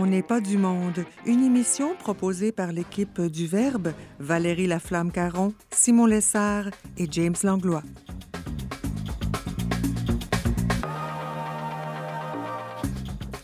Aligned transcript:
On 0.00 0.06
n'est 0.06 0.22
pas 0.22 0.40
du 0.40 0.58
monde, 0.58 1.04
une 1.26 1.42
émission 1.42 1.96
proposée 1.96 2.52
par 2.52 2.70
l'équipe 2.70 3.20
du 3.20 3.48
Verbe, 3.48 3.92
Valérie 4.20 4.68
Laflamme-Caron, 4.68 5.54
Simon 5.72 6.06
Lessard 6.06 6.66
et 6.98 7.08
James 7.10 7.34
Langlois. 7.42 7.82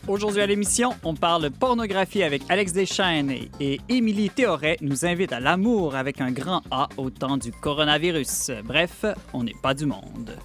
Aujourd'hui 0.07 0.41
à 0.41 0.47
l'émission, 0.47 0.91
on 1.03 1.13
parle 1.13 1.51
pornographie 1.51 2.23
avec 2.23 2.43
Alex 2.47 2.71
Deschaines 2.71 3.33
et 3.59 3.81
Émilie 3.89 4.29
Théoret 4.29 4.77
nous 4.79 5.05
invite 5.05 5.33
à 5.33 5.41
l'amour 5.41 5.95
avec 5.95 6.21
un 6.21 6.31
grand 6.31 6.61
A 6.71 6.87
au 6.95 7.09
temps 7.09 7.35
du 7.35 7.51
coronavirus. 7.51 8.51
Bref, 8.63 9.03
on 9.33 9.43
n'est 9.43 9.59
pas 9.61 9.73
du 9.73 9.87
monde. 9.87 10.37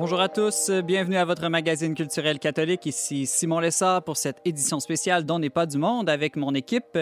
Bonjour 0.00 0.22
à 0.22 0.30
tous, 0.30 0.70
bienvenue 0.70 1.18
à 1.18 1.26
votre 1.26 1.46
magazine 1.50 1.94
culturel 1.94 2.38
catholique. 2.38 2.86
Ici 2.86 3.26
Simon 3.26 3.60
Lessard 3.60 4.02
pour 4.02 4.16
cette 4.16 4.38
édition 4.46 4.80
spéciale 4.80 5.26
dont 5.26 5.38
n'est 5.38 5.50
pas 5.50 5.66
du 5.66 5.76
monde 5.76 6.08
avec 6.08 6.36
mon 6.36 6.54
équipe. 6.54 6.98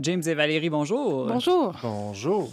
James 0.00 0.22
et 0.26 0.34
Valérie, 0.34 0.68
bonjour. 0.68 1.26
Bonjour. 1.26 1.76
Bonjour. 1.80 2.50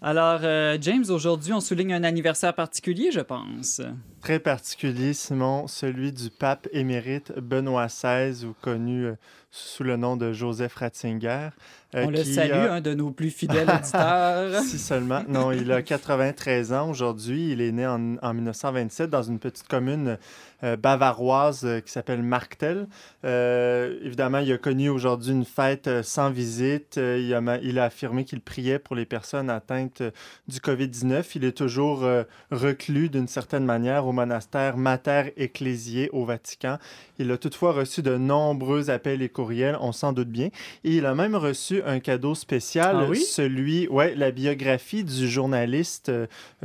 Alors, 0.00 0.40
euh, 0.44 0.78
James, 0.80 1.04
aujourd'hui, 1.10 1.52
on 1.52 1.60
souligne 1.60 1.92
un 1.92 2.04
anniversaire 2.04 2.54
particulier, 2.54 3.10
je 3.12 3.20
pense. 3.20 3.82
Très 4.24 4.38
particulier, 4.38 5.12
Simon, 5.12 5.66
celui 5.66 6.10
du 6.10 6.30
pape 6.30 6.66
émérite 6.72 7.38
Benoît 7.38 7.88
XVI, 7.88 8.46
ou 8.46 8.54
connu 8.58 9.04
euh, 9.04 9.16
sous 9.50 9.82
le 9.84 9.98
nom 9.98 10.16
de 10.16 10.32
Joseph 10.32 10.76
Ratzinger. 10.76 11.50
Euh, 11.94 12.06
on 12.06 12.10
le 12.10 12.24
salue, 12.24 12.52
a... 12.52 12.72
un 12.72 12.80
de 12.80 12.94
nos 12.94 13.10
plus 13.10 13.28
fidèles 13.28 13.68
auditeurs. 13.78 14.62
si 14.62 14.78
seulement. 14.78 15.22
Non, 15.28 15.52
il 15.52 15.70
a 15.70 15.82
93 15.82 16.72
ans 16.72 16.88
aujourd'hui. 16.88 17.52
Il 17.52 17.60
est 17.60 17.70
né 17.70 17.86
en, 17.86 18.16
en 18.22 18.32
1927 18.32 19.10
dans 19.10 19.22
une 19.22 19.38
petite 19.38 19.68
commune 19.68 20.16
euh, 20.64 20.76
bavaroise 20.76 21.64
euh, 21.64 21.80
qui 21.80 21.92
s'appelle 21.92 22.22
Marktel. 22.22 22.86
Euh, 23.24 23.98
évidemment, 24.02 24.38
il 24.38 24.50
a 24.50 24.56
connu 24.56 24.88
aujourd'hui 24.88 25.32
une 25.32 25.44
fête 25.44 25.90
sans 26.02 26.30
visite. 26.30 26.96
Il 26.96 27.34
a, 27.34 27.58
il 27.62 27.78
a 27.78 27.84
affirmé 27.84 28.24
qu'il 28.24 28.40
priait 28.40 28.78
pour 28.78 28.96
les 28.96 29.04
personnes 29.04 29.50
atteintes 29.50 30.02
du 30.48 30.60
COVID-19. 30.60 31.24
Il 31.34 31.44
est 31.44 31.56
toujours 31.56 32.06
reclus 32.50 33.10
d'une 33.10 33.28
certaine 33.28 33.64
manière 33.64 34.06
au 34.06 34.12
monastère 34.14 34.78
Mater 34.78 35.32
Ecclesiae 35.36 36.08
au 36.12 36.24
Vatican. 36.24 36.78
Il 37.18 37.30
a 37.30 37.36
toutefois 37.36 37.72
reçu 37.72 38.02
de 38.02 38.16
nombreux 38.16 38.90
appels 38.90 39.22
et 39.22 39.28
courriels, 39.28 39.76
on 39.80 39.92
s'en 39.92 40.12
doute 40.12 40.28
bien. 40.28 40.48
Et 40.82 40.96
il 40.96 41.06
a 41.06 41.14
même 41.14 41.36
reçu 41.36 41.82
un 41.84 42.00
cadeau 42.00 42.34
spécial, 42.34 42.96
ah 43.00 43.06
oui? 43.08 43.20
celui, 43.20 43.86
ouais, 43.88 44.14
la 44.14 44.30
biographie 44.30 45.04
du 45.04 45.28
journaliste 45.28 46.10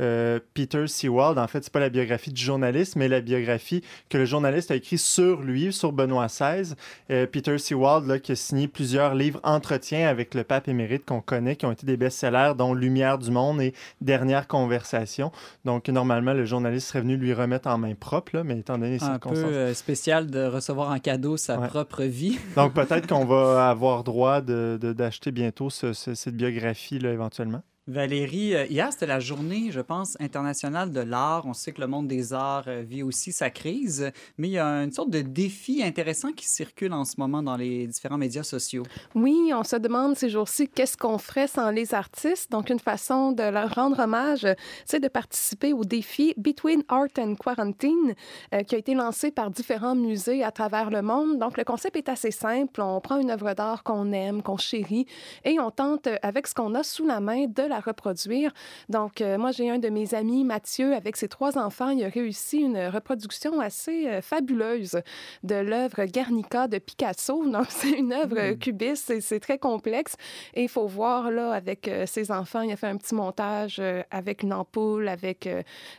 euh, 0.00 0.40
Peter 0.54 0.86
Sewald. 0.86 1.38
En 1.38 1.46
fait, 1.46 1.62
c'est 1.62 1.72
pas 1.72 1.80
la 1.80 1.90
biographie 1.90 2.32
du 2.32 2.42
journaliste, 2.42 2.96
mais 2.96 3.08
la 3.08 3.20
biographie 3.20 3.82
que 4.08 4.18
le 4.18 4.24
journaliste 4.24 4.70
a 4.70 4.76
écrit 4.76 4.98
sur 4.98 5.42
lui, 5.42 5.72
sur 5.72 5.92
Benoît 5.92 6.26
XVI. 6.26 6.74
Euh, 7.10 7.26
Peter 7.26 7.58
Sewald, 7.58 8.06
là, 8.06 8.18
qui 8.18 8.32
a 8.32 8.36
signé 8.36 8.68
plusieurs 8.68 9.14
livres 9.14 9.40
entretiens 9.42 10.08
avec 10.08 10.34
le 10.34 10.44
pape 10.44 10.68
émérite 10.68 11.04
qu'on 11.04 11.20
connaît, 11.20 11.56
qui 11.56 11.66
ont 11.66 11.72
été 11.72 11.86
des 11.86 11.96
best-sellers, 11.96 12.52
dont 12.56 12.74
Lumière 12.74 13.18
du 13.18 13.30
monde 13.30 13.60
et 13.60 13.74
Dernière 14.00 14.46
conversation. 14.46 15.30
Donc, 15.64 15.88
normalement, 15.88 16.32
le 16.32 16.44
journaliste 16.44 16.88
serait 16.88 17.00
venu 17.00 17.16
lui 17.16 17.32
remettre 17.40 17.68
en 17.68 17.78
main 17.78 17.94
propre, 17.94 18.36
là, 18.36 18.44
mais 18.44 18.58
étant 18.58 18.78
donné 18.78 18.90
les 18.92 19.02
Un 19.02 19.06
circonstances... 19.12 19.44
peu 19.44 19.52
euh, 19.54 19.74
spécial 19.74 20.26
de 20.30 20.44
recevoir 20.44 20.90
en 20.90 20.98
cadeau 20.98 21.36
sa 21.36 21.58
Ouais. 21.58 21.68
propre 21.68 22.02
vie. 22.04 22.38
Donc, 22.56 22.74
peut-être 22.74 23.06
qu'on 23.06 23.24
va 23.24 23.68
avoir 23.70 24.04
droit 24.04 24.40
de- 24.40 24.78
de- 24.80 24.92
d'acheter 24.92 25.32
bientôt 25.32 25.70
ce- 25.70 25.92
ce- 25.92 26.14
cette 26.14 26.36
biographie, 26.36 26.98
là, 26.98 27.12
éventuellement. 27.12 27.62
Valérie, 27.90 28.54
euh, 28.54 28.66
hier, 28.66 28.92
c'était 28.92 29.06
la 29.06 29.18
journée, 29.18 29.72
je 29.72 29.80
pense, 29.80 30.16
internationale 30.20 30.92
de 30.92 31.00
l'art. 31.00 31.44
On 31.46 31.54
sait 31.54 31.72
que 31.72 31.80
le 31.80 31.88
monde 31.88 32.06
des 32.06 32.32
arts 32.32 32.68
euh, 32.68 32.82
vit 32.86 33.02
aussi 33.02 33.32
sa 33.32 33.50
crise, 33.50 34.12
mais 34.38 34.46
il 34.46 34.52
y 34.52 34.58
a 34.60 34.84
une 34.84 34.92
sorte 34.92 35.10
de 35.10 35.22
défi 35.22 35.82
intéressant 35.82 36.30
qui 36.30 36.46
circule 36.46 36.92
en 36.92 37.04
ce 37.04 37.16
moment 37.18 37.42
dans 37.42 37.56
les 37.56 37.88
différents 37.88 38.16
médias 38.16 38.44
sociaux. 38.44 38.84
Oui, 39.16 39.50
on 39.52 39.64
se 39.64 39.74
demande 39.74 40.16
ces 40.16 40.28
jours-ci 40.28 40.68
qu'est-ce 40.68 40.96
qu'on 40.96 41.18
ferait 41.18 41.48
sans 41.48 41.70
les 41.72 41.92
artistes? 41.92 42.52
Donc, 42.52 42.70
une 42.70 42.78
façon 42.78 43.32
de 43.32 43.42
leur 43.42 43.74
rendre 43.74 43.98
hommage, 43.98 44.46
c'est 44.84 45.00
de 45.00 45.08
participer 45.08 45.72
au 45.72 45.84
défi 45.84 46.32
Between 46.36 46.84
Art 46.88 47.18
and 47.18 47.34
Quarantine, 47.34 48.14
euh, 48.54 48.62
qui 48.62 48.76
a 48.76 48.78
été 48.78 48.94
lancé 48.94 49.32
par 49.32 49.50
différents 49.50 49.96
musées 49.96 50.44
à 50.44 50.52
travers 50.52 50.90
le 50.90 51.02
monde. 51.02 51.40
Donc, 51.40 51.58
le 51.58 51.64
concept 51.64 51.96
est 51.96 52.08
assez 52.08 52.30
simple. 52.30 52.82
On 52.82 53.00
prend 53.00 53.18
une 53.18 53.32
œuvre 53.32 53.52
d'art 53.54 53.82
qu'on 53.82 54.12
aime, 54.12 54.44
qu'on 54.44 54.58
chérit, 54.58 55.06
et 55.44 55.58
on 55.58 55.72
tente, 55.72 56.08
avec 56.22 56.46
ce 56.46 56.54
qu'on 56.54 56.76
a 56.76 56.84
sous 56.84 57.04
la 57.04 57.18
main, 57.18 57.46
de 57.48 57.64
la 57.64 57.79
reproduire. 57.80 58.52
Donc, 58.88 59.20
euh, 59.20 59.38
moi, 59.38 59.52
j'ai 59.52 59.70
un 59.70 59.78
de 59.78 59.88
mes 59.88 60.14
amis, 60.14 60.44
Mathieu, 60.44 60.94
avec 60.94 61.16
ses 61.16 61.28
trois 61.28 61.58
enfants, 61.58 61.90
il 61.90 62.04
a 62.04 62.08
réussi 62.08 62.58
une 62.58 62.78
reproduction 62.88 63.60
assez 63.60 64.06
euh, 64.08 64.20
fabuleuse 64.22 65.00
de 65.42 65.54
l'œuvre 65.54 66.04
Guernica 66.04 66.68
de 66.68 66.78
Picasso. 66.78 67.44
Donc, 67.50 67.66
c'est 67.68 67.90
une 67.90 68.12
œuvre 68.12 68.36
euh, 68.38 68.54
cubiste, 68.54 69.04
c'est- 69.06 69.20
c'est 69.20 69.40
très 69.40 69.58
complexe. 69.58 70.16
Et 70.54 70.62
il 70.64 70.68
faut 70.68 70.86
voir, 70.86 71.30
là, 71.30 71.52
avec 71.52 71.88
euh, 71.88 72.06
ses 72.06 72.30
enfants, 72.30 72.62
il 72.62 72.72
a 72.72 72.76
fait 72.76 72.86
un 72.86 72.96
petit 72.96 73.14
montage 73.14 73.80
avec 74.10 74.42
une 74.42 74.52
ampoule, 74.52 75.08
avec 75.08 75.48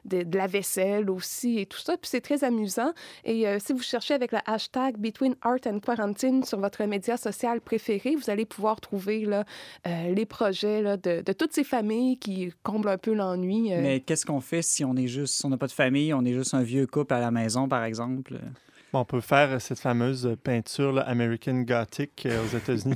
de, 0.06 0.24
de 0.24 0.38
la 0.38 0.48
vaisselle 0.48 1.10
aussi 1.10 1.60
et 1.60 1.66
tout 1.66 1.78
ça. 1.80 1.94
Puis 1.98 2.10
c'est 2.10 2.22
très 2.22 2.44
amusant. 2.44 2.92
Et 3.26 3.46
si 3.60 3.74
vous 3.74 3.82
cherchez 3.82 4.14
avec 4.14 4.32
le 4.32 4.40
hashtag 4.46 4.98
Between 4.98 5.36
Art 5.42 5.60
and 5.66 5.80
Quarantine 5.80 6.44
sur 6.44 6.60
votre 6.60 6.84
média 6.86 7.18
social 7.18 7.62
préféré, 7.62 8.16
vous 8.16 8.30
allez 8.30 8.46
pouvoir 8.46 8.80
trouver 8.82 9.26
là, 9.26 9.46
les 9.86 10.26
projets 10.26 10.82
là, 10.82 10.98
de, 10.98 11.22
de 11.22 11.34
toutes 11.34 11.54
ces 11.54 11.64
comblent 12.64 12.90
un 12.90 12.98
peu 12.98 13.14
l'ennui. 13.14 13.74
euh. 13.74 13.82
Mais 13.82 14.00
qu'est-ce 14.02 14.26
qu'on 14.26 14.42
fait 14.42 14.62
si 14.62 14.84
on 14.86 14.96
est 14.96 15.08
juste, 15.08 15.36
si 15.36 15.46
on 15.46 15.50
n'a 15.50 15.58
pas 15.58 15.68
de 15.68 15.72
famille, 15.72 16.14
on 16.14 16.24
est 16.26 16.34
juste 16.34 16.54
un 16.54 16.64
vieux 16.64 16.88
couple 16.88 17.14
à 17.14 17.20
la 17.20 17.32
maison, 17.32 17.68
par 17.68 17.84
exemple? 17.84 18.40
Bon, 18.94 19.00
on 19.00 19.06
peut 19.06 19.22
faire 19.22 19.62
cette 19.62 19.80
fameuse 19.80 20.36
peinture 20.44 20.92
là, 20.92 21.02
American 21.04 21.62
Gothic 21.62 22.26
euh, 22.26 22.44
aux 22.44 22.58
États-Unis. 22.58 22.96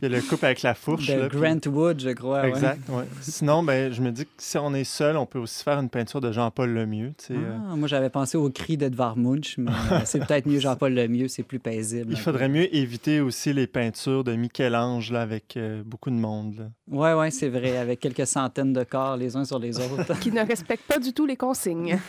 Il 0.00 0.02
y 0.02 0.06
a 0.06 0.16
le 0.16 0.22
couple 0.22 0.44
avec 0.44 0.62
la 0.62 0.74
fourche. 0.74 1.08
De 1.08 1.14
là, 1.14 1.28
puis- 1.28 1.38
Grant 1.40 1.58
Wood, 1.66 2.00
je 2.00 2.10
crois. 2.10 2.46
Exact, 2.46 2.78
ouais. 2.88 3.04
Sinon, 3.20 3.62
ben, 3.64 3.92
je 3.92 4.00
me 4.00 4.12
dis 4.12 4.24
que 4.26 4.30
si 4.38 4.56
on 4.58 4.72
est 4.74 4.84
seul, 4.84 5.16
on 5.16 5.26
peut 5.26 5.40
aussi 5.40 5.64
faire 5.64 5.78
une 5.80 5.88
peinture 5.90 6.20
de 6.20 6.30
Jean-Paul 6.30 6.70
Lemieux. 6.70 7.14
tu 7.18 7.26
sais, 7.26 7.34
euh. 7.34 7.56
Ah, 7.70 7.74
moi, 7.74 7.88
j'avais 7.88 8.10
pensé 8.10 8.36
au 8.38 8.48
cri 8.50 8.76
d'Edvard 8.76 9.16
Munch, 9.16 9.58
mais 9.58 9.72
euh, 9.90 10.00
c'est 10.04 10.24
peut-être 10.24 10.46
mieux 10.46 10.60
Jean-Paul 10.60 10.94
Lemieux, 10.94 11.26
c'est 11.26 11.42
plus 11.42 11.58
paisible. 11.58 12.10
Il 12.10 12.16
peu. 12.16 12.22
faudrait 12.22 12.48
mieux 12.48 12.72
éviter 12.74 13.20
aussi 13.20 13.52
les 13.52 13.66
peintures 13.66 14.22
de 14.22 14.34
Michel-Ange 14.36 15.10
là, 15.10 15.22
avec 15.22 15.56
euh, 15.56 15.82
beaucoup 15.84 16.10
de 16.10 16.14
monde. 16.16 16.54
là. 16.58 16.64
Ouais, 16.86 17.12
ouais, 17.18 17.30
c'est 17.32 17.48
vrai, 17.48 17.76
avec 17.76 17.98
quelques 17.98 18.26
centaines 18.26 18.72
de 18.72 18.84
corps 18.84 19.16
les 19.16 19.34
uns 19.34 19.44
sur 19.44 19.58
les 19.58 19.78
autres. 19.78 20.16
qui 20.20 20.30
ne 20.30 20.46
respectent 20.46 20.86
pas 20.86 20.98
du 21.00 21.12
tout 21.12 21.26
les 21.26 21.36
consignes. 21.36 21.98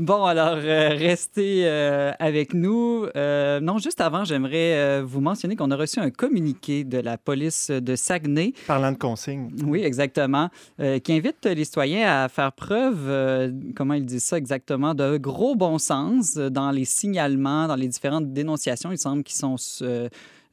Bon, 0.00 0.24
alors, 0.24 0.56
euh, 0.56 0.88
restez 0.90 1.62
euh, 1.66 2.12
avec 2.18 2.52
nous. 2.54 2.55
Euh, 2.64 3.60
non, 3.60 3.78
juste 3.78 4.00
avant, 4.00 4.24
j'aimerais 4.24 4.74
euh, 4.74 5.02
vous 5.04 5.20
mentionner 5.20 5.56
qu'on 5.56 5.70
a 5.70 5.76
reçu 5.76 6.00
un 6.00 6.10
communiqué 6.10 6.84
de 6.84 6.98
la 6.98 7.18
police 7.18 7.70
de 7.70 7.96
Saguenay. 7.96 8.52
Parlant 8.66 8.92
de 8.92 8.98
consignes. 8.98 9.50
Oui, 9.64 9.82
exactement. 9.82 10.48
euh, 10.80 10.98
qui 10.98 11.12
invite 11.12 11.44
les 11.44 11.64
citoyens 11.64 12.24
à 12.24 12.28
faire 12.28 12.52
preuve, 12.52 13.08
euh, 13.08 13.52
comment 13.74 13.94
ils 13.94 14.04
disent 14.04 14.24
ça 14.24 14.38
exactement, 14.38 14.94
de 14.94 15.16
gros 15.16 15.54
bon 15.54 15.78
sens 15.78 16.34
dans 16.34 16.70
les 16.70 16.84
signalements, 16.84 17.66
dans 17.66 17.76
les 17.76 17.88
différentes 17.88 18.32
dénonciations. 18.32 18.92
Il 18.92 18.98
semble 18.98 19.22
qu'ils 19.22 19.36
sont 19.36 19.56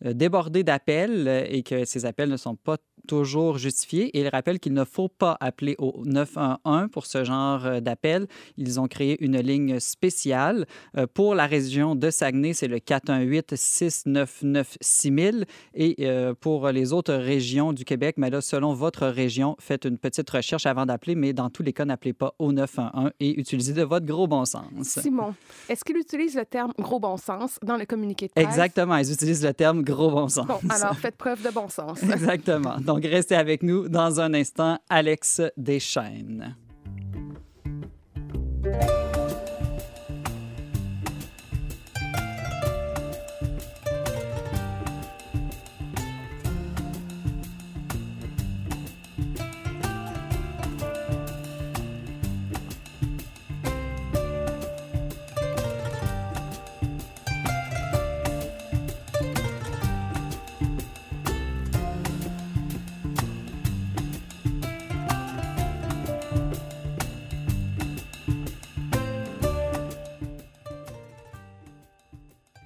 débordés 0.02 0.64
d'appels 0.64 1.48
et 1.50 1.64
que 1.64 1.86
ces 1.86 2.06
appels 2.06 2.30
ne 2.30 2.38
sont 2.38 2.56
pas 2.56 2.78
toujours 3.08 3.58
justifiés. 3.58 4.06
Et 4.18 4.22
il 4.22 4.28
rappelle 4.28 4.60
qu'il 4.60 4.74
ne 4.74 4.84
faut 4.84 5.10
pas 5.10 5.38
appeler 5.40 5.76
au 5.78 6.04
911 6.06 6.90
pour 6.92 7.06
ce 7.06 7.24
genre 7.24 7.66
euh, 7.66 7.80
d'appel. 7.80 8.28
Ils 8.58 8.80
ont 8.80 8.88
créé 8.88 9.24
une 9.24 9.40
ligne 9.40 9.80
spéciale. 9.80 10.66
Euh, 10.98 11.08
Pour 11.12 11.36
la 11.36 11.48
région 11.48 11.96
de 11.96 12.10
Saguenay, 12.10 12.54
c'est 12.54 12.68
le 12.68 12.78
418-699-6000. 12.78 15.46
Et 15.74 15.96
euh, 16.02 16.34
pour 16.34 16.70
les 16.70 16.94
autres 16.94 17.14
régions 17.14 17.74
du 17.74 17.86
Québec, 17.86 18.16
mais 18.18 18.30
là, 18.30 18.42
selon 18.42 18.74
votre 18.74 19.08
région, 19.08 19.56
faites 19.60 19.86
une 19.86 19.98
petite 19.98 20.30
recherche 20.30 20.66
avant 20.66 20.86
d'appeler, 20.86 21.16
mais 21.16 21.34
dans 21.34 21.50
tous 21.50 21.64
les 21.64 21.74
cas, 21.74 21.86
n'appelez 21.86 22.14
pas 22.14 22.34
au 22.40 22.52
911 22.52 23.12
et 23.20 23.40
utilisez 23.40 23.74
de 23.74 23.84
votre 23.84 24.06
gros 24.06 24.28
bon 24.28 24.46
sens. 24.46 24.64
Simon, 24.82 25.34
est-ce 25.70 25.84
qu'il 25.84 25.98
utilise 25.98 26.36
le 26.36 26.46
terme 26.46 26.72
gros 26.78 27.00
bon 27.00 27.18
sens 27.18 27.60
dans 27.64 27.78
le 27.78 27.86
communiqué 27.86 28.28
de 28.28 28.34
presse? 28.34 28.46
Exactement, 28.46 28.98
ils 28.98 29.12
utilisent 29.12 29.44
le 29.44 29.54
terme 29.54 29.84
gros 29.84 30.12
bon 30.12 30.28
sens. 30.28 30.48
Bon, 30.48 30.60
alors 30.70 30.96
faites 30.96 31.16
preuve 31.16 31.42
de 31.44 31.50
bon 31.50 31.70
sens. 31.70 32.02
Exactement. 32.04 32.78
Donc, 32.80 32.93
restez 33.02 33.36
avec 33.36 33.64
nous 33.64 33.90
dans 33.90 34.20
un 34.20 34.34
instant, 34.34 34.80
Alex 34.90 35.42
Deschaines. 35.58 36.56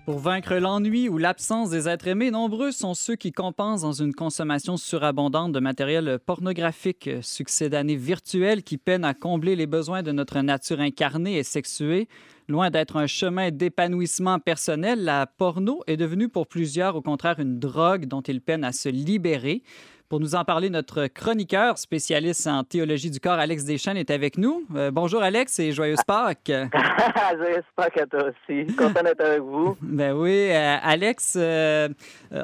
Pour 0.07 0.19
vaincre 0.19 0.56
l'ennui 0.56 1.09
ou 1.09 1.18
l'absence 1.18 1.69
des 1.69 1.89
êtres 1.89 2.07
aimés, 2.07 2.31
nombreux 2.31 2.71
sont 2.71 2.94
ceux 2.94 3.18
qui 3.18 3.33
compensent 3.33 3.81
dans 3.81 3.92
une 3.92 4.13
consommation 4.13 4.77
surabondante 4.77 5.51
de 5.51 5.59
matériel 5.59 6.18
pornographique. 6.25 7.09
Succès 7.21 7.68
d'années 7.68 7.98
virtuelles 7.98 8.63
qui 8.63 8.77
peinent 8.77 9.04
à 9.04 9.13
combler 9.13 9.57
les 9.57 9.68
besoins 9.68 10.04
de 10.04 10.13
notre 10.13 10.39
nature 10.39 10.80
incarnée 10.80 11.38
et 11.38 11.44
sexuée. 11.44 12.07
Loin 12.48 12.69
d'être 12.69 12.95
un 12.95 13.06
chemin 13.06 13.51
d'épanouissement 13.51 14.39
personnel, 14.39 15.04
la 15.04 15.27
porno 15.27 15.83
est 15.88 15.98
devenue 15.98 16.30
pour 16.30 16.48
plusieurs 16.48 16.95
au 16.95 17.01
contraire 17.01 17.42
une 17.42 17.59
drogue 17.59 18.06
dont 18.06 18.21
ils 18.21 18.39
peinent 18.39 18.63
à 18.63 18.71
se 18.71 18.88
libérer. 18.88 19.62
Pour 20.09 20.21
nous 20.21 20.36
en 20.36 20.45
parler, 20.45 20.69
notre 20.69 21.07
chroniqueur 21.07 21.77
spécialiste 21.77 22.48
en 22.48 22.63
théologie 22.63 23.12
du 23.12 23.19
corps, 23.19 23.33
Alex 23.33 23.65
Deschênes, 23.65 23.98
est 23.98 24.09
avec 24.09 24.38
nous. 24.38 24.63
Euh, 24.74 24.89
bonjour 24.89 25.21
Alex 25.21 25.59
et 25.59 25.74
joyeuse 25.74 26.00
Pâques. 26.07 26.45
joyeuse 27.38 27.65
Pâques 27.75 27.98
à 27.98 28.06
toi 28.06 28.30
aussi. 28.30 28.74
Content 28.77 29.04
d'être 29.04 29.19
avec 29.19 29.42
vous. 29.42 29.75
Ben 29.81 30.13
oui, 30.13 30.50
euh, 30.50 30.77
Alex, 30.81 31.36
euh, 31.38 31.89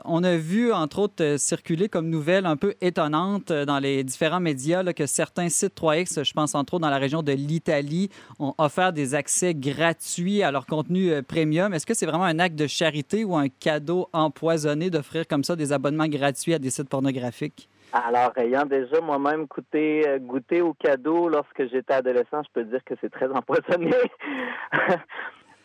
on 0.03 0.25
a 0.25 0.35
vu 0.35 0.73
entre 0.73 0.99
autres 0.99 1.37
circuler 1.37 1.87
comme 1.87 2.09
nouvelle 2.09 2.45
un 2.45 2.57
peu 2.57 2.73
étonnante 2.81 3.53
dans 3.53 3.79
les 3.79 4.03
différents 4.03 4.41
médias 4.41 4.83
que 4.91 5.05
certains 5.05 5.47
sites 5.47 5.77
3X, 5.79 6.25
je 6.25 6.33
pense 6.33 6.55
entre 6.55 6.73
autres 6.73 6.81
dans 6.81 6.89
la 6.89 6.97
région 6.97 7.23
de 7.23 7.31
l'Italie, 7.31 8.09
ont 8.39 8.55
offert 8.57 8.91
des 8.91 9.15
accès 9.15 9.55
gratuits 9.55 10.43
à 10.43 10.51
leur 10.51 10.65
contenu 10.65 11.23
premium. 11.23 11.73
Est-ce 11.73 11.85
que 11.85 11.93
c'est 11.93 12.07
vraiment 12.07 12.25
un 12.25 12.39
acte 12.39 12.55
de 12.55 12.67
charité 12.67 13.23
ou 13.23 13.37
un 13.37 13.47
cadeau 13.47 14.09
empoisonné 14.11 14.89
d'offrir 14.89 15.27
comme 15.27 15.45
ça 15.45 15.55
des 15.55 15.71
abonnements 15.71 16.07
gratuits 16.07 16.53
à 16.53 16.59
des 16.59 16.69
sites 16.69 16.89
pornographiques? 16.89 17.52
Alors, 17.93 18.31
ayant 18.37 18.65
déjà 18.65 19.01
moi-même 19.01 19.45
goûté, 19.45 20.07
euh, 20.07 20.17
goûté 20.17 20.61
au 20.61 20.73
cadeau 20.73 21.29
lorsque 21.29 21.69
j'étais 21.69 21.93
adolescent, 21.93 22.41
je 22.41 22.49
peux 22.51 22.63
dire 22.63 22.83
que 22.83 22.95
c'est 22.99 23.11
très 23.11 23.29
empoisonné. 23.31 23.93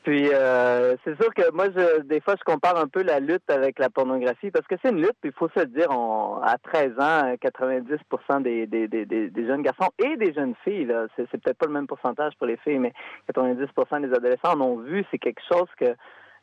puis, 0.03 0.29
euh, 0.35 0.95
c'est 1.05 1.19
sûr 1.19 1.33
que 1.33 1.51
moi, 1.53 1.69
je, 1.75 2.03
des 2.03 2.21
fois, 2.21 2.35
je 2.39 2.45
compare 2.45 2.77
un 2.77 2.87
peu 2.87 3.03
la 3.03 3.19
lutte 3.19 3.49
avec 3.49 3.79
la 3.79 3.89
pornographie 3.89 4.51
parce 4.51 4.67
que 4.67 4.75
c'est 4.83 4.91
une 4.91 5.01
lutte, 5.01 5.17
puis 5.23 5.31
il 5.31 5.39
faut 5.39 5.49
se 5.57 5.65
dire, 5.65 5.91
à 5.91 6.59
13 6.59 7.01
ans, 7.01 7.35
90 7.41 7.97
des, 8.43 8.67
des, 8.67 8.89
des, 8.89 9.07
des, 9.07 9.47
jeunes 9.47 9.63
garçons 9.63 9.91
et 9.99 10.19
des 10.19 10.35
jeunes 10.35 10.55
filles, 10.65 10.85
là, 10.85 11.07
c'est, 11.17 11.27
c'est 11.31 11.41
peut-être 11.41 11.57
pas 11.57 11.67
le 11.67 11.73
même 11.73 11.87
pourcentage 11.87 12.35
pour 12.37 12.47
les 12.47 12.59
filles, 12.59 12.79
mais 12.79 12.93
90% 13.35 14.03
des 14.03 14.15
adolescents 14.15 14.53
en 14.53 14.61
ont 14.61 14.77
vu. 14.77 15.03
C'est 15.11 15.19
quelque 15.19 15.43
chose 15.51 15.69
que 15.81 15.97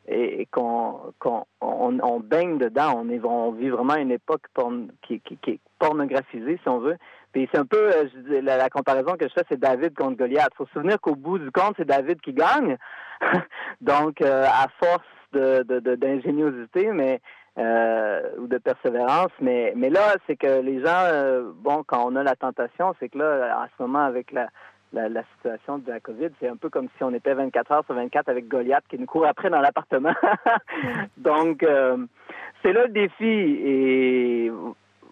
et, 0.08 0.46
qu'on 0.46 1.12
on, 1.60 2.20
baigne 2.20 2.58
dedans. 2.58 3.04
On, 3.24 3.52
vit 3.52 3.68
vraiment 3.68 3.96
une 3.96 4.10
époque 4.10 4.42
qui, 5.02 5.22
est 5.46 5.60
pornographisée, 5.78 6.58
si 6.62 6.68
on 6.68 6.78
veut. 6.78 6.96
Puis 7.32 7.48
c'est 7.52 7.58
un 7.58 7.66
peu, 7.66 7.90
euh, 7.92 8.40
la, 8.42 8.70
comparaison 8.70 9.16
que 9.16 9.28
je 9.28 9.32
fais, 9.34 9.44
c'est 9.48 9.60
David 9.60 9.94
contre 9.94 10.16
Goliath. 10.16 10.48
Il 10.54 10.56
faut 10.56 10.66
se 10.66 10.72
souvenir 10.72 11.00
qu'au 11.00 11.16
bout 11.16 11.38
du 11.38 11.50
compte, 11.50 11.74
c'est 11.76 11.86
David 11.86 12.20
qui 12.20 12.32
gagne. 12.32 12.78
Donc, 13.80 14.20
euh, 14.22 14.46
à 14.46 14.66
force 14.82 15.04
d'ingéniosité, 15.32 16.92
mais 16.92 17.20
euh, 17.58 18.22
ou 18.38 18.46
de 18.46 18.58
persévérance. 18.58 19.32
Mais, 19.40 19.74
là, 19.74 20.14
c'est 20.26 20.36
que 20.36 20.60
les 20.60 20.80
gens, 20.82 21.42
bon, 21.56 21.82
quand 21.86 22.06
on 22.06 22.16
a 22.16 22.22
la 22.22 22.36
tentation, 22.36 22.94
c'est 23.00 23.08
que 23.08 23.18
là, 23.18 23.64
en 23.64 23.66
ce 23.76 23.82
moment, 23.82 24.04
avec 24.04 24.32
la, 24.32 24.48
la, 24.92 25.22
situation 25.36 25.78
de 25.78 25.90
la 25.90 26.00
COVID. 26.00 26.30
C'est 26.40 26.48
un 26.48 26.56
peu 26.56 26.70
comme 26.70 26.88
si 26.96 27.04
on 27.04 27.12
était 27.12 27.34
24 27.34 27.72
heures 27.72 27.84
sur 27.84 27.94
24 27.94 28.28
avec 28.28 28.48
Goliath 28.48 28.84
qui 28.88 28.98
nous 28.98 29.06
court 29.06 29.26
après 29.26 29.50
dans 29.50 29.60
l'appartement. 29.60 30.14
Donc, 31.16 31.62
euh, 31.62 31.96
c'est 32.62 32.72
là 32.72 32.86
le 32.86 32.92
défi. 32.92 33.24
Et 33.24 34.50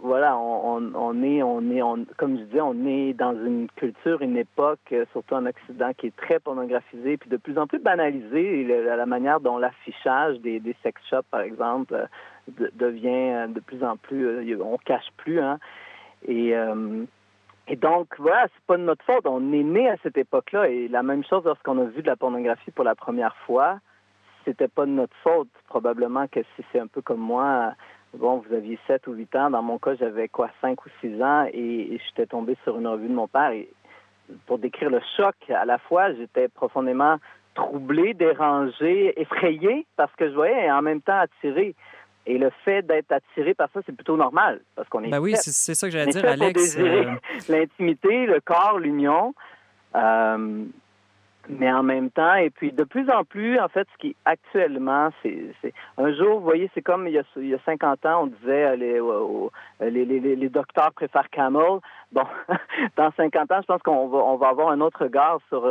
voilà, 0.01 0.37
on, 0.37 1.23
est, 1.23 1.43
on 1.43 1.71
est, 1.71 1.83
on, 1.83 2.05
comme 2.19 2.39
je 2.39 2.45
disais, 2.45 2.61
on 2.61 2.87
est 2.87 3.15
dans 3.15 3.33
une 3.33 3.69
culture, 3.77 4.21
une 4.21 4.37
époque, 4.37 4.81
euh, 4.93 5.05
surtout 5.13 5.35
en 5.35 5.47
Occident, 5.47 5.93
qui 5.97 6.09
est 6.09 6.17
très 6.17 6.39
pornographisée, 6.39 7.17
puis 7.17 7.31
de 7.31 7.37
plus 7.37 7.59
en 7.59 7.67
plus 7.67 7.79
banalisée. 7.79 8.65
la, 8.65 9.07
manière 9.07 9.41
dont 9.41 9.59
l'affichage 9.59 10.39
des, 10.41 10.61
des 10.61 10.77
sex 10.83 11.01
shops, 11.09 11.27
par 11.31 11.41
exemple, 11.41 11.95
euh, 11.95 12.69
devient 12.75 13.53
de 13.53 13.61
plus 13.61 13.83
en 13.83 13.97
plus, 13.97 14.55
on 14.61 14.77
cache 14.77 15.09
plus, 15.17 15.41
hein. 15.41 15.59
Et 16.27 16.55
et 17.67 17.77
donc, 17.77 18.09
voilà, 18.19 18.47
c'est 18.55 18.65
pas 18.67 18.77
de 18.77 18.83
notre 18.83 19.05
faute. 19.05 19.27
On 19.27 19.53
est 19.53 19.63
né 19.63 19.89
à 19.89 19.97
cette 20.03 20.19
époque-là. 20.19 20.69
Et 20.69 20.89
la 20.89 21.03
même 21.03 21.25
chose 21.25 21.45
lorsqu'on 21.45 21.81
a 21.81 21.85
vu 21.85 22.03
de 22.03 22.07
la 22.07 22.17
pornographie 22.17 22.71
pour 22.71 22.85
la 22.85 22.95
première 22.95 23.35
fois, 23.47 23.79
c'était 24.45 24.69
pas 24.69 24.85
de 24.85 24.91
notre 24.91 25.17
faute. 25.23 25.49
Probablement 25.69 26.27
que 26.29 26.41
si 26.57 26.65
c'est 26.71 26.79
un 26.79 26.87
peu 26.87 27.01
comme 27.01 27.21
moi, 27.21 27.73
bon, 28.13 28.43
vous 28.47 28.55
aviez 28.55 28.79
7 28.87 29.07
ou 29.07 29.13
8 29.15 29.37
ans. 29.37 29.51
Dans 29.51 29.63
mon 29.63 29.79
cas, 29.79 29.95
j'avais 29.95 30.29
quoi, 30.29 30.51
5 30.61 30.85
ou 30.85 30.89
6 31.01 31.23
ans 31.23 31.47
et, 31.53 31.99
j'étais 32.07 32.27
tombé 32.27 32.57
sur 32.65 32.79
une 32.79 32.87
revue 32.87 33.09
de 33.09 33.15
mon 33.15 33.29
père. 33.29 33.53
Et 33.53 33.71
pour 34.47 34.59
décrire 34.59 34.91
le 34.91 35.01
choc, 35.17 35.35
à 35.49 35.65
la 35.65 35.79
fois, 35.79 36.13
j'étais 36.13 36.49
profondément 36.49 37.17
troublé, 37.55 38.13
dérangé, 38.15 39.19
effrayé 39.19 39.87
parce 39.97 40.15
que 40.17 40.29
je 40.29 40.35
voyais 40.35 40.67
et 40.67 40.73
en 40.73 40.83
même 40.83 41.01
temps 41.01 41.21
attiré. 41.21 41.75
Et 42.27 42.39
le 42.39 42.51
fait 42.65 42.83
d'être 42.83 43.13
attiré 43.13 43.55
par 43.55 43.69
ça, 43.75 43.81
c'est 43.85 43.95
plutôt 43.95 44.17
normal 44.17 44.61
parce 44.77 44.89
qu'on 44.89 45.03
est. 45.05 45.11
Ben 45.11 45.21
oui, 45.21 45.35
c'est 45.37 45.75
ça 45.75 45.87
que 45.87 45.93
j'allais 45.93 46.11
dire, 46.11 46.25
Alex. 46.25 46.77
Euh, 46.79 47.13
l'intimité, 47.49 48.27
le 48.27 48.41
corps, 48.41 48.79
l'union. 48.79 49.35
Euh, 49.95 50.65
mais 51.49 51.71
en 51.71 51.83
même 51.83 52.11
temps, 52.11 52.35
et 52.35 52.49
puis 52.49 52.73
de 52.73 52.85
plus 52.85 53.11
en 53.11 53.25
plus, 53.25 53.59
en 53.59 53.69
fait, 53.69 53.87
ce 53.93 53.99
qui 53.99 54.17
actuellement, 54.25 55.11
c'est 55.23 55.53
un 55.99 56.13
jour, 56.15 56.39
vous 56.39 56.45
voyez, 56.45 56.71
c'est 56.75 56.81
comme 56.81 57.07
il 57.07 57.13
y, 57.13 57.19
a, 57.19 57.23
il 57.37 57.49
y 57.49 57.55
a 57.55 57.59
50 57.67 58.07
ans, 58.07 58.23
on 58.23 58.27
disait 58.29 58.65
euh, 58.65 59.51
les, 59.81 59.91
les, 59.91 60.21
les, 60.21 60.37
les, 60.37 60.49
docteurs 60.49 60.93
préfèrent 60.93 61.29
Camel. 61.31 61.81
Bon, 62.13 62.25
dans 62.97 63.13
50 63.13 63.53
ans, 63.53 63.61
je 63.61 63.67
pense 63.67 63.83
qu'on 63.83 64.09
va, 64.09 64.19
on 64.19 64.37
va 64.37 64.49
avoir 64.49 64.71
un 64.71 64.81
autre 64.81 65.05
regard 65.05 65.41
sur 65.49 65.67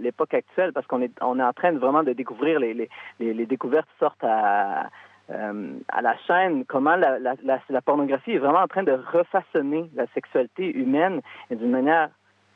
l'époque 0.00 0.34
actuelle 0.34 0.72
parce 0.72 0.86
qu'on 0.86 1.02
est, 1.02 1.12
on 1.20 1.40
est 1.40 1.42
en 1.42 1.52
train 1.52 1.72
de 1.72 1.78
vraiment 1.78 2.04
de 2.04 2.12
découvrir 2.12 2.60
les, 2.60 2.74
les, 2.74 2.88
les, 3.18 3.46
découvertes 3.46 3.88
sortent 3.98 4.22
à 4.22 4.88
euh, 5.30 5.72
à 5.88 6.02
la 6.02 6.16
chaîne 6.26 6.64
comment 6.64 6.96
la, 6.96 7.18
la, 7.18 7.34
la, 7.68 7.82
pornographie 7.82 8.32
est 8.32 8.38
vraiment 8.38 8.60
en 8.60 8.66
train 8.66 8.82
de 8.82 8.98
refaçonner 9.12 9.90
la 9.94 10.06
sexualité 10.14 10.74
humaine 10.74 11.20
d'une 11.50 11.70
manière 11.70 12.08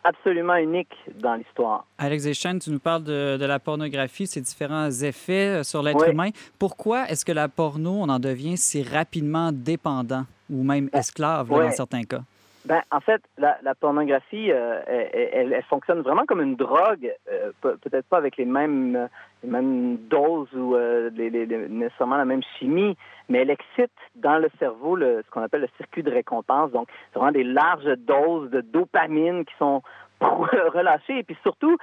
absolument 0.05 0.57
unique 0.57 0.95
dans 1.21 1.35
l'histoire. 1.35 1.87
Alex 1.99 2.25
Deschênes, 2.25 2.59
tu 2.59 2.71
nous 2.71 2.79
parles 2.79 3.05
de, 3.05 3.37
de, 3.37 3.45
la 3.45 3.59
pornographie, 3.59 4.27
ses 4.27 4.41
différents 4.41 4.91
effets 4.91 5.61
euh, 5.61 5.63
sur 5.63 5.83
l'être 5.83 6.09
humain. 6.09 6.31
Pourquoi 6.59 7.09
est-ce 7.09 7.25
que 7.25 7.33
la 7.33 7.49
porno, 7.49 7.91
on 7.91 8.09
en 8.09 8.19
devient 8.19 8.57
si 8.57 8.83
rapidement 8.83 9.53
dépendant 9.53 10.25
ou 10.51 10.65
même 10.65 10.89
ben, 10.93 10.99
esclave 10.99 11.49
dans 11.49 11.71
certains 11.71 12.03
cas? 12.03 12.23
Ben, 12.65 12.81
en 12.93 13.01
fait, 13.01 13.21
la, 13.39 13.59
la 13.63 13.75
pornographie, 13.75 14.53
euh, 14.53 14.81
elle, 14.87 15.53
elle, 15.53 15.63
fonctionne 15.65 16.01
vraiment 16.01 16.25
comme 16.27 16.41
une 16.41 16.55
drogue, 16.55 17.13
euh, 17.29 17.51
peut-être 17.61 18.07
pas 18.07 18.19
avec 18.19 18.37
les 18.37 18.45
mêmes, 18.45 19.09
les 19.43 19.51
mêmes 19.51 19.97
doses 20.09 20.53
ou 20.55 20.77
euh, 20.77 21.11
les, 21.13 21.29
les, 21.29 21.47
nécessairement 21.47 22.19
la 22.19 22.25
même 22.25 22.43
chimie, 22.59 22.97
mais 23.29 23.39
elle 23.39 23.51
excite 23.51 23.91
dans 24.15 24.39
le 24.39 24.49
cerveau 24.61 24.95
le, 24.95 25.23
ce 25.27 25.31
qu'on 25.31 25.43
appelle 25.43 25.63
le 25.63 25.69
circuit 25.77 26.05
de 26.05 26.13
récompense. 26.13 26.71
Donc, 26.71 26.87
c'est 27.13 27.19
vraiment 27.19 27.33
des 27.33 27.43
larges 27.43 27.97
doses 27.99 28.51
de 28.51 28.61
dopamine 28.61 29.45
qui 29.45 29.55
sont 29.59 29.83
relâchées. 30.21 31.19
Et 31.19 31.23
puis 31.25 31.37
surtout, 31.43 31.77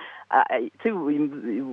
vous, 0.85 1.11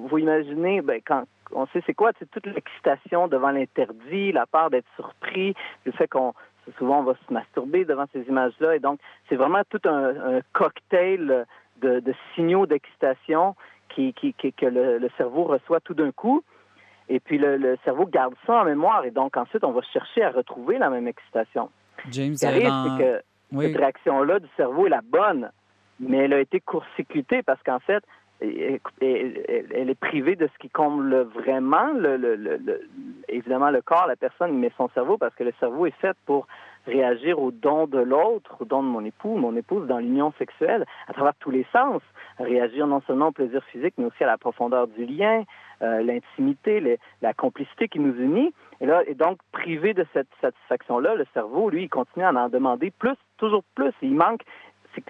vous 0.09 0.19
imaginez, 0.19 0.81
ben, 0.81 1.01
quand 1.07 1.23
on 1.53 1.67
sait 1.67 1.83
c'est 1.87 1.95
quoi, 1.95 2.11
c'est 2.19 2.29
toute 2.31 2.47
l'excitation 2.47 3.29
devant 3.29 3.51
l'interdit, 3.51 4.33
la 4.33 4.47
peur 4.47 4.71
d'être 4.71 4.89
surpris, 4.97 5.55
le 5.85 5.93
fait 5.93 6.09
qu'on 6.09 6.35
souvent 6.79 7.01
on 7.01 7.05
va 7.05 7.15
se 7.27 7.33
masturber 7.33 7.85
devant 7.85 8.07
ces 8.13 8.23
images-là. 8.23 8.77
Et 8.77 8.79
donc, 8.79 8.99
c'est 9.29 9.37
vraiment 9.37 9.63
tout 9.69 9.81
un, 9.85 10.41
cocktail 10.53 11.47
de, 11.81 12.15
signaux 12.35 12.67
d'excitation 12.67 13.55
qui, 13.95 14.13
que 14.13 14.67
le, 14.67 15.09
cerveau 15.17 15.45
reçoit 15.45 15.81
tout 15.81 15.95
d'un 15.95 16.13
coup. 16.13 16.43
Et 17.09 17.21
puis, 17.21 17.39
le, 17.39 17.77
cerveau 17.85 18.07
garde 18.07 18.35
ça 18.47 18.63
en 18.63 18.65
mémoire. 18.65 19.05
Et 19.05 19.11
donc, 19.11 19.37
ensuite, 19.37 19.65
on 19.65 19.73
va 19.73 19.83
chercher 19.93 20.23
à 20.23 20.31
retrouver 20.31 20.79
la 20.79 20.91
même 20.91 21.07
excitation. 21.07 21.71
James, 22.11 22.37
Ce 22.37 22.47
arrive, 22.47 22.73
c'est 22.99 23.05
que 23.05 23.23
cette 23.63 23.77
réaction-là 23.77 24.41
du 24.41 24.49
cerveau 24.57 24.87
est 24.87 24.91
la 24.91 25.03
bonne, 25.03 25.51
mais 26.01 26.19
elle 26.19 26.33
a 26.33 26.41
été 26.41 26.61
court-circuitée 26.61 27.43
parce 27.43 27.63
qu'en 27.63 27.79
fait, 27.79 28.05
elle 28.41 28.81
est 29.01 30.01
privée 30.01 30.37
de 30.37 30.47
ce 30.47 30.59
qui 30.59 30.69
comble 30.69 31.23
vraiment, 31.23 31.93
le, 31.95 32.81
évidemment, 33.29 33.71
le 33.71 33.83
corps, 33.83 34.07
la 34.07 34.17
personne, 34.17 34.59
mais 34.59 34.71
son 34.77 34.89
cerveau, 34.91 35.19
parce 35.19 35.35
que 35.35 35.45
le 35.45 35.53
cerveau 35.59 35.87
est 35.87 35.97
fait 36.01 36.17
pour 36.27 36.47
réagir 36.87 37.41
au 37.41 37.51
don 37.51 37.87
de 37.87 37.99
l'autre, 37.99 38.57
au 38.61 38.65
don 38.65 38.83
de 38.83 38.89
mon 38.89 39.05
époux, 39.05 39.37
mon 39.37 39.57
épouse, 39.57 39.87
dans 39.89 39.99
l'union 39.99 40.33
sexuelle, 40.39 40.85
à 41.09 41.13
travers 41.13 41.35
tous 41.41 41.51
les 41.51 41.67
sens. 41.73 42.01
Réagir 42.39 42.87
non 42.87 43.01
seulement 43.07 43.29
au 43.29 43.33
plaisir 43.33 43.63
physique, 43.65 43.95
mais 43.99 44.05
aussi 44.05 44.23
à 44.23 44.27
la 44.27 44.39
profondeur 44.39 44.87
du 44.87 45.05
lien, 45.05 45.43
euh, 45.83 46.03
l'intimité, 46.03 46.99
la 47.23 47.35
complicité 47.35 47.89
qui 47.89 47.99
nous 47.99 48.15
unit. 48.15 48.55
Et 48.81 48.87
là, 48.87 49.03
et 49.07 49.15
donc, 49.15 49.39
privé 49.53 49.95
de 49.95 50.07
cette 50.13 50.29
satisfaction-là, 50.41 51.15
le 51.15 51.27
cerveau, 51.35 51.71
lui, 51.71 51.85
il 51.85 51.89
continue 51.89 52.25
à 52.25 52.33
en 52.33 52.49
demander 52.49 52.91
plus, 52.91 53.17
toujours 53.37 53.65
plus. 53.75 53.93
il 54.03 54.15
manque 54.15 54.43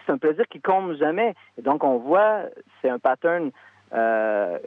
c'est 0.05 0.13
un 0.13 0.19
plaisir 0.19 0.45
qui 0.49 0.61
compte 0.61 0.97
jamais. 0.97 1.35
Et 1.59 1.63
donc, 1.63 1.85
on 1.85 1.99
voit, 1.99 2.43
c'est 2.81 2.89
un 2.89 2.99
pattern 2.99 3.51
euh, 3.93 4.59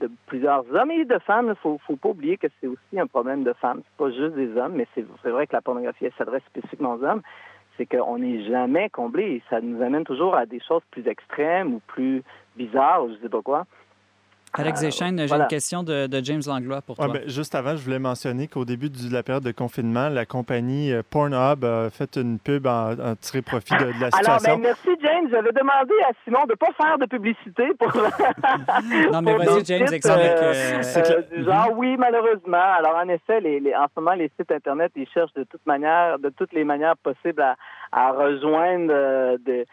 de 0.00 0.10
plusieurs 0.26 0.64
hommes 0.74 0.90
et 0.90 1.04
de 1.04 1.18
femmes. 1.18 1.48
Il 1.48 1.56
faut, 1.56 1.78
faut, 1.86 1.96
pas 1.96 2.10
oublier 2.10 2.36
que 2.36 2.46
c'est 2.60 2.66
aussi 2.66 2.98
un 2.98 3.06
problème 3.06 3.44
de 3.44 3.52
femmes. 3.54 3.82
C'est 3.84 4.04
pas 4.04 4.10
juste 4.10 4.34
des 4.34 4.56
hommes, 4.56 4.74
mais 4.74 4.86
c'est 4.94 5.30
vrai 5.30 5.46
que 5.46 5.52
la 5.54 5.62
pornographie 5.62 6.06
s'adresse 6.16 6.42
spécifiquement 6.46 6.94
aux 6.94 7.04
hommes. 7.04 7.22
C'est 7.76 7.86
qu'on 7.86 8.18
n'est 8.18 8.44
jamais 8.44 8.90
comblé 8.90 9.40
ça 9.50 9.60
nous 9.60 9.80
amène 9.82 10.04
toujours 10.04 10.34
à 10.34 10.46
des 10.46 10.60
choses 10.60 10.82
plus 10.90 11.06
extrêmes 11.06 11.74
ou 11.74 11.80
plus 11.86 12.22
bizarres, 12.56 13.08
je 13.08 13.22
sais 13.22 13.28
pas 13.28 13.42
quoi. 13.42 13.66
Alex 14.58 14.80
Deschênes, 14.80 15.26
j'ai 15.26 15.34
une 15.34 15.46
question 15.46 15.82
de, 15.82 16.08
James 16.22 16.42
Langlois 16.46 16.82
pour 16.82 16.96
toi. 16.96 17.08
Ben, 17.08 17.22
juste 17.28 17.54
avant, 17.54 17.76
je 17.76 17.82
voulais 17.82 17.98
mentionner 17.98 18.48
qu'au 18.48 18.64
début 18.64 18.90
de 18.90 19.12
la 19.12 19.22
période 19.22 19.44
de 19.44 19.52
confinement, 19.52 20.08
la 20.08 20.26
compagnie 20.26 20.92
euh, 20.92 21.02
Pornhub 21.08 21.64
a 21.64 21.90
fait 21.90 22.16
une 22.16 22.38
pub 22.38 22.66
en, 22.66 23.14
tiré 23.20 23.42
profit 23.42 23.74
de, 23.74 23.86
la 24.00 24.10
situation. 24.10 24.24
Alors, 24.24 24.40
ben, 24.42 24.58
merci 24.58 24.88
James. 25.02 25.28
J'avais 25.30 25.52
demandé 25.52 25.94
à 26.08 26.12
Simon 26.24 26.44
de 26.44 26.52
ne 26.52 26.56
pas 26.56 26.72
faire 26.76 26.98
de 26.98 27.06
publicité 27.06 27.68
pour... 27.78 27.92
non, 29.12 29.22
mais 29.22 29.36
vas-y 29.36 29.64
James, 29.64 29.82
explique. 29.92 30.06
Euh, 30.06 30.82
euh, 30.96 31.44
genre, 31.44 31.72
oui, 31.76 31.96
malheureusement. 31.96 32.72
Alors, 32.78 32.96
en 32.96 33.08
effet, 33.08 33.40
les, 33.40 33.60
en 33.76 33.86
ce 33.86 34.00
moment, 34.00 34.14
les 34.14 34.30
sites 34.38 34.50
Internet, 34.50 34.92
ils 34.96 35.08
cherchent 35.08 35.34
de 35.34 35.44
toute 35.44 35.64
manière, 35.66 36.18
de 36.18 36.30
toutes 36.30 36.52
les 36.52 36.64
manières 36.64 36.96
possibles 36.96 37.44
à, 37.92 38.12
rejoindre 38.12 39.36
des 39.38 39.66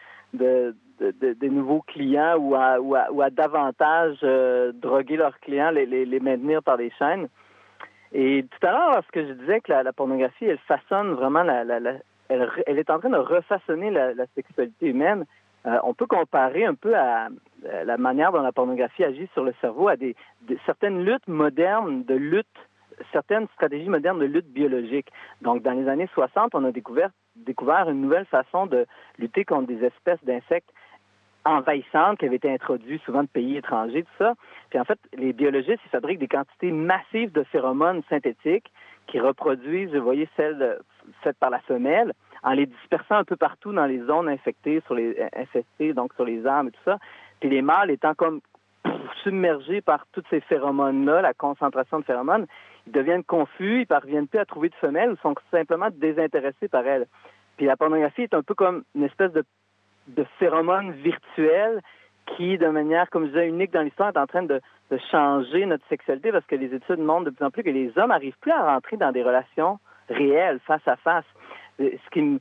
des 1.00 1.50
nouveaux 1.50 1.82
clients 1.82 2.36
ou 2.38 2.54
à, 2.54 3.30
davantage 3.30 4.18
euh, 4.22 4.72
droguer 4.72 5.16
leurs 5.16 5.38
clients, 5.40 5.70
les, 5.70 5.86
les, 5.86 6.20
maintenir 6.20 6.62
par 6.62 6.76
des 6.76 6.90
chaînes. 6.98 7.28
Et 8.12 8.44
tout 8.50 8.66
à 8.66 8.70
l'heure, 8.70 8.90
lorsque 8.94 9.18
je 9.18 9.32
disais 9.32 9.60
que 9.60 9.72
la, 9.72 9.92
pornographie, 9.92 10.46
elle 10.46 10.58
façonne 10.58 11.12
vraiment 11.12 11.44
elle, 11.44 12.78
est 12.78 12.90
en 12.90 12.98
train 12.98 13.10
de 13.10 13.16
refaçonner 13.16 13.90
la, 13.90 14.26
sexualité 14.34 14.88
humaine. 14.88 15.26
Euh, 15.66 15.78
on 15.82 15.94
peut 15.94 16.06
comparer 16.06 16.64
un 16.64 16.74
peu 16.74 16.96
à, 16.96 17.28
la 17.84 17.96
manière 17.98 18.32
dont 18.32 18.42
la 18.42 18.52
pornographie 18.52 19.04
agit 19.04 19.28
sur 19.32 19.44
le 19.44 19.52
cerveau 19.60 19.88
à 19.88 19.96
certaines 20.64 21.04
luttes 21.04 21.26
modernes 21.26 22.04
de 22.04 22.14
lutte 22.14 22.46
certaines 23.12 23.46
stratégies 23.54 23.88
modernes 23.88 24.18
de 24.18 24.24
lutte 24.24 24.48
biologique. 24.48 25.08
Donc, 25.42 25.62
dans 25.62 25.72
les 25.72 25.88
années 25.88 26.08
60, 26.14 26.54
on 26.54 26.64
a 26.64 26.72
découvert 26.72 27.10
une 27.88 28.00
nouvelle 28.00 28.26
façon 28.26 28.66
de 28.66 28.86
lutter 29.18 29.44
contre 29.44 29.66
des 29.66 29.84
espèces 29.84 30.22
d'insectes 30.24 30.70
envahissantes 31.46 32.18
qui 32.18 32.26
avaient 32.26 32.36
été 32.36 32.52
introduites 32.52 33.02
souvent 33.04 33.22
de 33.22 33.28
pays 33.28 33.56
étrangers, 33.56 34.02
tout 34.02 34.24
ça. 34.24 34.34
Puis 34.70 34.78
en 34.78 34.84
fait, 34.84 34.98
les 35.16 35.32
biologistes, 35.32 35.80
ils 35.86 35.90
fabriquent 35.90 36.18
des 36.18 36.28
quantités 36.28 36.72
massives 36.72 37.32
de 37.32 37.44
phéromones 37.44 38.02
synthétiques 38.10 38.70
qui 39.06 39.20
reproduisent, 39.20 39.94
vous 39.94 40.02
voyez, 40.02 40.28
celles 40.36 40.78
faites 41.22 41.38
par 41.38 41.50
la 41.50 41.60
femelle, 41.60 42.12
en 42.42 42.52
les 42.52 42.66
dispersant 42.66 43.16
un 43.16 43.24
peu 43.24 43.36
partout 43.36 43.72
dans 43.72 43.86
les 43.86 44.00
zones 44.00 44.28
infectées, 44.28 44.82
sur 44.86 44.94
les 44.94 45.16
infestées, 45.34 45.94
donc 45.94 46.12
sur 46.14 46.24
les 46.24 46.44
armes 46.46 46.68
et 46.68 46.72
tout 46.72 46.84
ça. 46.84 46.98
Puis 47.40 47.48
les 47.48 47.62
mâles 47.62 47.90
étant 47.90 48.14
comme 48.14 48.40
submergés 49.22 49.80
par 49.80 50.06
toutes 50.12 50.26
ces 50.30 50.40
phéromones-là, 50.40 51.22
la 51.22 51.34
concentration 51.34 52.00
de 52.00 52.04
phéromones, 52.04 52.46
ils 52.86 52.92
deviennent 52.92 53.24
confus, 53.24 53.82
ils 53.82 53.86
parviennent 53.86 54.28
plus 54.28 54.38
à 54.38 54.44
trouver 54.44 54.68
de 54.68 54.74
femelles 54.76 55.12
ou 55.12 55.16
sont 55.16 55.34
simplement 55.50 55.88
désintéressés 55.92 56.68
par 56.68 56.86
elles. 56.86 57.06
Puis 57.56 57.66
la 57.66 57.76
pornographie 57.76 58.22
est 58.22 58.34
un 58.34 58.42
peu 58.42 58.54
comme 58.54 58.84
une 58.94 59.04
espèce 59.04 59.32
de, 59.32 59.44
de 60.08 60.24
phéromone 60.38 60.92
virtuel 60.92 61.80
qui, 62.36 62.58
de 62.58 62.66
manière, 62.68 63.08
comme 63.10 63.24
je 63.24 63.28
disais, 63.28 63.48
unique 63.48 63.72
dans 63.72 63.82
l'histoire, 63.82 64.08
est 64.08 64.18
en 64.18 64.26
train 64.26 64.42
de, 64.42 64.60
changer 65.10 65.66
notre 65.66 65.86
sexualité 65.88 66.30
parce 66.30 66.46
que 66.46 66.54
les 66.54 66.72
études 66.72 67.00
montrent 67.00 67.24
de 67.24 67.30
plus 67.30 67.44
en 67.44 67.50
plus 67.50 67.64
que 67.64 67.70
les 67.70 67.90
hommes 67.98 68.10
n'arrivent 68.10 68.38
plus 68.40 68.52
à 68.52 68.72
rentrer 68.72 68.96
dans 68.96 69.10
des 69.10 69.22
relations 69.22 69.80
réelles, 70.08 70.60
face 70.64 70.86
à 70.86 70.96
face. 70.96 71.24
Ce 71.78 72.10
qui 72.10 72.40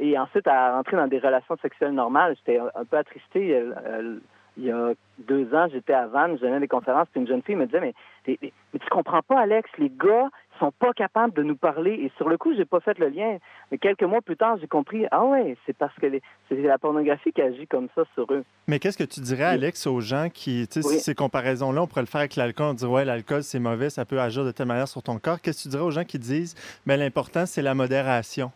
et 0.00 0.18
ensuite 0.18 0.46
à 0.46 0.76
rentrer 0.76 0.96
dans 0.96 1.06
des 1.06 1.18
relations 1.18 1.56
sexuelles 1.62 1.92
normales. 1.92 2.36
J'étais 2.36 2.58
un 2.58 2.84
peu 2.84 2.96
attristé. 2.96 3.54
Euh, 3.54 4.18
il 4.56 4.64
y 4.64 4.70
a 4.70 4.92
deux 5.18 5.54
ans, 5.54 5.68
j'étais 5.70 5.92
à 5.92 6.06
Vannes, 6.06 6.36
je 6.36 6.40
donnais 6.40 6.60
des 6.60 6.68
conférences, 6.68 7.08
puis 7.12 7.20
une 7.20 7.26
jeune 7.26 7.42
fille 7.42 7.56
me 7.56 7.66
disait, 7.66 7.80
mais, 7.80 7.94
mais, 8.26 8.38
mais 8.40 8.78
tu 8.78 8.88
comprends 8.88 9.20
pas, 9.20 9.40
Alex, 9.40 9.68
les 9.76 9.90
gars 9.90 10.30
sont 10.58 10.72
pas 10.72 10.92
capables 10.92 11.32
de 11.34 11.42
nous 11.42 11.56
parler. 11.56 11.92
Et 11.92 12.12
sur 12.16 12.28
le 12.28 12.38
coup, 12.38 12.54
j'ai 12.54 12.64
pas 12.64 12.80
fait 12.80 12.98
le 12.98 13.08
lien. 13.08 13.38
Mais 13.70 13.78
quelques 13.78 14.02
mois 14.02 14.20
plus 14.20 14.36
tard, 14.36 14.56
j'ai 14.60 14.66
compris, 14.66 15.06
ah 15.10 15.24
ouais, 15.24 15.56
c'est 15.66 15.76
parce 15.76 15.94
que 15.96 16.06
c'est 16.48 16.54
la 16.56 16.78
pornographie 16.78 17.32
qui 17.32 17.42
agit 17.42 17.66
comme 17.66 17.88
ça 17.94 18.02
sur 18.14 18.32
eux. 18.32 18.44
Mais 18.68 18.78
qu'est-ce 18.78 18.98
que 18.98 19.04
tu 19.04 19.20
dirais, 19.20 19.44
Alex, 19.44 19.86
aux 19.86 20.00
gens 20.00 20.28
qui, 20.32 20.66
tu 20.68 20.82
sais, 20.82 20.98
ces 20.98 21.14
comparaisons-là, 21.14 21.82
on 21.82 21.86
pourrait 21.86 22.02
le 22.02 22.06
faire 22.06 22.20
avec 22.20 22.36
l'alcool, 22.36 22.66
on 22.66 22.74
dirait, 22.74 22.92
ouais, 22.92 23.04
l'alcool, 23.04 23.42
c'est 23.42 23.58
mauvais, 23.58 23.90
ça 23.90 24.04
peut 24.04 24.20
agir 24.20 24.44
de 24.44 24.50
telle 24.50 24.66
manière 24.66 24.88
sur 24.88 25.02
ton 25.02 25.18
corps. 25.18 25.40
Qu'est-ce 25.40 25.58
que 25.58 25.62
tu 25.64 25.68
dirais 25.68 25.84
aux 25.84 25.90
gens 25.90 26.04
qui 26.04 26.18
disent, 26.18 26.54
mais 26.86 26.96
l'important, 26.96 27.46
c'est 27.46 27.62
la 27.62 27.74
modération? 27.74 28.50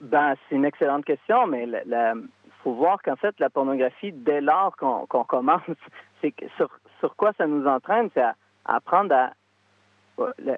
Ben, 0.00 0.34
c'est 0.48 0.54
une 0.56 0.64
excellente 0.64 1.04
question, 1.04 1.46
mais 1.46 1.66
la 1.66 2.14
faut 2.62 2.74
voir 2.74 3.00
qu'en 3.02 3.16
fait, 3.16 3.34
la 3.38 3.50
pornographie, 3.50 4.12
dès 4.12 4.40
lors 4.40 4.76
qu'on 4.76 5.24
commence, 5.24 5.62
c'est 6.20 6.34
sur, 6.56 6.68
sur 7.00 7.16
quoi 7.16 7.32
ça 7.38 7.46
nous 7.46 7.66
entraîne, 7.66 8.08
c'est 8.14 8.22
à, 8.22 8.34
apprendre 8.64 9.14
à. 9.14 9.32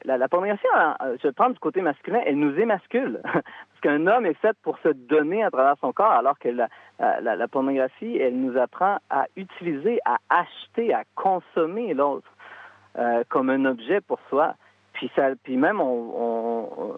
La, 0.04 0.28
pornographie, 0.28 0.66
hein, 0.74 0.96
je 1.18 1.28
vais 1.28 1.32
prendre 1.32 1.54
du 1.54 1.60
côté 1.60 1.80
masculin, 1.80 2.20
elle 2.24 2.38
nous 2.38 2.58
émascule. 2.58 3.20
Parce 3.24 3.80
qu'un 3.82 4.06
homme 4.06 4.26
est 4.26 4.34
fait 4.34 4.56
pour 4.62 4.78
se 4.78 4.88
donner 4.88 5.42
à 5.42 5.50
travers 5.50 5.76
son 5.80 5.92
corps, 5.92 6.12
alors 6.12 6.38
que 6.38 6.48
la, 6.48 6.68
la 7.20 7.48
pornographie, 7.48 8.16
elle 8.16 8.40
nous 8.40 8.56
apprend 8.58 8.98
à 9.10 9.26
utiliser, 9.36 9.98
à 10.04 10.18
acheter, 10.30 10.92
à 10.92 11.04
consommer 11.14 11.94
l'autre 11.94 12.30
euh, 12.98 13.24
comme 13.28 13.50
un 13.50 13.64
objet 13.64 14.00
pour 14.00 14.18
soi. 14.28 14.54
Puis, 14.92 15.10
ça, 15.16 15.30
puis 15.42 15.56
même, 15.56 15.80
on, 15.80 16.12
on, 16.16 16.94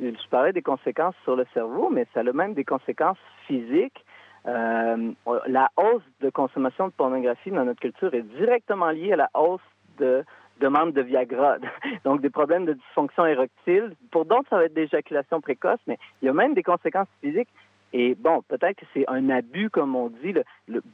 je 0.00 0.28
parlais 0.30 0.52
des 0.52 0.62
conséquences 0.62 1.16
sur 1.24 1.36
le 1.36 1.46
cerveau, 1.52 1.90
mais 1.90 2.06
ça 2.14 2.20
a 2.20 2.32
même 2.32 2.54
des 2.54 2.64
conséquences 2.64 3.18
physiques 3.46 4.04
euh, 4.46 5.12
la 5.46 5.70
hausse 5.76 6.02
de 6.20 6.30
consommation 6.30 6.88
de 6.88 6.92
pornographie 6.92 7.50
dans 7.50 7.64
notre 7.64 7.80
culture 7.80 8.14
est 8.14 8.22
directement 8.22 8.90
liée 8.90 9.12
à 9.12 9.16
la 9.16 9.30
hausse 9.34 9.60
de 9.98 10.24
demande 10.60 10.92
de 10.92 11.02
Viagra, 11.02 11.56
donc 12.04 12.20
des 12.20 12.30
problèmes 12.30 12.64
de 12.64 12.74
dysfonction 12.74 13.26
érectile. 13.26 13.94
Pour 14.10 14.24
d'autres, 14.24 14.48
ça 14.50 14.56
va 14.56 14.64
être 14.64 14.74
d'éjaculation 14.74 15.40
précoce, 15.40 15.80
mais 15.86 15.98
il 16.22 16.26
y 16.26 16.28
a 16.28 16.32
même 16.32 16.54
des 16.54 16.62
conséquences 16.62 17.08
physiques. 17.22 17.48
Et 17.92 18.14
bon, 18.14 18.42
peut-être 18.42 18.76
que 18.76 18.86
c'est 18.92 19.08
un 19.08 19.30
abus, 19.30 19.70
comme 19.70 19.96
on 19.96 20.08
dit, 20.08 20.34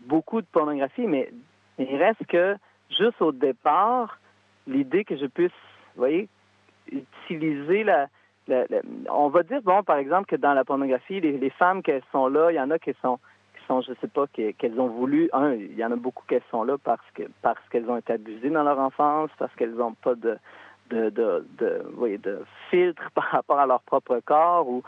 beaucoup 0.07 0.41
de 0.41 0.47
pornographie, 0.47 1.07
mais, 1.07 1.31
il 1.79 1.97
reste 1.97 2.25
que, 2.27 2.57
juste 2.89 3.21
au 3.21 3.33
départ, 3.33 4.21
l'idée 4.69 5.05
que 5.05 5.17
je 5.17 5.27
puisse, 5.27 5.51
vous 5.97 6.03
voyez, 6.03 6.29
utiliser 6.93 7.83
la, 7.83 8.07
on 9.11 9.29
va 9.29 9.43
dire, 9.43 9.61
bon, 9.63 9.83
par 9.83 9.97
exemple, 9.97 10.27
que 10.27 10.37
dans 10.37 10.55
la 10.55 10.65
pornographie, 10.65 11.21
les, 11.21 11.39
les 11.39 11.51
femmes 11.51 11.83
qu'elles 11.83 12.03
sont 12.13 12.29
là, 12.29 12.53
il 12.53 12.55
y 12.55 12.61
en 12.61 12.71
a 12.71 12.79
qui 12.79 12.93
sont 13.03 13.19
sont, 13.67 13.81
je 13.81 13.93
sais 14.01 14.09
pas, 14.09 14.27
qu'elles 14.27 14.81
ont 14.81 14.89
voulu. 14.89 15.29
Un, 15.33 15.55
il 15.55 15.77
y 15.77 15.85
en 15.85 15.93
a 15.93 15.97
beaucoup 15.97 16.25
qui 16.29 16.37
sont 16.51 16.65
là 16.65 16.77
parce 16.83 17.05
que 17.15 17.23
parce 17.43 17.61
qu'elles 17.71 17.89
ont 17.89 17.97
été 17.97 18.15
abusées 18.15 18.51
dans 18.51 18.63
leur 18.63 18.79
enfance, 18.79 19.31
parce 19.39 19.55
qu'elles 19.55 19.75
n'ont 19.75 19.95
pas 19.95 20.15
de 20.15 20.39
de, 20.91 21.09
de, 21.11 21.47
de, 21.59 22.17
de 22.19 22.45
filtre 22.71 23.03
par 23.15 23.25
rapport 23.25 23.59
à 23.59 23.67
leur 23.67 23.81
propre 23.83 24.21
corps 24.25 24.69
ou 24.69 24.83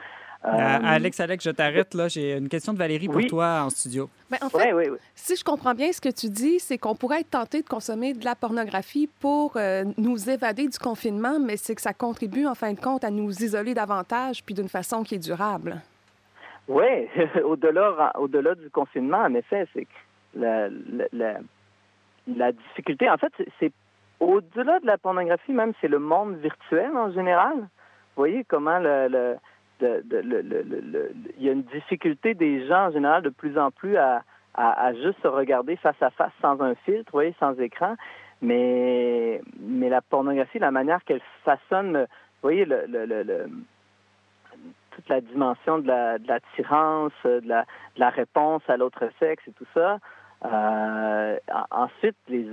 euh, 0.44 0.48
Alex, 0.50 1.18
Alex, 1.18 1.44
je 1.44 1.50
t'arrête 1.50 1.94
là. 1.94 2.08
J'ai 2.08 2.36
une 2.36 2.48
question 2.48 2.72
de 2.72 2.78
Valérie 2.78 3.08
pour 3.08 3.24
toi 3.26 3.62
en 3.64 3.70
studio. 3.70 4.08
Ben, 4.30 4.38
en 4.42 4.48
fait, 4.48 4.72
si 5.14 5.34
je 5.34 5.42
comprends 5.42 5.74
bien 5.74 5.92
ce 5.92 6.00
que 6.00 6.10
tu 6.10 6.28
dis, 6.28 6.60
c'est 6.60 6.78
qu'on 6.78 6.94
pourrait 6.94 7.20
être 7.20 7.30
tenté 7.30 7.62
de 7.62 7.68
consommer 7.68 8.12
de 8.12 8.24
la 8.24 8.36
pornographie 8.36 9.08
pour 9.20 9.56
euh, 9.56 9.84
nous 9.96 10.30
évader 10.30 10.68
du 10.68 10.78
confinement, 10.78 11.40
mais 11.40 11.56
c'est 11.56 11.74
que 11.74 11.82
ça 11.82 11.94
contribue 11.94 12.46
en 12.46 12.54
fin 12.54 12.72
de 12.72 12.80
compte 12.80 13.02
à 13.02 13.10
nous 13.10 13.30
isoler 13.42 13.74
davantage 13.74 14.44
puis 14.44 14.54
d'une 14.54 14.68
façon 14.68 15.02
qui 15.02 15.16
est 15.16 15.18
durable. 15.18 15.80
Oui, 16.68 17.08
au-delà 17.44 18.12
au-delà 18.18 18.54
du 18.54 18.70
confinement, 18.70 19.18
en 19.18 19.34
effet, 19.34 19.66
c'est 19.72 19.86
la, 20.34 20.68
la, 21.12 21.38
la, 22.26 22.52
difficulté. 22.52 23.08
En 23.08 23.16
fait, 23.16 23.32
c'est 23.58 23.72
au-delà 24.20 24.80
de 24.80 24.86
la 24.86 24.98
pornographie, 24.98 25.52
même, 25.52 25.72
c'est 25.80 25.88
le 25.88 25.98
monde 25.98 26.36
virtuel 26.36 26.96
en 26.96 27.12
général. 27.12 27.56
Vous 27.58 28.22
voyez 28.22 28.44
comment 28.44 28.78
le, 28.78 29.08
le 29.08 29.36
il 29.80 31.44
y 31.44 31.48
a 31.48 31.52
une 31.52 31.64
difficulté 31.64 32.34
des 32.34 32.66
gens 32.66 32.86
en 32.86 32.90
général 32.92 33.22
de 33.22 33.28
plus 33.28 33.58
en 33.58 33.70
plus 33.70 33.96
à, 33.98 34.22
à, 34.54 34.94
juste 34.94 35.20
se 35.22 35.28
regarder 35.28 35.76
face 35.76 36.00
à 36.00 36.10
face 36.10 36.32
sans 36.40 36.60
un 36.62 36.74
filtre, 36.76 37.10
vous 37.12 37.18
voyez, 37.18 37.34
sans 37.38 37.58
écran. 37.60 37.94
Mais, 38.40 39.40
mais 39.60 39.88
la 39.88 40.00
pornographie, 40.00 40.58
la 40.58 40.70
manière 40.70 41.04
qu'elle 41.04 41.20
façonne, 41.44 41.98
vous 41.98 42.06
voyez, 42.42 42.64
le, 42.64 42.86
le, 42.86 43.04
le 43.04 43.46
toute 44.96 45.08
la 45.08 45.20
dimension 45.20 45.78
de 45.78 45.86
l'attirance, 46.26 47.12
la, 47.22 47.40
de, 47.40 47.48
la, 47.48 47.62
de 47.62 48.00
la 48.00 48.10
réponse 48.10 48.62
à 48.68 48.76
l'autre 48.76 49.08
sexe 49.20 49.46
et 49.46 49.52
tout 49.52 49.66
ça. 49.74 49.98
Euh, 50.44 51.36
ensuite, 51.70 52.16
les, 52.28 52.46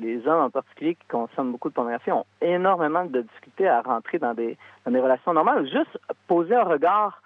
les 0.00 0.26
hommes 0.26 0.44
en 0.44 0.50
particulier 0.50 0.94
qui 0.94 1.06
consomment 1.08 1.52
beaucoup 1.52 1.68
de 1.68 1.74
pornographie 1.74 2.12
ont 2.12 2.24
énormément 2.40 3.04
de 3.04 3.22
difficultés 3.22 3.68
à 3.68 3.80
rentrer 3.80 4.18
dans 4.18 4.34
des, 4.34 4.56
dans 4.84 4.92
des 4.92 5.00
relations 5.00 5.32
normales. 5.32 5.66
Juste 5.66 5.98
poser 6.28 6.54
un 6.54 6.64
regard, 6.64 7.22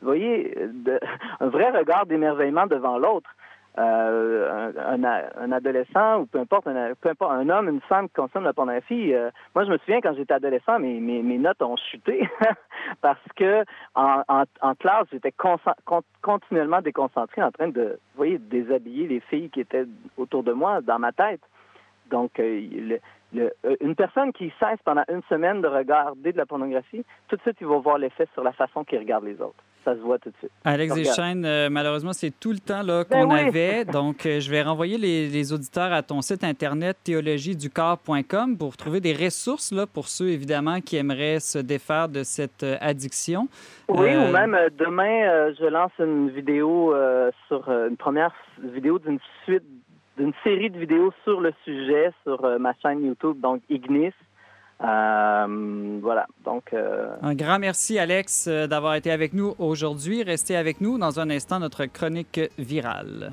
vous 0.00 0.08
voyez, 0.08 0.54
de, 0.56 0.98
un 1.40 1.48
vrai 1.48 1.70
regard 1.70 2.06
d'émerveillement 2.06 2.66
devant 2.66 2.98
l'autre. 2.98 3.30
Euh, 3.76 4.70
un, 4.76 5.50
adolescent 5.50 6.20
ou 6.20 6.26
peu 6.26 6.38
importe, 6.38 6.68
un, 6.68 6.94
un 7.20 7.48
homme, 7.48 7.68
une 7.68 7.80
femme 7.80 8.06
qui 8.06 8.14
consomme 8.14 8.44
la 8.44 8.52
pornographie. 8.52 9.12
Euh, 9.12 9.30
moi, 9.52 9.64
je 9.64 9.70
me 9.70 9.78
souviens 9.78 10.00
quand 10.00 10.14
j'étais 10.14 10.34
adolescent, 10.34 10.78
mes, 10.78 11.00
mes, 11.00 11.38
notes 11.38 11.60
ont 11.60 11.76
chuté 11.76 12.28
parce 13.00 13.18
que 13.34 13.64
en, 13.96 14.44
classe, 14.78 15.08
j'étais 15.10 15.34
continuellement 16.22 16.82
déconcentré 16.82 17.42
en 17.42 17.50
train 17.50 17.68
de, 17.68 17.98
vous 18.12 18.16
voyez, 18.16 18.38
déshabiller 18.38 19.08
les 19.08 19.20
filles 19.20 19.50
qui 19.50 19.60
étaient 19.60 19.86
autour 20.16 20.44
de 20.44 20.52
moi 20.52 20.80
dans 20.80 21.00
ma 21.00 21.10
tête. 21.10 21.40
Donc, 22.10 22.38
euh, 22.38 22.98
le, 23.32 23.50
une 23.80 23.96
personne 23.96 24.32
qui 24.32 24.52
cesse 24.60 24.78
pendant 24.84 25.04
une 25.08 25.22
semaine 25.24 25.62
de 25.62 25.66
regarder 25.66 26.32
de 26.32 26.38
la 26.38 26.46
pornographie, 26.46 27.04
tout 27.26 27.34
de 27.34 27.40
suite, 27.40 27.56
il 27.60 27.66
va 27.66 27.78
voir 27.78 27.98
l'effet 27.98 28.28
sur 28.34 28.44
la 28.44 28.52
façon 28.52 28.84
qu'il 28.84 29.00
regarde 29.00 29.24
les 29.24 29.40
autres. 29.40 29.64
Ça 29.84 29.94
se 29.94 30.00
voit 30.00 30.18
tout 30.18 30.30
de 30.30 30.36
suite. 30.38 30.50
Alex 30.64 30.94
Deschênes, 30.94 31.44
euh, 31.44 31.68
malheureusement, 31.70 32.12
c'est 32.12 32.32
tout 32.40 32.52
le 32.52 32.58
temps 32.58 32.82
là, 32.82 33.04
qu'on 33.04 33.26
Ben 33.26 33.34
oui. 33.34 33.48
avait. 33.48 33.84
Donc, 33.98 34.24
euh, 34.26 34.40
je 34.40 34.50
vais 34.50 34.62
renvoyer 34.62 34.98
les, 34.98 35.28
les 35.28 35.52
auditeurs 35.52 35.92
à 35.92 36.02
ton 36.02 36.22
site 36.22 36.42
internet 36.44 36.96
théologieducorps.com 37.04 38.56
pour 38.58 38.76
trouver 38.76 39.00
des 39.00 39.12
ressources 39.12 39.72
là, 39.72 39.86
pour 39.86 40.08
ceux, 40.08 40.28
évidemment, 40.28 40.80
qui 40.80 40.96
aimeraient 40.96 41.40
se 41.40 41.58
défaire 41.58 42.08
de 42.08 42.22
cette 42.22 42.62
euh, 42.62 42.76
addiction. 42.80 43.48
Oui, 43.88 44.08
Euh, 44.14 44.28
ou 44.28 44.32
même 44.32 44.54
euh, 44.54 44.68
demain, 44.78 45.28
euh, 45.28 45.52
je 45.58 45.66
lance 45.66 45.92
une 45.98 46.30
vidéo 46.30 46.94
euh, 46.94 47.30
sur 47.48 47.68
une 47.68 47.96
première 47.96 48.32
vidéo 48.62 48.98
d'une 48.98 49.18
suite, 49.44 49.62
d'une 50.16 50.32
série 50.42 50.70
de 50.70 50.78
vidéos 50.78 51.12
sur 51.24 51.40
le 51.40 51.52
sujet 51.64 52.12
sur 52.22 52.44
euh, 52.44 52.58
ma 52.58 52.72
chaîne 52.82 53.04
YouTube, 53.04 53.40
donc 53.40 53.60
Ignis. 53.68 54.12
Euh, 54.82 55.98
voilà, 56.02 56.26
donc 56.44 56.72
euh, 56.72 57.14
Un 57.22 57.34
grand 57.34 57.58
merci, 57.58 57.98
Alex, 57.98 58.46
euh, 58.48 58.66
d'avoir 58.66 58.94
été 58.96 59.10
avec 59.10 59.32
nous 59.32 59.54
aujourd'hui. 59.58 60.22
Restez 60.22 60.56
avec 60.56 60.80
nous 60.80 60.98
dans 60.98 61.20
un 61.20 61.30
instant, 61.30 61.60
notre 61.60 61.86
chronique 61.86 62.40
virale. 62.58 63.32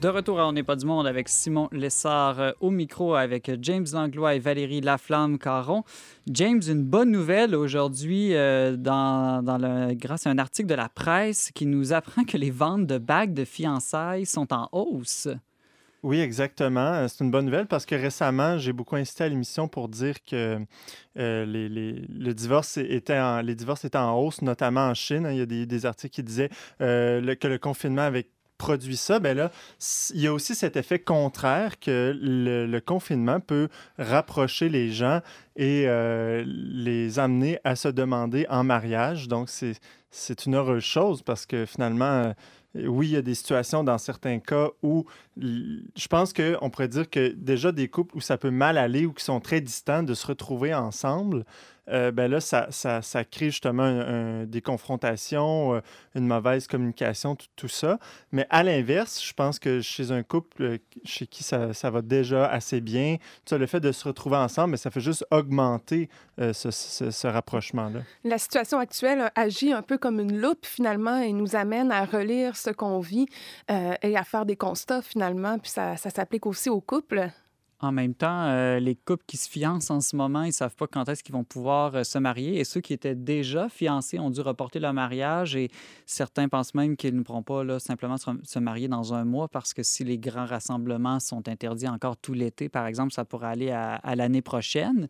De 0.00 0.08
retour 0.08 0.40
à 0.40 0.48
On 0.48 0.52
n'est 0.52 0.62
pas 0.62 0.76
du 0.76 0.86
monde 0.86 1.06
avec 1.06 1.28
Simon 1.28 1.68
Lessard 1.72 2.40
euh, 2.40 2.52
au 2.60 2.70
micro 2.70 3.14
avec 3.14 3.50
James 3.60 3.84
Langlois 3.92 4.34
et 4.34 4.38
Valérie 4.38 4.80
Laflamme-Caron. 4.80 5.84
James, 6.30 6.62
une 6.66 6.82
bonne 6.84 7.10
nouvelle 7.10 7.54
aujourd'hui 7.54 8.34
euh, 8.34 8.76
dans, 8.78 9.42
dans 9.44 9.58
le, 9.58 9.92
grâce 9.92 10.26
à 10.26 10.30
un 10.30 10.38
article 10.38 10.68
de 10.70 10.74
la 10.74 10.88
presse 10.88 11.50
qui 11.54 11.66
nous 11.66 11.92
apprend 11.92 12.24
que 12.24 12.38
les 12.38 12.50
ventes 12.50 12.86
de 12.86 12.96
bagues 12.96 13.34
de 13.34 13.44
fiançailles 13.44 14.24
sont 14.24 14.50
en 14.54 14.70
hausse. 14.72 15.28
Oui, 16.02 16.20
exactement. 16.20 16.80
Euh, 16.94 17.06
C'est 17.06 17.22
une 17.22 17.30
bonne 17.30 17.44
nouvelle 17.44 17.66
parce 17.66 17.84
que 17.84 17.94
récemment, 17.94 18.56
j'ai 18.56 18.72
beaucoup 18.72 18.96
insisté 18.96 19.24
à 19.24 19.28
l'émission 19.28 19.68
pour 19.68 19.90
dire 19.90 20.14
que 20.24 20.60
les, 21.14 21.68
les- 21.68 22.06
le 22.08 22.32
divorce 22.32 22.78
était 22.78 23.18
en, 23.18 23.42
les 23.42 23.54
divorces 23.54 23.84
étaient 23.84 23.98
en 23.98 24.18
hausse, 24.18 24.40
notamment 24.40 24.86
en 24.88 24.94
Chine. 24.94 25.28
Il 25.30 25.36
y 25.36 25.42
a 25.42 25.66
des, 25.66 25.84
articles 25.84 26.14
qui 26.14 26.22
disaient 26.22 26.48
que 26.78 27.46
le 27.48 27.58
confinement 27.58 28.00
avait 28.00 28.30
produit 28.60 28.96
ça. 28.96 29.18
Ben 29.18 29.34
là, 29.36 29.50
il 30.14 30.20
y 30.20 30.26
a 30.26 30.32
aussi 30.32 30.54
cet 30.54 30.76
effet 30.76 30.98
contraire 30.98 31.80
que 31.80 32.14
le, 32.14 32.78
confinement 32.80 33.40
peut 33.40 33.68
rapprocher 33.98 34.68
les 34.68 34.92
gens 34.92 35.20
et 35.56 35.84
euh, 35.86 36.44
les 36.46 37.18
amener 37.18 37.58
à 37.64 37.74
se 37.74 37.88
demander 37.88 38.46
en 38.50 38.62
mariage. 38.62 39.28
Donc, 39.28 39.48
c'est 40.10 40.46
une 40.46 40.56
heureuse 40.56 40.84
chose 40.84 41.22
parce 41.22 41.46
que 41.46 41.64
finalement, 41.64 42.04
euh, 42.04 42.32
oui, 42.74 43.08
il 43.08 43.12
y 43.12 43.16
a 43.16 43.22
des 43.22 43.34
situations 43.34 43.82
dans 43.82 43.98
certains 43.98 44.38
cas 44.38 44.68
où 44.82 45.06
je 45.40 46.06
pense 46.08 46.32
qu'on 46.32 46.70
pourrait 46.70 46.88
dire 46.88 47.08
que 47.08 47.28
déjà 47.36 47.72
des 47.72 47.88
couples 47.88 48.16
où 48.16 48.20
ça 48.20 48.36
peut 48.38 48.50
mal 48.50 48.76
aller 48.78 49.06
ou 49.06 49.12
qui 49.12 49.24
sont 49.24 49.40
très 49.40 49.60
distants 49.60 50.02
de 50.02 50.14
se 50.14 50.26
retrouver 50.26 50.74
ensemble, 50.74 51.44
euh, 51.88 52.12
ben 52.12 52.30
là, 52.30 52.40
ça, 52.40 52.68
ça, 52.70 53.02
ça 53.02 53.24
crée 53.24 53.46
justement 53.50 54.44
des 54.46 54.60
confrontations, 54.60 55.74
euh, 55.74 55.80
une 56.14 56.26
mauvaise 56.26 56.68
communication, 56.68 57.36
tout, 57.56 57.66
ça. 57.68 57.98
Mais 58.30 58.46
à 58.50 58.62
l'inverse, 58.62 59.20
je 59.24 59.32
pense 59.32 59.58
que 59.58 59.80
chez 59.80 60.12
un 60.12 60.22
couple 60.22 60.62
euh, 60.62 60.78
chez 61.04 61.26
qui 61.26 61.42
ça, 61.42 61.72
ça 61.72 61.90
va 61.90 62.00
déjà 62.02 62.46
assez 62.46 62.80
bien, 62.80 63.16
tu 63.44 63.58
le 63.58 63.66
fait 63.66 63.80
de 63.80 63.90
se 63.90 64.06
retrouver 64.06 64.36
ensemble, 64.36 64.72
ben, 64.72 64.76
ça 64.76 64.90
fait 64.92 65.00
juste 65.00 65.24
augmenter 65.32 66.08
euh, 66.38 66.52
ce, 66.52 66.70
ce- 66.70 67.10
ce 67.10 67.26
rapprochement-là. 67.26 68.00
La 68.22 68.38
situation 68.38 68.78
actuelle 68.78 69.32
agit 69.34 69.72
un 69.72 69.82
peu 69.82 69.98
comme 69.98 70.20
une 70.20 70.38
loupe 70.40 70.66
finalement 70.66 71.16
et 71.20 71.32
nous 71.32 71.56
amène 71.56 71.90
à 71.90 72.04
relire 72.04 72.56
ce 72.56 72.70
qu'on 72.70 73.00
vit 73.00 73.26
et 73.68 74.16
à 74.16 74.24
faire 74.24 74.46
des 74.46 74.56
constats 74.56 75.02
finalement. 75.02 75.29
Ça, 75.64 75.96
s'applique 75.96 76.46
aussi 76.46 76.68
aux 76.70 76.80
couples? 76.80 77.30
En 77.82 77.92
même 77.92 78.14
temps, 78.14 78.44
euh, 78.44 78.78
les 78.78 78.94
couples 78.94 79.24
qui 79.26 79.38
se 79.38 79.48
fiancent 79.48 79.90
en 79.90 80.02
ce 80.02 80.14
moment, 80.14 80.42
ils 80.42 80.52
savent 80.52 80.76
pas 80.76 80.86
quand 80.86 81.08
est-ce 81.08 81.24
qu'ils 81.24 81.34
vont 81.34 81.44
pouvoir 81.44 81.94
euh, 81.94 82.04
se 82.04 82.18
marier. 82.18 82.60
Et 82.60 82.64
ceux 82.64 82.82
qui 82.82 82.92
étaient 82.92 83.14
déjà 83.14 83.70
fiancés 83.70 84.18
ont 84.18 84.28
dû 84.28 84.42
reporter 84.42 84.80
leur 84.80 84.92
mariage. 84.92 85.56
Et 85.56 85.70
certains 86.04 86.48
pensent 86.48 86.74
même 86.74 86.94
qu'ils 86.96 87.16
ne 87.16 87.22
pourront 87.22 87.42
pas 87.42 87.78
simplement 87.78 88.16
se, 88.18 88.58
marier 88.58 88.88
dans 88.88 89.14
un 89.14 89.24
mois 89.24 89.48
parce 89.48 89.72
que 89.72 89.82
si 89.82 90.04
les 90.04 90.18
grands 90.18 90.44
rassemblements 90.44 91.20
sont 91.20 91.48
interdits 91.48 91.88
encore 91.88 92.18
tout 92.18 92.34
l'été, 92.34 92.68
par 92.68 92.86
exemple, 92.86 93.14
ça 93.14 93.24
pourrait 93.24 93.48
aller 93.48 93.70
à 93.70 94.14
l'année 94.14 94.42
prochaine. 94.42 95.08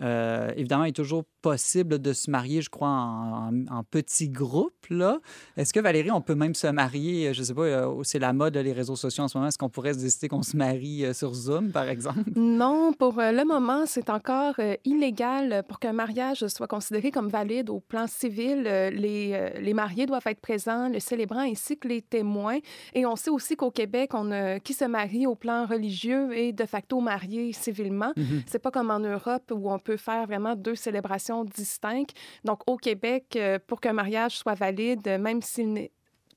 Euh, 0.00 0.52
évidemment, 0.56 0.84
il 0.84 0.90
est 0.90 0.92
toujours 0.92 1.24
possible 1.42 1.98
de 2.00 2.12
se 2.12 2.30
marier, 2.30 2.62
je 2.62 2.70
crois, 2.70 2.88
en, 2.88 3.50
en- 3.52 3.76
en 3.78 3.84
petits 3.84 4.28
groupes. 4.28 4.86
Là. 4.90 5.18
Est-ce 5.56 5.72
que, 5.72 5.80
Valérie, 5.80 6.10
on 6.10 6.20
peut 6.20 6.34
même 6.34 6.54
se 6.54 6.66
marier, 6.68 7.32
je 7.34 7.42
sais 7.42 7.54
pas, 7.54 7.62
euh, 7.62 8.02
c'est 8.04 8.18
la 8.18 8.32
mode, 8.32 8.56
les 8.56 8.72
réseaux 8.72 8.96
sociaux 8.96 9.24
en 9.24 9.28
ce 9.28 9.36
moment, 9.36 9.48
est-ce 9.48 9.58
qu'on 9.58 9.68
pourrait 9.68 9.94
se 9.94 9.98
décider 10.00 10.28
qu'on 10.28 10.42
se 10.42 10.56
marie 10.56 11.04
euh, 11.04 11.12
sur 11.12 11.34
Zoom, 11.34 11.70
par 11.72 11.88
exemple? 11.88 12.20
Non, 12.36 12.92
pour 12.92 13.18
euh, 13.18 13.32
le 13.32 13.44
moment, 13.44 13.84
c'est 13.86 14.08
encore 14.10 14.54
euh, 14.58 14.74
illégal 14.84 15.62
pour 15.68 15.78
qu'un 15.78 15.92
mariage 15.92 16.46
soit 16.48 16.66
considéré 16.68 17.10
comme 17.10 17.28
valide 17.28 17.70
au 17.70 17.80
plan 17.80 18.06
civil. 18.06 18.64
euh, 18.66 18.90
les, 18.90 19.32
euh, 19.34 19.50
les 19.60 19.74
mariés 19.74 20.06
doivent 20.06 20.26
être 20.26 20.40
présents, 20.40 20.88
le 20.88 21.00
célébrant 21.00 21.40
ainsi 21.40 21.76
que 21.76 21.88
les 21.88 22.02
témoins. 22.02 22.58
Et 22.94 23.04
on 23.06 23.16
sait 23.16 23.30
aussi 23.30 23.56
qu'au 23.56 23.70
Québec, 23.70 24.10
on, 24.14 24.30
euh, 24.32 24.58
qui 24.58 24.74
se 24.74 24.84
marie 24.84 25.26
au 25.26 25.34
plan 25.34 25.66
religieux 25.66 26.36
est 26.36 26.52
de 26.52 26.64
facto 26.66 27.00
marié 27.00 27.52
civilement. 27.52 28.12
Mhm. 28.16 28.42
C'est 28.46 28.58
pas 28.60 28.70
comme 28.70 28.90
en 28.90 29.00
Europe 29.00 29.52
où 29.54 29.70
on 29.70 29.78
peut 29.78 29.87
faire 29.96 30.26
vraiment 30.26 30.54
deux 30.54 30.74
célébrations 30.74 31.44
distinctes. 31.44 32.14
Donc, 32.44 32.60
au 32.68 32.76
Québec, 32.76 33.24
euh, 33.36 33.58
pour 33.66 33.80
qu'un 33.80 33.92
mariage 33.92 34.36
soit 34.36 34.54
valide, 34.54 35.06
euh, 35.08 35.18
même 35.18 35.42
s'il 35.42 35.72
n'est 35.72 35.90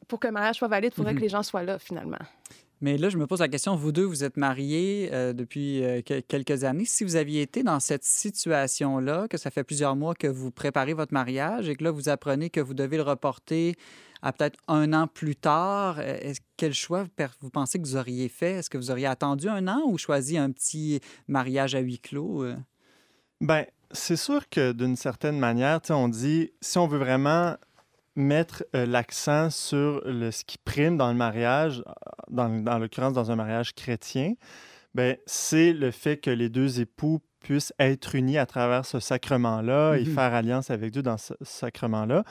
pour 0.08 0.20
qu'un 0.20 0.32
mariage 0.32 0.58
soit 0.58 0.68
valide, 0.68 0.92
il 0.94 0.96
faudrait 0.96 1.14
Mhm. 1.14 1.20
que 1.20 1.24
les 1.24 1.30
gens 1.30 1.44
soient 1.44 1.64
là, 1.64 1.80
finalement. 1.80 2.18
Mais 2.82 2.98
là, 2.98 3.10
je 3.10 3.18
me 3.18 3.28
pose 3.28 3.40
la 3.40 3.48
question, 3.48 3.76
vous 3.76 3.92
deux, 3.92 4.04
vous 4.04 4.24
êtes 4.24 4.36
mariés 4.38 5.10
euh, 5.14 5.34
depuis 5.34 5.84
euh, 5.84 6.02
que- 6.02 6.20
quelques 6.20 6.64
années. 6.64 6.84
Si 6.86 7.04
vous 7.04 7.16
aviez 7.16 7.44
été 7.44 7.62
dans 7.64 7.80
cette 7.80 8.04
situation-là, 8.04 9.28
que 9.28 9.38
ça 9.38 9.52
fait 9.52 9.64
plusieurs 9.64 9.96
mois 9.96 10.16
que 10.16 10.28
vous 10.28 10.52
préparez 10.52 10.94
votre 10.94 11.14
mariage 11.14 11.70
et 11.70 11.76
que 11.76 11.84
là, 11.84 11.92
vous 11.92 12.10
apprenez 12.10 12.50
que 12.50 12.60
vous 12.60 12.74
devez 12.74 12.98
le 12.98 13.04
reporter 13.04 13.76
à 14.24 14.34
peut-être 14.34 14.60
un 14.68 14.94
an 14.94 15.08
plus 15.08 15.36
tard, 15.36 16.02
quel 16.58 16.74
choix 16.74 17.06
vous 17.40 17.50
pensez 17.52 17.80
que 17.80 17.84
vous 17.88 17.96
auriez 17.96 18.28
fait? 18.30 18.54
Est-ce 18.56 18.70
que 18.70 18.78
vous 18.78 18.92
auriez 18.92 19.08
attendu 19.08 19.48
un 19.48 19.68
an 19.68 19.82
ou 19.86 19.98
choisi 19.98 20.38
un 20.38 20.52
petit 20.52 21.00
mariage 21.28 21.76
à 21.76 21.80
huis 21.80 22.00
clos? 22.00 22.46
Ben, 23.42 23.66
c'est 23.92 24.16
sûr 24.16 24.48
que 24.50 24.72
d'une 24.72 24.96
certaine 24.96 25.38
manière, 25.38 25.80
on 25.90 26.08
dit, 26.08 26.52
si 26.62 26.78
on 26.78 26.88
veut 26.88 27.00
vraiment 27.00 27.56
mettre 28.16 28.64
euh, 28.76 28.86
l'accent 28.86 29.50
sur 29.50 30.02
le, 30.06 30.32
ce 30.32 30.46
qui 30.46 30.58
prime 30.58 30.98
dans 30.98 31.10
le 31.10 31.18
mariage, 31.18 31.84
euh, 31.88 31.92
dans, 32.30 32.50
dans 32.64 32.78
l'occurrence 32.78 33.14
dans 33.14 33.32
un 33.32 33.36
mariage 33.36 33.74
chrétien, 33.74 34.34
ben, 34.94 35.18
c'est 35.26 35.74
le 35.74 35.92
fait 35.92 36.18
que 36.18 36.30
les 36.30 36.50
deux 36.50 36.80
époux 36.82 37.20
puissent 37.40 37.74
être 37.80 38.14
unis 38.16 38.38
à 38.38 38.46
travers 38.46 38.86
ce 38.86 39.00
sacrement-là 39.00 39.96
et 39.96 40.06
Mhm. 40.06 40.14
faire 40.14 40.34
alliance 40.34 40.70
avec 40.70 40.92
Dieu 40.92 41.02
dans 41.02 41.18
ce 41.18 41.34
ce 41.42 41.60
sacrement-là. 41.60 42.24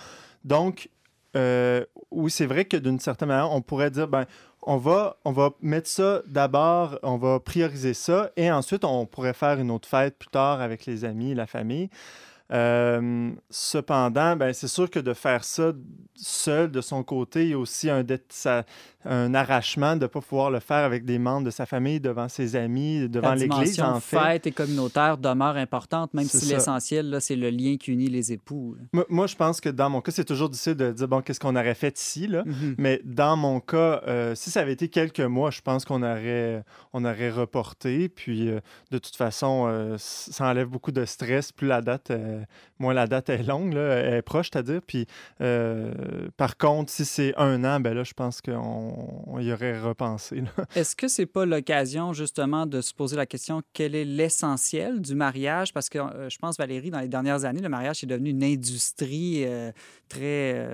Donc, 0.45 0.89
euh, 1.37 1.85
oui, 2.11 2.31
c'est 2.31 2.47
vrai 2.47 2.65
que 2.65 2.77
d'une 2.77 3.01
certaine 3.01 3.29
manière, 3.29 3.51
on 3.53 3.61
pourrait 3.63 3.91
dire, 3.91 4.07
ben, 4.09 4.27
on 4.63 4.77
va, 4.77 5.17
on 5.25 5.33
va 5.33 5.51
mettre 5.63 5.89
ça 5.89 6.23
d'abord, 6.27 6.99
on 7.03 7.17
va 7.17 7.41
prioriser 7.41 7.95
ça, 7.95 8.31
et 8.37 8.51
ensuite, 8.51 8.85
on 8.85 9.07
pourrait 9.07 9.33
faire 9.33 9.59
une 9.59 9.71
autre 9.71 9.89
fête 9.89 10.19
plus 10.19 10.29
tard 10.29 10.61
avec 10.61 10.87
les 10.87 11.05
amis, 11.05 11.35
la 11.35 11.47
famille. 11.47 11.89
Euh, 12.53 13.31
cependant, 13.49 14.35
ben, 14.37 14.53
c'est 14.53 14.69
sûr 14.69 14.91
que 14.91 14.99
de 14.99 15.15
faire 15.15 15.45
ça 15.45 15.73
seul 16.17 16.71
de 16.71 16.81
son 16.81 17.03
côté, 17.03 17.45
il 17.45 17.51
y 17.51 17.55
a 17.55 17.59
aussi 17.59 17.89
un, 17.89 18.03
dé- 18.03 18.19
ça- 18.29 18.65
un 19.05 19.33
arrachement 19.35 19.97
de 19.97 20.03
ne 20.03 20.07
pas 20.09 20.21
pouvoir 20.21 20.51
le 20.51 20.61
faire 20.61 20.85
avec 20.85 21.05
des 21.05 21.19
membres 21.19 21.47
de 21.47 21.51
sa 21.51 21.65
famille, 21.65 22.01
devant 22.01 22.29
ses 22.29 22.57
amis, 22.57 23.09
devant 23.09 23.31
l'Église, 23.35 23.81
en 23.81 24.01
fait. 24.01 24.19
fête 24.19 24.47
et 24.49 24.53
communautaire 24.53 25.17
demeure 25.17 25.57
importante, 25.57 26.13
même 26.13 26.27
si 26.27 26.37
l'essentiel, 26.55 27.17
c'est 27.21 27.37
le 27.37 27.49
lien 27.51 27.77
qui 27.79 27.93
unit 27.93 28.09
les 28.09 28.33
époux. 28.33 28.77
Moi, 28.93 29.07
moi, 29.09 29.27
je 29.27 29.37
pense 29.37 29.61
que 29.61 29.69
dans 29.71 29.89
mon 29.89 30.01
cas, 30.01 30.11
c'est 30.13 30.25
toujours 30.25 30.51
difficile 30.51 30.75
de 30.75 30.93
dire, 30.93 31.09
bon, 31.09 31.23
qu'est-ce 31.23 31.41
qu'on 31.41 31.57
aurait 31.57 31.75
fait 31.75 31.99
ici, 31.99 32.27
là? 32.27 32.43
Mhm. 32.45 32.75
Mais 32.79 33.01
dans 33.05 33.37
mon 33.37 33.61
cas, 33.61 34.03
euh, 34.07 34.35
si 34.35 34.51
ça 34.51 34.61
avait 34.61 34.73
été 34.73 34.89
quelques 34.89 35.21
mois, 35.21 35.51
je 35.51 35.61
pense 35.63 35.85
qu'on 35.85 36.03
aurait, 36.03 36.63
on 36.93 37.05
aurait 37.05 37.31
reporté. 37.31 38.09
Puis, 38.11 38.49
euh, 38.51 38.61
de 38.91 38.99
toute 38.99 39.17
façon, 39.17 39.95
ça 39.97 40.47
enlève 40.47 40.67
beaucoup 40.69 40.93
de 40.93 41.05
stress. 41.05 41.53
Plus 41.53 41.69
la 41.69 41.81
date 41.81 42.13
euh, 42.41 42.45
moins 42.79 42.95
la 42.95 43.07
date 43.07 43.29
est 43.31 43.43
longue, 43.43 43.75
là, 43.75 43.95
elle 43.95 44.15
est 44.15 44.23
proche, 44.23 44.51
c'est-à-dire. 44.53 44.81
Puis, 44.87 45.07
par 46.37 46.57
contre, 46.57 46.91
si 46.91 47.05
c'est 47.05 47.35
un 47.37 47.65
an, 47.65 47.81
ben 47.81 47.95
là, 47.95 48.05
je 48.05 48.13
pense 48.13 48.41
qu'on 48.41 49.39
y 49.39 49.53
aurait 49.53 49.81
repensé. 49.81 50.43
Est-ce 50.75 50.97
que 50.97 51.09
c'est 51.09 51.27
pas 51.27 51.47
l'occasion, 51.47 52.13
justement, 52.13 52.67
de 52.67 52.81
se 52.81 52.95
poser 52.95 53.17
la 53.17 53.27
question 53.27 53.63
quel 53.73 53.95
est 53.95 54.05
l'essentiel 54.05 55.01
du 55.01 55.15
mariage? 55.15 55.73
Parce 55.73 55.89
que 55.89 55.99
je 56.29 56.39
pense, 56.39 56.57
Valérie, 56.59 56.91
dans 56.91 57.01
les 57.01 57.09
dernières 57.09 57.45
années, 57.45 57.61
le 57.61 57.69
mariage 57.69 58.03
est 58.05 58.07
devenu 58.07 58.31
une 58.31 58.45
industrie 58.45 59.45
très, 60.09 60.69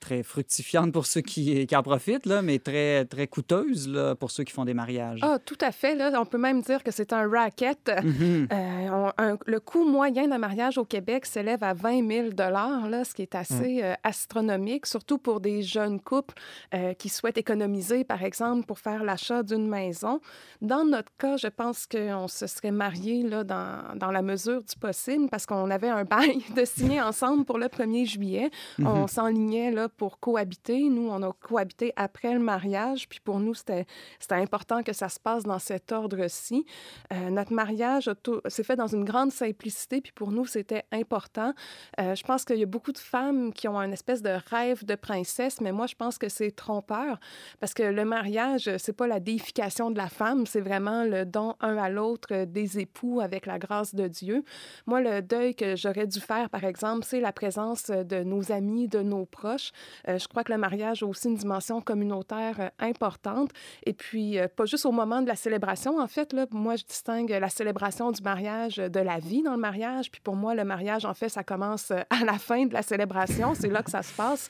très 0.00 0.22
fructifiante 0.22 0.92
pour 0.92 1.06
ceux 1.06 1.20
qui, 1.20 1.66
qui, 1.66 1.76
en 1.76 1.82
profitent, 1.82 2.26
là, 2.26 2.42
mais 2.42 2.58
très, 2.58 3.04
très 3.04 3.26
coûteuse 3.26 3.88
là, 3.88 4.14
pour 4.14 4.30
ceux 4.30 4.44
qui 4.44 4.52
font 4.52 4.64
des 4.64 4.74
mariages. 4.74 5.20
Ah, 5.22 5.38
tout 5.44 5.58
à 5.60 5.72
fait. 5.72 5.94
Là. 5.94 6.10
On 6.20 6.26
peut 6.26 6.38
même 6.38 6.62
dire 6.62 6.82
que 6.82 6.90
c'est 6.90 7.12
un 7.12 7.28
racket. 7.28 7.90
Mhm. 8.02 8.48
Euh, 8.52 9.36
le 9.46 9.60
coût 9.60 9.88
moyen 9.88 10.28
d'un 10.28 10.38
mariage 10.38 10.77
au 10.78 10.84
Québec 10.84 11.26
s'élève 11.26 11.62
à 11.62 11.74
20 11.74 12.08
000 12.08 12.28
là, 12.38 13.04
ce 13.04 13.14
qui 13.14 13.22
est 13.22 13.34
assez 13.34 13.82
mm. 13.82 13.84
euh, 13.84 13.94
astronomique, 14.04 14.86
surtout 14.86 15.18
pour 15.18 15.40
des 15.40 15.62
jeunes 15.62 16.00
couples 16.00 16.34
euh, 16.74 16.94
qui 16.94 17.08
souhaitent 17.08 17.38
économiser, 17.38 18.04
par 18.04 18.22
exemple, 18.22 18.66
pour 18.66 18.78
faire 18.78 19.04
l'achat 19.04 19.42
d'une 19.42 19.68
maison. 19.68 20.20
Dans 20.62 20.84
notre 20.84 21.12
cas, 21.18 21.36
je 21.36 21.48
pense 21.48 21.86
qu'on 21.86 22.28
se 22.28 22.46
serait 22.46 22.70
mariés 22.70 23.22
là, 23.22 23.44
dans, 23.44 23.96
dans 23.96 24.10
la 24.10 24.22
mesure 24.22 24.62
du 24.62 24.76
possible 24.76 25.28
parce 25.28 25.46
qu'on 25.46 25.70
avait 25.70 25.88
un 25.88 26.04
bail 26.04 26.42
de 26.56 26.64
signer 26.64 27.00
ensemble 27.00 27.44
pour 27.44 27.58
le 27.58 27.66
1er 27.66 28.06
juillet. 28.06 28.50
On 28.78 29.02
mhm. 29.02 29.08
s'enlignait 29.08 29.70
là, 29.70 29.88
pour 29.88 30.20
cohabiter. 30.20 30.88
Nous, 30.88 31.08
on 31.08 31.22
a 31.22 31.32
cohabité 31.32 31.92
après 31.96 32.32
le 32.32 32.40
mariage. 32.40 33.08
Puis 33.08 33.20
pour 33.20 33.40
nous, 33.40 33.54
c'était 33.54 33.86
important 34.30 34.82
que 34.82 34.92
ça 34.92 35.08
se 35.08 35.20
passe 35.20 35.44
dans 35.44 35.58
cet 35.58 35.92
ordre-ci. 35.92 36.64
Euh, 37.12 37.30
notre 37.30 37.52
mariage 37.52 38.10
s'est 38.48 38.62
fait 38.62 38.76
dans 38.76 38.86
une 38.86 39.04
grande 39.04 39.32
simplicité, 39.32 40.00
puis 40.00 40.12
pour 40.12 40.30
nous, 40.30 40.46
important. 40.92 41.52
Euh, 42.00 42.14
je 42.14 42.22
pense 42.22 42.44
qu'il 42.44 42.56
y 42.56 42.62
a 42.62 42.66
beaucoup 42.66 42.92
de 42.92 42.98
femmes 42.98 43.52
qui 43.52 43.68
ont 43.68 43.78
un 43.78 43.90
espèce 43.92 44.22
de 44.22 44.36
rêve 44.50 44.84
de 44.84 44.94
princesse, 44.94 45.60
mais 45.60 45.72
moi, 45.72 45.86
je 45.86 45.94
pense 45.94 46.18
que 46.18 46.28
c'est 46.28 46.50
trompeur, 46.50 47.18
parce 47.60 47.74
que 47.74 47.82
le 47.82 48.04
mariage, 48.04 48.70
c'est 48.78 48.92
pas 48.92 49.06
la 49.06 49.20
déification 49.20 49.90
de 49.90 49.98
la 49.98 50.08
femme, 50.08 50.46
c'est 50.46 50.60
vraiment 50.60 51.04
le 51.04 51.24
don 51.24 51.54
un 51.60 51.76
à 51.76 51.88
l'autre 51.88 52.44
des 52.44 52.78
époux 52.78 53.20
avec 53.20 53.46
la 53.46 53.58
grâce 53.58 53.94
de 53.94 54.08
Dieu. 54.08 54.44
Moi, 54.86 55.00
le 55.00 55.22
deuil 55.22 55.54
que 55.54 55.76
j'aurais 55.76 56.06
dû 56.06 56.20
faire, 56.20 56.50
par 56.50 56.64
exemple, 56.64 57.04
c'est 57.04 57.20
la 57.20 57.32
présence 57.32 57.86
de 57.86 58.22
nos 58.22 58.52
amis, 58.52 58.88
de 58.88 59.00
nos 59.00 59.26
proches. 59.26 59.72
Euh, 60.08 60.18
je 60.18 60.28
crois 60.28 60.44
que 60.44 60.52
le 60.52 60.58
mariage 60.58 61.02
a 61.02 61.06
aussi 61.06 61.28
une 61.28 61.36
dimension 61.36 61.80
communautaire 61.80 62.70
importante. 62.78 63.50
Et 63.84 63.92
puis, 63.92 64.38
pas 64.56 64.64
juste 64.64 64.86
au 64.86 64.92
moment 64.92 65.22
de 65.22 65.28
la 65.28 65.36
célébration, 65.36 65.98
en 65.98 66.06
fait, 66.06 66.32
là, 66.32 66.46
moi, 66.50 66.76
je 66.76 66.84
distingue 66.84 67.30
la 67.30 67.48
célébration 67.48 68.10
du 68.10 68.22
mariage 68.22 68.76
de 68.76 69.00
la 69.00 69.18
vie 69.18 69.42
dans 69.42 69.52
le 69.52 69.58
mariage. 69.58 70.10
Puis 70.10 70.20
pour 70.20 70.36
moi, 70.36 70.54
le 70.58 70.64
mariage, 70.64 71.04
en 71.04 71.14
fait, 71.14 71.28
ça 71.28 71.42
commence 71.42 71.90
euh, 71.90 72.02
à 72.10 72.24
la 72.24 72.38
fin 72.38 72.66
de 72.66 72.74
la 72.74 72.82
célébration. 72.82 73.54
C'est 73.54 73.70
là 73.70 73.82
que 73.82 73.90
ça 73.90 74.02
se 74.02 74.12
passe. 74.12 74.48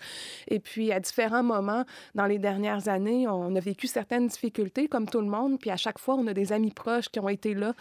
Et 0.49 0.59
puis, 0.59 0.93
à 0.93 1.01
différents 1.01 1.43
moments 1.43 1.85
dans 2.15 2.27
les 2.27 2.39
dernières 2.39 2.89
années, 2.89 3.29
on 3.29 3.55
a 3.55 3.61
vécu 3.61 3.87
certaines 3.87 4.27
difficultés, 4.27 4.89
comme 4.89 5.09
tout 5.09 5.21
le 5.21 5.29
monde. 5.29 5.59
Puis 5.61 5.71
à 5.71 5.77
chaque 5.77 5.99
fois, 5.99 6.17
on 6.17 6.27
a 6.27 6.35
des 6.35 6.53
amis 6.53 6.73
proches 6.73 7.09
qui 7.09 7.21
ont 7.21 7.29
été 7.29 7.55
là 7.55 7.75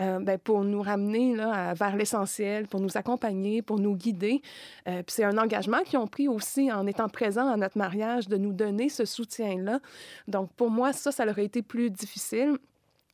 euh, 0.00 0.18
ben, 0.18 0.38
pour 0.38 0.64
nous 0.64 0.82
ramener 0.82 1.36
là, 1.36 1.74
vers 1.74 1.96
l'essentiel, 1.96 2.66
pour 2.66 2.80
nous 2.80 2.96
accompagner, 2.96 3.62
pour 3.62 3.78
nous 3.78 3.96
guider. 3.96 4.42
Euh, 4.88 5.02
puis 5.02 5.14
c'est 5.14 5.24
un 5.24 5.38
engagement 5.38 5.82
qu'ils 5.84 5.98
ont 5.98 6.06
pris 6.06 6.28
aussi 6.28 6.72
en 6.72 6.86
étant 6.86 7.08
présents 7.08 7.48
à 7.48 7.56
notre 7.56 7.78
mariage, 7.78 8.28
de 8.28 8.36
nous 8.36 8.52
donner 8.52 8.88
ce 8.88 9.04
soutien-là. 9.04 9.80
Donc, 10.28 10.52
pour 10.52 10.70
moi, 10.70 10.92
ça, 10.92 11.12
ça 11.12 11.26
aurait 11.26 11.44
été 11.44 11.62
plus 11.62 11.90
difficile. 11.90 12.58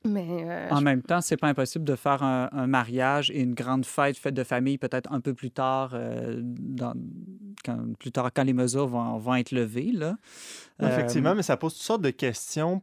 Mais 0.05 0.27
euh, 0.29 0.69
en 0.71 0.81
même 0.81 1.03
temps, 1.03 1.21
c'est 1.21 1.37
pas 1.37 1.49
impossible 1.49 1.85
de 1.85 1.95
faire 1.95 2.23
un, 2.23 2.67
mariage 2.67 3.31
et 3.31 3.41
une 3.41 3.55
grande 3.55 3.85
fête, 3.85 4.17
fête 4.17 4.35
de 4.35 4.45
famille, 4.45 4.79
peut-être 4.79 5.13
un 5.13 5.21
peu 5.21 5.35
plus 5.35 5.51
tard, 5.51 5.91
euh, 5.93 6.41
dans, 6.43 6.95
quand, 7.65 7.97
plus 7.99 8.11
tard 8.11 8.31
quand 8.35 8.45
les 8.45 8.55
mesures 8.55 8.87
vont, 8.87 9.19
vont 9.19 9.35
être 9.35 9.53
levées. 9.53 9.93
Là. 9.93 10.17
Effectivement, 10.83 11.31
euh, 11.31 11.35
mais 11.35 11.43
ça 11.43 11.59
pose 11.59 11.75
toutes 11.75 11.83
sortes 11.83 12.03
de 12.03 12.11
questions 12.11 12.83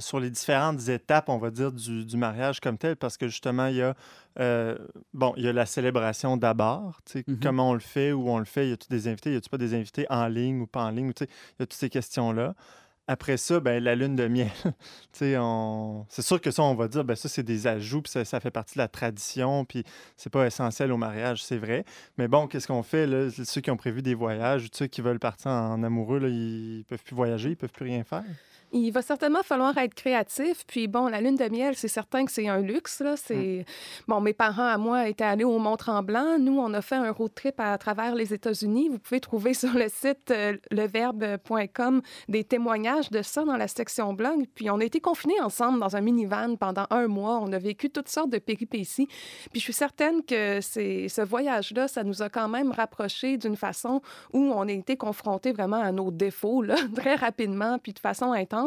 sur 0.00 0.18
les 0.18 0.28
différentes 0.28 0.88
étapes, 0.88 1.28
on 1.28 1.38
va 1.38 1.52
dire, 1.52 1.70
du, 1.70 2.04
du, 2.04 2.16
mariage 2.16 2.58
comme 2.58 2.76
tel, 2.76 2.96
parce 2.96 3.16
que 3.16 3.28
justement, 3.28 3.68
il 3.68 3.76
y 3.76 3.82
a, 3.82 3.94
bon, 5.14 5.34
il 5.36 5.44
y 5.44 5.48
a 5.48 5.52
la 5.52 5.66
célébration 5.66 6.36
d'abord, 6.36 6.98
tu 7.04 7.12
sais, 7.12 7.20
mm-hmm. 7.20 7.38
comment 7.40 7.70
on 7.70 7.74
le 7.74 7.78
fait, 7.78 8.10
où 8.10 8.28
on 8.28 8.40
le 8.40 8.44
fait, 8.44 8.70
y 8.70 8.72
a-t-il 8.72 8.90
des 8.90 9.06
invités, 9.06 9.32
y 9.32 9.36
a-t-il 9.36 9.50
pas 9.50 9.56
des 9.56 9.74
invités 9.74 10.04
en 10.10 10.26
ligne 10.26 10.62
ou 10.62 10.66
pas 10.66 10.82
en 10.82 10.90
ligne, 10.90 11.12
tu 11.12 11.26
sais, 11.26 11.30
il 11.30 11.60
y 11.60 11.62
a 11.62 11.66
toutes 11.66 11.74
ces 11.74 11.90
questions-là. 11.90 12.56
Après 13.10 13.38
ça, 13.38 13.58
ben, 13.58 13.82
la 13.82 13.94
lune 13.94 14.16
de 14.16 14.28
miel. 14.28 14.50
on... 15.22 16.04
C'est 16.10 16.20
sûr 16.20 16.40
que 16.42 16.50
ça, 16.50 16.62
on 16.62 16.74
va 16.74 16.88
dire, 16.88 17.04
ben, 17.04 17.16
ça, 17.16 17.26
c'est 17.26 17.42
des 17.42 17.66
ajouts, 17.66 18.02
puis 18.02 18.12
ça, 18.22 18.38
fait 18.38 18.50
partie 18.50 18.74
de 18.74 18.80
la 18.80 18.88
tradition, 18.88 19.64
puis 19.64 19.82
c'est 20.18 20.30
pas 20.30 20.46
essentiel 20.46 20.92
au 20.92 20.98
mariage, 20.98 21.42
c'est 21.42 21.56
vrai. 21.56 21.86
Mais 22.18 22.28
bon, 22.28 22.46
qu'est-ce 22.46 22.68
qu'on 22.68 22.82
fait? 22.82 23.30
Ceux 23.30 23.62
qui 23.62 23.70
ont 23.70 23.78
prévu 23.78 24.02
des 24.02 24.14
voyages, 24.14 24.68
ceux 24.74 24.88
qui 24.88 25.00
veulent 25.00 25.18
partir 25.18 25.50
en 25.50 25.82
amoureux, 25.82 26.18
là, 26.18 26.28
ils 26.28 26.84
peuvent 26.86 27.02
plus 27.02 27.16
voyager, 27.16 27.50
ils 27.50 27.56
peuvent 27.56 27.72
plus 27.72 27.86
rien 27.86 28.04
faire? 28.04 28.24
Il 28.72 28.90
va 28.90 29.02
certainement 29.02 29.42
falloir 29.42 29.76
être 29.78 29.94
créatif. 29.94 30.64
Puis 30.66 30.88
bon, 30.88 31.08
la 31.08 31.20
lune 31.20 31.36
de 31.36 31.48
miel, 31.48 31.74
c'est 31.76 31.88
certain 31.88 32.24
que 32.24 32.32
c'est 32.32 32.48
un 32.48 32.60
luxe. 32.60 33.00
Là. 33.00 33.16
C'est... 33.16 33.34
Mm. 33.34 33.64
Bon, 34.08 34.20
mes 34.20 34.32
parents 34.32 34.66
à 34.66 34.76
moi 34.78 35.08
étaient 35.08 35.24
allés 35.24 35.44
au 35.44 35.58
Mont-Tremblant. 35.58 36.38
Nous, 36.38 36.58
on 36.58 36.72
a 36.74 36.82
fait 36.82 36.96
un 36.96 37.10
road 37.10 37.32
trip 37.34 37.58
à, 37.58 37.76
travers 37.78 38.14
les 38.14 38.34
États-Unis. 38.34 38.88
Vous 38.90 38.98
pouvez 38.98 39.20
trouver 39.20 39.54
sur 39.54 39.72
le 39.72 39.88
site 39.88 40.30
euh, 40.30 40.56
leverbe.com 40.70 42.02
des 42.28 42.44
témoignages 42.44 43.10
de 43.10 43.22
ça 43.22 43.44
dans 43.44 43.56
la 43.56 43.68
section 43.68 44.12
blog. 44.12 44.46
Puis 44.54 44.70
on 44.70 44.80
a 44.80 44.84
été 44.84 45.00
confinés 45.00 45.40
ensemble 45.40 45.80
dans 45.80 45.96
un 45.96 46.00
minivan 46.00 46.56
pendant 46.56 46.86
un 46.90 47.08
mois. 47.08 47.38
On 47.42 47.52
a 47.52 47.58
vécu 47.58 47.90
toutes 47.90 48.08
sortes 48.08 48.30
de 48.30 48.38
péripéties. 48.38 49.06
Puis 49.50 49.60
je 49.60 49.64
suis 49.64 49.72
certaine 49.72 50.22
que 50.22 50.60
c'est, 50.60 51.08
ce 51.08 51.22
voyage-là, 51.22 51.88
ça 51.88 52.04
nous 52.04 52.22
a 52.22 52.28
quand 52.28 52.48
même 52.48 52.72
rapprochés 52.72 53.36
d'une 53.38 53.56
façon 53.56 54.02
où 54.32 54.52
on 54.54 54.68
a 54.68 54.72
été 54.72 54.96
confrontés 54.96 55.52
vraiment 55.52 55.80
à 55.80 55.92
nos 55.92 56.10
défauts 56.10 56.62
là, 56.62 56.76
très 56.94 57.14
rapidement, 57.14 57.78
puis 57.78 57.92
de 57.92 57.98
façon 57.98 58.32
intense. 58.32 58.57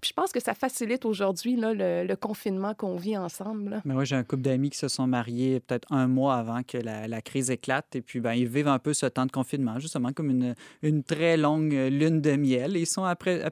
Puis 0.00 0.10
je 0.10 0.12
pense 0.12 0.32
que 0.32 0.40
ça 0.40 0.54
facilite 0.54 1.04
aujourd'hui 1.04 1.56
le, 1.56 2.04
le, 2.04 2.16
confinement 2.16 2.74
qu'on 2.74 2.96
vit 2.96 3.16
ensemble. 3.16 3.80
Mais 3.84 3.94
moi, 3.94 4.04
j'ai 4.04 4.16
un 4.16 4.24
couple 4.24 4.42
d'amis 4.42 4.70
qui 4.70 4.78
se 4.78 4.88
sont 4.88 5.06
mariés 5.06 5.60
peut-être 5.60 5.90
un 5.90 6.06
mois 6.06 6.36
avant 6.36 6.62
que 6.62 6.78
la, 6.78 7.08
la, 7.08 7.22
crise 7.22 7.50
éclate. 7.50 7.96
Et 7.96 8.02
puis, 8.02 8.20
ben, 8.20 8.32
ils 8.32 8.48
vivent 8.48 8.68
un 8.68 8.78
peu 8.78 8.94
ce 8.94 9.06
temps 9.06 9.26
de 9.26 9.32
confinement, 9.32 9.78
justement, 9.78 10.12
comme 10.12 10.30
une, 10.30 10.54
une 10.82 11.02
très 11.02 11.36
longue 11.36 11.72
lune 11.72 12.20
de 12.20 12.36
miel. 12.36 12.76
Et 12.76 12.80
ils 12.80 12.86
sont 12.86 13.04
après, 13.04 13.42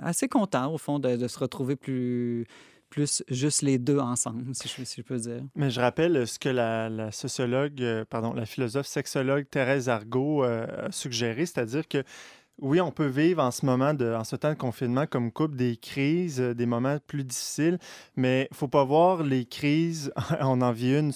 assez 0.00 0.28
contents, 0.28 0.72
au 0.72 0.78
fond, 0.78 0.98
de, 0.98 1.16
de 1.16 1.28
se 1.28 1.38
retrouver 1.38 1.76
plus 1.76 2.46
plus 2.92 3.24
juste 3.28 3.62
les 3.62 3.78
deux 3.78 3.98
ensemble, 3.98 4.54
si 4.54 4.68
je, 4.68 4.84
si 4.84 5.00
je, 5.00 5.02
peux 5.02 5.16
dire. 5.16 5.40
Mais 5.56 5.70
je 5.70 5.80
rappelle 5.80 6.28
ce 6.28 6.38
que 6.38 6.50
la, 6.50 6.90
la 6.90 7.10
sociologue, 7.10 7.80
euh, 7.80 8.04
pardon, 8.04 8.34
la 8.34 8.44
philosophe 8.44 8.86
sexologue 8.86 9.46
Thérèse 9.50 9.88
Argot 9.88 10.44
euh, 10.44 10.66
a 10.88 10.92
suggéré, 10.92 11.46
c'est-à-dire 11.46 11.88
que 11.88 12.04
oui, 12.60 12.80
on 12.80 12.90
peut 12.90 13.06
vivre 13.06 13.42
en 13.42 13.50
ce 13.50 13.64
moment, 13.66 13.90
en 13.90 14.24
ce 14.24 14.36
temps 14.36 14.50
de 14.50 14.58
confinement, 14.58 15.06
comme 15.06 15.32
couple, 15.32 15.56
des 15.56 15.76
crises, 15.76 16.40
euh, 16.40 16.54
des 16.54 16.66
moments 16.66 16.98
plus 17.06 17.24
difficiles, 17.24 17.78
mais 18.14 18.48
il 18.50 18.54
ne 18.54 18.56
faut 18.56 18.68
pas 18.68 18.84
voir 18.84 19.22
les 19.22 19.44
crises, 19.44 20.12
on 20.40 20.60
en 20.60 20.70
vit 20.70 20.96
une 20.96 21.12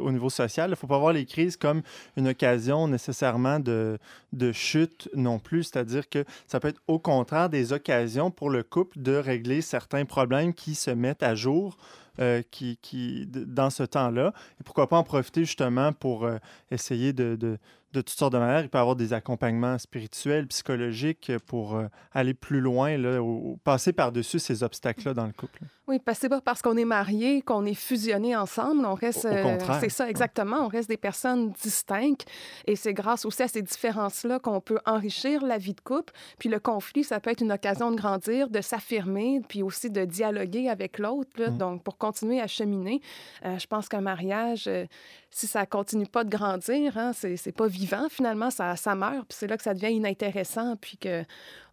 au 0.00 0.12
niveau 0.12 0.30
social, 0.30 0.68
il 0.68 0.72
ne 0.72 0.76
faut 0.76 0.86
pas 0.86 0.98
voir 0.98 1.12
les 1.12 1.26
crises 1.26 1.56
comme 1.56 1.82
une 2.16 2.28
occasion 2.28 2.88
nécessairement 2.88 3.60
de, 3.60 3.98
de 4.32 4.52
chute 4.52 5.10
non 5.14 5.38
plus, 5.38 5.64
c'est-à-dire 5.64 6.08
que 6.08 6.24
ça 6.46 6.60
peut 6.60 6.68
être 6.68 6.82
au 6.86 6.98
contraire 6.98 7.50
des 7.50 7.72
occasions 7.72 8.30
pour 8.30 8.48
le 8.48 8.62
couple 8.62 9.00
de 9.00 9.14
régler 9.14 9.60
certains 9.60 10.04
problèmes 10.04 10.54
qui 10.54 10.74
se 10.74 10.90
mettent 10.90 11.22
à 11.22 11.34
jour 11.34 11.76
euh, 12.20 12.42
qui, 12.50 12.78
qui, 12.82 13.26
dans 13.26 13.70
ce 13.70 13.82
temps-là. 13.82 14.32
Et 14.60 14.64
pourquoi 14.64 14.88
pas 14.88 14.96
en 14.96 15.04
profiter 15.04 15.44
justement 15.44 15.92
pour 15.92 16.24
euh, 16.24 16.38
essayer 16.70 17.12
de, 17.12 17.36
de, 17.36 17.58
de, 17.92 18.00
toutes 18.00 18.10
sortes 18.10 18.32
de 18.32 18.38
manières. 18.38 18.62
Il 18.62 18.68
peut 18.68 18.78
y 18.78 18.80
avoir 18.80 18.96
des 18.96 19.12
accompagnements 19.12 19.78
spirituels, 19.78 20.46
psychologiques 20.48 21.32
pour 21.46 21.76
euh, 21.76 21.86
aller 22.12 22.34
plus 22.34 22.60
loin, 22.60 22.96
là, 22.96 23.22
ou, 23.22 23.58
passer 23.62 23.92
par-dessus 23.92 24.38
ces 24.38 24.62
obstacles-là 24.62 25.14
dans 25.14 25.26
le 25.26 25.32
couple. 25.32 25.60
Oui, 25.88 25.98
parce 25.98 26.18
que 26.18 26.22
c'est 26.22 26.28
pas 26.28 26.42
parce 26.42 26.60
qu'on 26.60 26.76
est 26.76 26.84
mariés 26.84 27.40
qu'on 27.40 27.64
est 27.64 27.74
fusionnés 27.74 28.36
ensemble. 28.36 28.84
On 28.84 28.94
reste. 28.94 29.24
Au, 29.24 29.42
contraire. 29.42 29.78
c'est 29.80 29.88
ça, 29.88 30.08
exactement. 30.08 30.58
On 30.58 30.68
reste 30.68 30.88
des 30.88 30.98
personnes 30.98 31.50
distinctes. 31.62 32.26
Et 32.66 32.76
c'est 32.76 32.92
grâce 32.92 33.24
aussi 33.24 33.42
à 33.42 33.48
ces 33.48 33.62
différences-là 33.62 34.38
qu'on 34.38 34.60
peut 34.60 34.78
enrichir 34.84 35.42
la 35.42 35.56
vie 35.56 35.72
de 35.72 35.80
couple. 35.80 36.12
Puis 36.38 36.50
le 36.50 36.60
conflit, 36.60 37.04
ça 37.04 37.20
peut 37.20 37.30
être 37.30 37.40
une 37.40 37.52
occasion 37.52 37.90
de 37.90 37.96
grandir, 37.96 38.50
de 38.50 38.60
s'affirmer, 38.60 39.40
puis 39.48 39.62
aussi 39.62 39.90
de 39.90 40.04
dialoguer 40.04 40.68
avec 40.68 40.98
l'autre. 40.98 41.30
Mmh. 41.38 41.56
Donc, 41.56 41.82
pour 41.82 41.96
continuer 42.08 42.40
à 42.40 42.46
cheminer. 42.46 43.00
Euh, 43.44 43.58
je 43.58 43.66
pense 43.66 43.88
qu'un 43.88 44.00
mariage, 44.00 44.64
euh, 44.66 44.86
si 45.30 45.46
ça 45.46 45.66
continue 45.66 46.06
pas 46.06 46.24
de 46.24 46.30
grandir, 46.30 46.96
hein, 46.96 47.12
c'est 47.12 47.52
pas 47.52 47.66
vivant 47.66 48.08
finalement, 48.10 48.50
ça, 48.50 48.76
ça 48.76 48.94
meurt. 48.94 49.26
Puis 49.28 49.38
c'est 49.38 49.46
là 49.46 49.56
que 49.56 49.62
ça 49.62 49.74
devient 49.74 49.92
inintéressant, 49.92 50.76
puis 50.76 50.96
que 50.96 51.24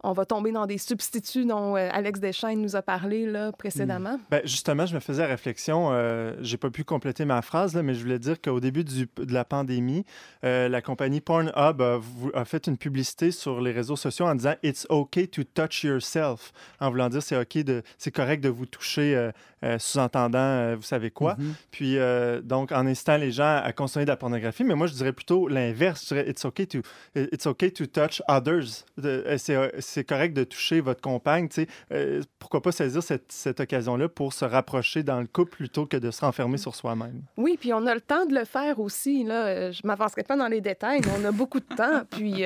on 0.05 0.13
va 0.13 0.25
tomber 0.25 0.51
dans 0.51 0.67
des 0.67 0.77
substituts 0.77 1.45
dont 1.45 1.75
euh, 1.75 1.89
Alex 1.91 2.19
Deschaines 2.19 2.61
nous 2.61 2.75
a 2.75 2.81
parlé 2.81 3.25
là, 3.25 3.51
précédemment. 3.51 4.19
Ben, 4.29 4.41
justement, 4.43 4.85
je 4.85 4.93
me 4.93 4.99
faisais 4.99 5.25
réflexion, 5.25 5.89
euh, 5.91 6.35
j'ai 6.41 6.57
pas 6.57 6.69
pu 6.69 6.83
compléter 6.83 7.25
ma 7.25 7.41
phrase, 7.41 7.73
là, 7.73 7.81
mais 7.81 7.95
je 7.95 8.03
voulais 8.03 8.19
dire 8.19 8.39
qu'au 8.39 8.59
début 8.59 8.83
du, 8.83 9.09
de 9.17 9.33
la 9.33 9.43
pandémie, 9.43 10.05
euh, 10.43 10.69
la 10.69 10.81
compagnie 10.81 11.21
Pornhub 11.21 11.81
a, 11.81 11.99
a, 12.33 12.45
fait 12.45 12.67
une 12.67 12.77
publicité 12.77 13.31
sur 13.31 13.61
les 13.61 13.71
réseaux 13.71 13.95
sociaux 13.95 14.27
en 14.27 14.35
disant 14.35 14.53
«It's 14.63 14.85
okay 14.89 15.27
to 15.27 15.43
touch 15.43 15.83
yourself», 15.83 16.53
en 16.79 16.91
voulant 16.91 17.09
dire 17.09 17.23
c'est 17.23 17.37
ok 17.37 17.63
de, 17.63 17.81
c'est 17.97 18.11
correct 18.11 18.43
de 18.43 18.49
vous 18.49 18.67
toucher, 18.67 19.31
sous-entendant, 19.79 20.75
vous 20.75 20.83
savez 20.83 21.09
quoi. 21.09 21.33
Mm-hmm. 21.33 21.53
Puis 21.71 21.97
donc, 22.43 22.71
en 22.71 22.85
incitant 22.85 23.17
les 23.17 23.31
gens 23.31 23.44
gens 23.45 23.63
à 23.63 23.71
consommer 23.73 24.05
de 24.05 24.10
la 24.10 24.17
pornographie, 24.17 24.63
mais 24.63 24.75
moi, 24.75 24.88
je 24.88 24.93
dirais 24.93 25.13
plutôt 25.13 25.47
l'inverse. 25.47 26.03
Je 26.03 26.15
dirais, 26.15 26.29
it's 26.29 26.45
okay 26.45 26.67
to, 26.67 26.79
it's 27.15 27.45
okay 27.45 27.71
to 27.71 27.86
touch 27.86 28.21
others. 28.27 28.86
Euh, 29.03 29.38
c'est 29.79 30.03
correct 30.03 30.36
de 30.36 30.43
toucher 30.43 30.81
votre 30.81 31.01
compagne. 31.01 31.47
Tu 31.49 31.63
sais. 31.63 31.67
Euh, 31.91 32.21
pourquoi 32.39 32.62
pas 32.62 32.71
saisir 32.71 33.01
cette, 33.03 33.31
cette 33.31 33.60
occasion-là 33.60 34.10
pour 34.10 34.34
se 34.34 34.45
rapprocher 34.45 35.03
dans 35.03 35.19
le 35.19 35.27
couple 35.27 35.58
plutôt 35.58 35.86
que 35.86 35.97
de 35.97 36.12
se 36.12 36.21
renfermer 36.21 36.58
sur 36.58 36.75
soi-même? 36.75 37.21
Oui, 37.38 37.58
puis 37.60 37.73
on 37.73 37.86
a 37.86 37.93
le 37.93 38.01
temps 38.01 38.25
de 38.25 38.34
le 38.34 38.45
faire 38.45 38.79
aussi. 38.79 39.23
Là. 39.23 39.45
Euh, 39.45 39.71
je 39.71 39.81
ne 39.84 39.88
m'avancerai 39.88 40.23
pas 40.23 40.36
dans 40.36 40.47
les 40.47 40.62
détails, 40.62 41.01
mais 41.05 41.12
on 41.21 41.25
a 41.25 41.31
beaucoup 41.31 41.60
de 41.60 41.75
temps. 41.75 42.03
Puis 42.12 42.43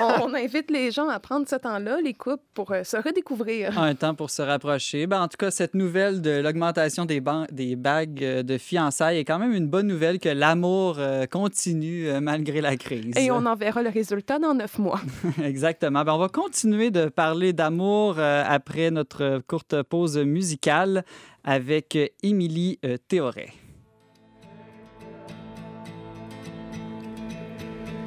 on, 0.00 0.30
on, 0.30 0.34
invite 0.34 0.70
les 0.70 0.90
gens 0.90 1.08
à 1.08 1.18
prendre 1.18 1.48
ce 1.48 1.56
temps-là, 1.56 2.00
les 2.00 2.14
couples, 2.14 2.42
pour 2.54 2.68
se 2.68 2.96
redécouvrir. 2.96 3.78
Un 3.78 3.94
temps 3.94 4.14
pour 4.14 4.30
se 4.30 4.42
rapprocher. 4.42 5.06
Ben, 5.06 5.22
en 5.22 5.28
tout 5.28 5.36
cas, 5.36 5.50
cette 5.50 5.74
nouvelle 5.74 6.20
de 6.20 6.40
l'augmentation 6.40 7.04
des, 7.04 7.22
des 7.50 7.76
bagues 7.76 8.42
de 8.42 8.58
fiançailles 8.58 9.18
est 9.18 9.24
quand 9.24 9.38
même 9.38 9.52
une 9.52 9.66
bonne 9.66 9.86
nouvelle 9.86 10.18
que 10.22 10.28
l'amour 10.28 10.98
continue 11.30 12.08
malgré 12.20 12.60
la 12.60 12.76
crise. 12.76 13.16
Et 13.18 13.30
on 13.30 13.44
en 13.44 13.56
verra 13.56 13.82
le 13.82 13.90
résultat 13.90 14.38
dans 14.38 14.54
neuf 14.54 14.78
mois. 14.78 15.00
Exactement. 15.44 16.04
Ben, 16.04 16.14
on 16.14 16.18
va 16.18 16.28
continuer 16.28 16.90
de 16.90 17.06
parler 17.06 17.52
d'amour 17.52 18.18
après 18.18 18.90
notre 18.90 19.42
courte 19.46 19.82
pause 19.82 20.16
musicale 20.18 21.04
avec 21.44 21.98
Émilie 22.22 22.78
Théoret. 23.08 23.52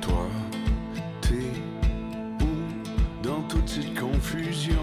Toi, 0.01 0.27
t'es 1.21 1.33
où 2.41 3.27
dans 3.27 3.41
toute 3.49 3.67
cette 3.67 3.99
confusion, 3.99 4.75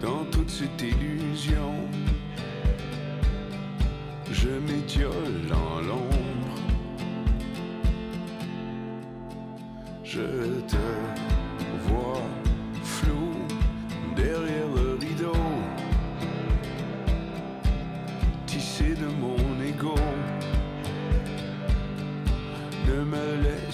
dans 0.00 0.24
toute 0.30 0.48
cette 0.48 0.80
illusion? 0.80 2.11
Je 4.32 4.48
m'étiole 4.48 5.52
en 5.52 5.80
l'ombre. 5.82 6.56
Je 10.02 10.60
te 10.72 10.76
vois 11.86 12.22
flou 12.82 13.32
derrière 14.16 14.68
le 14.74 14.98
rideau, 15.00 15.36
tissé 18.46 18.94
de 18.94 19.06
mon 19.06 19.36
ego. 19.62 19.94
Ne 22.88 23.04
me 23.04 23.42
laisse 23.42 23.71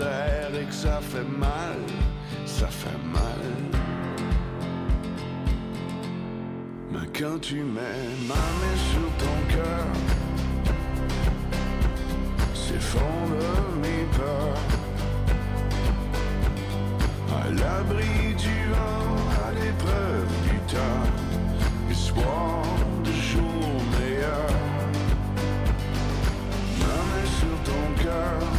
et 0.00 0.64
que 0.64 0.72
ça 0.72 1.00
fait 1.00 1.28
mal, 1.38 1.76
ça 2.46 2.66
fait 2.68 2.88
mal. 3.12 3.42
Mais 6.90 7.06
quand 7.18 7.38
tu 7.40 7.56
mets 7.56 8.08
ma 8.26 8.34
main 8.34 8.76
sur 8.90 9.08
ton 9.18 9.54
cœur, 9.54 9.86
s'effondrent 12.54 13.76
mes 13.82 14.04
peurs. 14.16 14.62
À 17.30 17.50
l'abri 17.50 18.34
du 18.34 18.68
vent, 18.70 19.16
à 19.46 19.52
l'épreuve 19.52 20.32
du 20.48 20.58
temps, 20.72 21.06
espoir 21.90 22.62
de 23.04 23.12
jours 23.12 23.82
meilleurs. 23.98 24.58
Ma 26.80 26.86
main 26.86 27.26
sur 27.40 27.56
ton 27.70 28.02
cœur, 28.02 28.51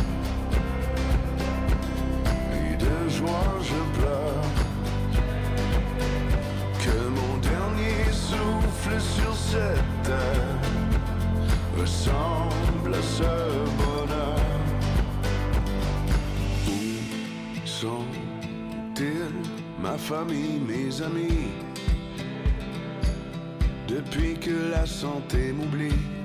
amis, 21.01 21.49
depuis 23.87 24.35
que 24.35 24.69
la 24.71 24.85
santé 24.85 25.51
m'oublie? 25.51 26.22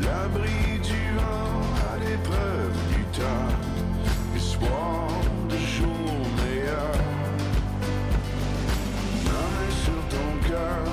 L'abri 0.00 0.78
du 0.82 1.14
vent, 1.16 1.60
à 1.92 1.98
l'épreuve 1.98 2.76
du 2.94 3.02
temps, 3.18 3.52
espoir 4.36 5.08
de 5.48 5.56
jours 5.56 6.26
meilleurs. 6.36 7.02
Ma 9.24 9.46
sur 9.84 10.00
ton 10.14 10.48
cœur, 10.48 10.86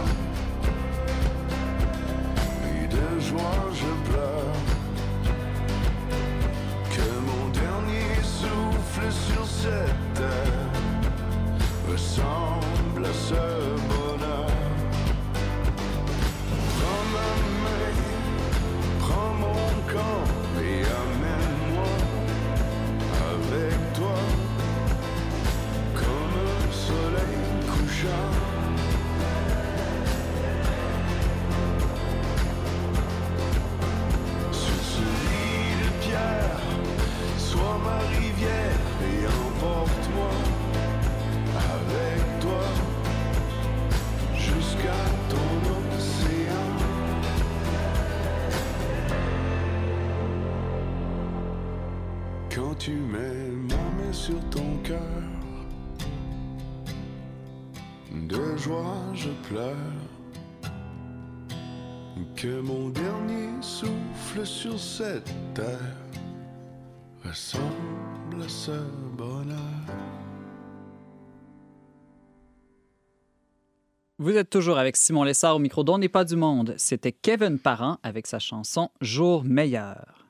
et 2.72 2.88
de 2.88 3.20
joie 3.20 3.64
je 3.74 3.92
pleure. 4.10 4.58
Que 6.96 7.10
mon 7.30 7.50
dernier 7.50 8.16
souffle 8.22 9.12
sur 9.12 9.46
cette 9.46 10.14
terre 10.14 10.72
ressemble 11.92 13.06
à 13.06 13.14
ce 13.14 13.63
Que 62.36 62.60
mon 62.60 62.90
dernier 62.90 63.62
souffle 63.62 64.46
sur 64.46 64.80
cette 64.80 65.32
terre 65.54 65.78
ressemble 67.24 68.42
à 68.44 68.50
ce 68.50 68.72
bonheur. 69.16 69.58
Vous 74.18 74.36
êtes 74.36 74.50
toujours 74.50 74.78
avec 74.78 74.98
Simon 74.98 75.24
Lessard 75.24 75.56
au 75.56 75.60
micro 75.60 75.84
d'On 75.84 76.00
n'est 76.00 76.10
pas 76.10 76.26
du 76.26 76.36
monde. 76.36 76.74
C'était 76.78 77.12
Kevin 77.12 77.60
Parent 77.60 77.98
avec 78.04 78.28
sa 78.28 78.40
chanson 78.40 78.90
Jour 79.02 79.44
meilleur. 79.44 80.23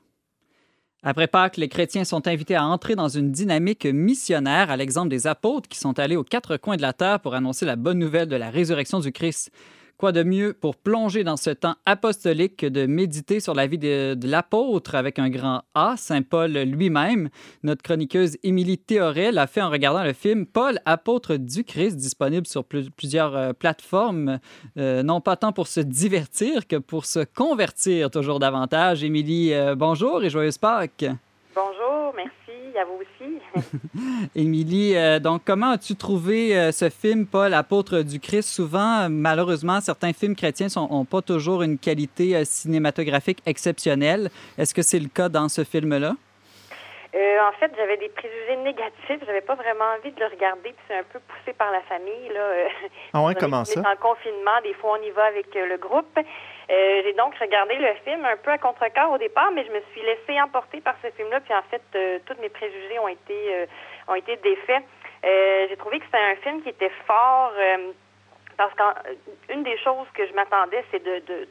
Après 1.06 1.26
Pâques, 1.26 1.58
les 1.58 1.68
chrétiens 1.68 2.04
sont 2.04 2.26
invités 2.26 2.54
à 2.54 2.64
entrer 2.64 2.94
dans 2.94 3.10
une 3.10 3.30
dynamique 3.30 3.84
missionnaire, 3.84 4.70
à 4.70 4.76
l'exemple 4.78 5.10
des 5.10 5.26
apôtres 5.26 5.68
qui 5.68 5.78
sont 5.78 5.98
allés 5.98 6.16
aux 6.16 6.24
quatre 6.24 6.56
coins 6.56 6.78
de 6.78 6.82
la 6.82 6.94
terre 6.94 7.20
pour 7.20 7.34
annoncer 7.34 7.66
la 7.66 7.76
bonne 7.76 7.98
nouvelle 7.98 8.26
de 8.26 8.36
la 8.36 8.48
résurrection 8.48 9.00
du 9.00 9.12
Christ. 9.12 9.50
Quoi 9.96 10.10
de 10.10 10.24
mieux 10.24 10.54
pour 10.54 10.74
plonger 10.74 11.22
dans 11.22 11.36
ce 11.36 11.50
temps 11.50 11.76
apostolique 11.86 12.56
que 12.56 12.66
de 12.66 12.84
méditer 12.84 13.38
sur 13.38 13.54
la 13.54 13.68
vie 13.68 13.78
de, 13.78 14.16
l'apôtre 14.24 14.96
avec 14.96 15.20
un 15.20 15.30
grand 15.30 15.62
A, 15.74 15.94
Saint 15.96 16.22
Paul 16.22 16.50
lui-même? 16.50 17.28
Notre 17.62 17.82
chroniqueuse 17.82 18.36
Émilie 18.42 18.76
Théoret 18.76 19.30
l'a 19.30 19.46
fait 19.46 19.62
en 19.62 19.70
regardant 19.70 20.02
le 20.02 20.12
film 20.12 20.46
Paul, 20.46 20.80
apôtre 20.84 21.36
du 21.36 21.62
Christ, 21.62 21.96
disponible 21.96 22.46
sur 22.46 22.64
plus- 22.64 22.90
plusieurs 22.90 23.36
euh, 23.36 23.52
plateformes, 23.52 24.40
euh, 24.78 25.04
non 25.04 25.20
pas 25.20 25.36
tant 25.36 25.52
pour 25.52 25.68
se 25.68 25.80
divertir 25.80 26.66
que 26.66 26.76
pour 26.76 27.04
se 27.04 27.20
convertir 27.20 28.10
toujours 28.10 28.40
davantage. 28.40 29.04
Émilie, 29.04 29.54
euh, 29.54 29.76
bonjour 29.76 30.24
et 30.24 30.28
joyeuse 30.28 30.58
Pâques. 30.58 31.04
Bonjour, 31.54 32.12
merci, 32.16 32.43
à 32.78 32.84
vous 32.84 33.00
aussi. 33.00 33.38
Émilie, 34.34 34.96
euh, 34.96 35.18
donc 35.18 35.42
comment 35.44 35.70
as-tu 35.70 35.94
trouvé 35.96 36.56
euh, 36.56 36.72
ce 36.72 36.88
film, 36.90 37.26
Paul, 37.26 37.54
apôtre 37.54 38.00
du 38.02 38.20
Christ? 38.20 38.48
Souvent, 38.48 39.02
euh, 39.02 39.08
malheureusement, 39.10 39.80
certains 39.80 40.12
films 40.12 40.36
chrétiens 40.36 40.68
n'ont 40.76 41.04
pas 41.04 41.22
toujours 41.22 41.62
une 41.62 41.78
qualité 41.78 42.36
euh, 42.36 42.42
cinématographique 42.44 43.38
exceptionnelle. 43.46 44.30
Est-ce 44.58 44.74
que 44.74 44.82
c'est 44.82 44.98
le 44.98 45.08
cas 45.08 45.28
dans 45.28 45.48
ce 45.48 45.64
film-là? 45.64 46.14
Euh, 47.14 47.36
en 47.48 47.52
fait, 47.60 47.70
j'avais 47.76 47.96
des 47.96 48.08
préjugés 48.08 48.56
négatifs. 48.64 49.22
J'avais 49.24 49.40
pas 49.40 49.54
vraiment 49.54 49.84
envie 49.96 50.10
de 50.10 50.18
le 50.18 50.26
regarder. 50.26 50.70
Puis 50.70 50.84
c'est 50.88 50.98
un 50.98 51.04
peu 51.12 51.20
poussé 51.20 51.52
par 51.56 51.70
la 51.70 51.80
famille. 51.82 52.28
Là. 52.34 52.66
Ah 53.12 53.20
ouais, 53.20 53.24
on 53.26 53.30
est- 53.30 53.34
comment 53.38 53.58
on 53.60 53.62
est 53.62 53.66
ça? 53.66 53.80
en 53.82 53.96
confinement. 54.02 54.58
Des 54.64 54.74
fois, 54.74 54.98
on 55.00 55.02
y 55.06 55.10
va 55.10 55.24
avec 55.26 55.46
euh, 55.54 55.66
le 55.66 55.76
groupe. 55.76 56.18
Euh, 56.70 57.02
j'ai 57.04 57.12
donc 57.12 57.34
regardé 57.38 57.74
le 57.74 57.92
film 58.04 58.24
un 58.24 58.36
peu 58.38 58.50
à 58.50 58.58
contre-cœur 58.58 59.10
au 59.10 59.18
départ, 59.18 59.50
mais 59.52 59.64
je 59.66 59.70
me 59.72 59.80
suis 59.92 60.00
laissée 60.02 60.40
emporter 60.40 60.80
par 60.80 60.94
ce 61.02 61.10
film-là. 61.10 61.40
Puis 61.40 61.52
en 61.54 61.62
fait, 61.70 61.82
euh, 61.94 62.18
tous 62.26 62.40
mes 62.40 62.48
préjugés 62.48 62.98
ont 62.98 63.08
été 63.08 63.54
euh, 63.54 63.66
ont 64.08 64.14
été 64.14 64.36
défaits. 64.36 64.82
J'ai 65.22 65.76
trouvé 65.78 65.98
que 65.98 66.04
c'était 66.06 66.18
un 66.18 66.36
film 66.36 66.62
qui 66.62 66.68
était 66.68 66.92
fort 67.06 67.52
parce 68.58 68.72
qu'une 68.74 69.62
des 69.62 69.78
choses 69.78 70.06
que 70.14 70.26
je 70.26 70.32
m'attendais, 70.34 70.84
c'est 70.90 71.02
de, 71.02 71.18
de 71.20 71.48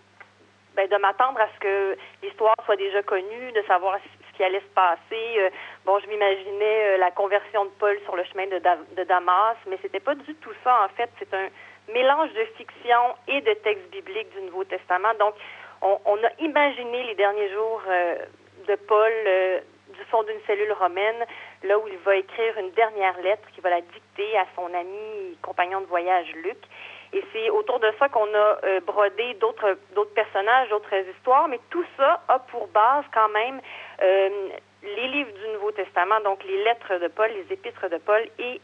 ben, 0.76 0.88
de 0.88 0.96
m'attendre 0.98 1.40
à 1.42 1.48
ce 1.56 1.60
que 1.60 1.98
l'histoire 2.22 2.56
soit 2.66 2.76
déjà 2.76 3.02
connue, 3.04 3.52
de 3.52 3.62
savoir 3.64 3.98
ce 4.32 4.38
qui 4.38 4.44
allait 4.44 4.60
se 4.62 4.74
passer. 4.76 5.52
Bon, 5.86 6.00
je 6.00 6.08
m'imaginais 6.08 6.98
la 6.98 7.12
conversion 7.12 7.66
de 7.66 7.72
Paul 7.80 8.00
sur 8.06 8.16
le 8.16 8.24
chemin 8.26 8.48
de, 8.48 8.60
Da- 8.60 8.78
de 8.96 9.04
Damas, 9.04 9.58
mais 9.68 9.78
c'était 9.82 10.00
pas 10.00 10.16
du 10.16 10.34
tout 10.36 10.54
ça. 10.64 10.86
En 10.86 10.90
fait, 10.90 11.10
c'est 11.20 11.34
un 11.34 11.48
mélange 11.92 12.32
de 12.34 12.46
fiction 12.58 13.02
et 13.28 13.42
de 13.42 13.54
texte 13.56 13.90
biblique 13.92 14.30
du 14.36 14.42
Nouveau 14.44 14.64
Testament. 14.64 15.14
Donc, 15.20 15.36
on, 15.82 16.18
a 16.24 16.30
imaginé 16.40 17.04
les 17.04 17.16
derniers 17.16 17.50
jours 17.52 17.82
euh, 17.88 18.16
de 18.68 18.76
Paul 18.76 19.12
euh, 19.12 19.60
du 19.90 20.04
fond 20.06 20.24
d'une 20.24 20.40
cellule 20.48 20.72
romaine, 20.72 21.26
là 21.64 21.78
où 21.78 21.88
il 21.88 21.98
va 22.00 22.16
écrire 22.16 22.58
une 22.58 22.72
dernière 22.72 23.20
lettre 23.22 23.48
qu'il 23.54 23.62
va 23.62 23.70
la 23.70 23.82
dicter 23.82 24.38
à 24.38 24.46
son 24.56 24.74
ami 24.74 25.38
compagnon 25.42 25.82
de 25.82 25.86
voyage 25.86 26.28
Luc. 26.36 26.58
Et 27.12 27.24
c'est 27.32 27.50
autour 27.50 27.80
de 27.80 27.92
ça 28.00 28.10
qu'on 28.10 28.34
a 28.34 28.60
euh, 28.64 28.80
brodé 28.80 29.36
d'autres 29.36 29.78
d'autres 29.94 30.14
personnages, 30.14 30.70
d'autres 30.70 30.96
histoires, 31.16 31.48
mais 31.48 31.60
tout 31.70 31.86
ça 31.98 32.22
a 32.28 32.40
pour 32.40 32.68
base 32.68 33.06
quand 33.14 33.30
même 33.30 33.60
les 34.02 35.08
livres 35.08 35.32
du 35.32 35.48
Nouveau 35.54 35.72
Testament, 35.72 36.20
donc 36.22 36.44
les 36.44 36.64
lettres 36.64 36.98
de 36.98 37.08
Paul, 37.08 37.30
les 37.32 37.54
épîtres 37.54 37.90
de 37.90 37.98
Paul 37.98 38.22
et 38.40 38.60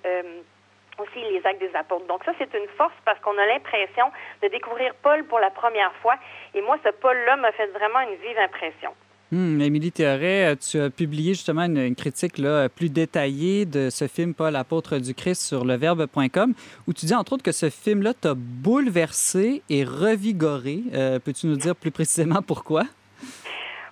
aussi 1.00 1.20
les 1.32 1.42
actes 1.46 1.60
des 1.60 1.76
apôtres. 1.76 2.08
Donc 2.08 2.24
ça, 2.24 2.32
c'est 2.38 2.54
une 2.54 2.68
force 2.78 2.94
parce 3.06 3.20
qu'on 3.20 3.38
a 3.38 3.46
l'impression 3.46 4.06
de 4.44 4.48
découvrir 4.50 4.94
Paul 5.02 5.24
pour 5.26 5.40
la 5.40 5.50
première 5.50 5.94
fois. 6.02 6.16
Et 6.54 6.62
moi, 6.62 6.78
ce 6.84 6.90
Paul-là 6.90 7.38
m'a 7.38 7.52
fait 7.52 7.68
vraiment 7.68 8.00
une 8.02 8.16
vive 8.16 8.38
impression. 8.38 8.92
Hmm, 9.32 9.62
Émilie 9.62 9.92
Théoret, 9.92 10.56
tu 10.56 10.80
as 10.80 10.90
publié 10.90 11.36
justement 11.36 11.66
une, 11.66 11.78
une 11.78 11.96
critique 11.96 12.40
là, 12.40 12.68
plus 12.68 12.90
détaillée 12.90 13.66
de 13.66 13.92
ce 13.92 14.08
film 14.08 14.34
Paul, 14.34 14.56
apôtre 14.56 14.98
du 14.98 15.14
Christ 15.14 15.44
sur 15.44 15.66
leverbe.com, 15.66 16.56
où 16.88 16.94
tu 16.94 17.06
dis 17.06 17.14
entre 17.14 17.34
autres 17.34 17.44
que 17.44 17.52
ce 17.52 17.70
film-là 17.70 18.16
t'a 18.16 18.34
bouleversé 18.36 19.62
et 19.70 19.84
revigoré. 19.84 20.82
Euh, 20.96 21.20
Peux-tu 21.20 21.46
nous 21.46 21.58
dire 21.58 21.76
plus 21.76 21.92
précisément 21.92 22.42
pourquoi? 22.42 22.86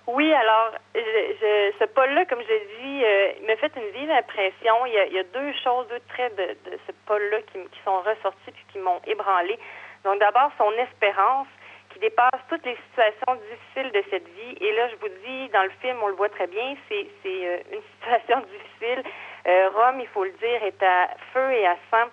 Oui, 0.08 0.32
alors, 0.32 0.72
je, 0.94 1.72
ce 1.78 1.84
Paul-là, 1.84 2.24
comme 2.24 2.40
je 2.40 2.48
l'ai 2.48 2.66
dit, 2.80 3.04
euh, 3.04 3.32
il 3.40 3.46
m'a 3.46 3.56
fait 3.56 3.70
une 3.76 3.90
vive 3.90 4.10
impression. 4.10 4.86
Il 4.86 5.12
y 5.12 5.18
a, 5.18 5.22
deux 5.22 5.52
choses, 5.62 5.86
deux 5.88 6.00
traits 6.08 6.34
de, 6.34 6.56
ce 6.86 6.92
Paul-là 7.04 7.42
qui, 7.42 7.58
qui 7.60 7.80
sont 7.84 8.00
ressortis 8.00 8.50
puis 8.52 8.64
qui 8.72 8.78
m'ont 8.78 9.02
ébranlé. 9.06 9.58
Donc, 10.04 10.18
d'abord, 10.18 10.50
son 10.56 10.72
espérance 10.72 11.46
qui 11.92 11.98
dépasse 11.98 12.40
toutes 12.48 12.64
les 12.64 12.78
situations 12.88 13.38
difficiles 13.50 13.92
de 13.92 14.02
cette 14.08 14.26
vie. 14.28 14.56
Et 14.62 14.72
là, 14.72 14.88
je 14.88 14.96
vous 14.96 15.12
dis, 15.26 15.50
dans 15.50 15.64
le 15.64 15.72
film, 15.82 15.98
on 16.02 16.08
le 16.08 16.14
voit 16.14 16.30
très 16.30 16.46
bien, 16.46 16.74
c'est 16.88 17.06
euh, 17.26 17.58
une 17.70 17.82
situation 18.00 18.40
difficile. 18.48 19.02
Euh, 19.46 19.68
Rome, 19.74 20.00
il 20.00 20.08
faut 20.08 20.24
le 20.24 20.32
dire, 20.32 20.64
est 20.64 20.82
à 20.82 21.10
feu 21.34 21.52
et 21.52 21.66
à 21.66 21.76
sang. 21.90 22.08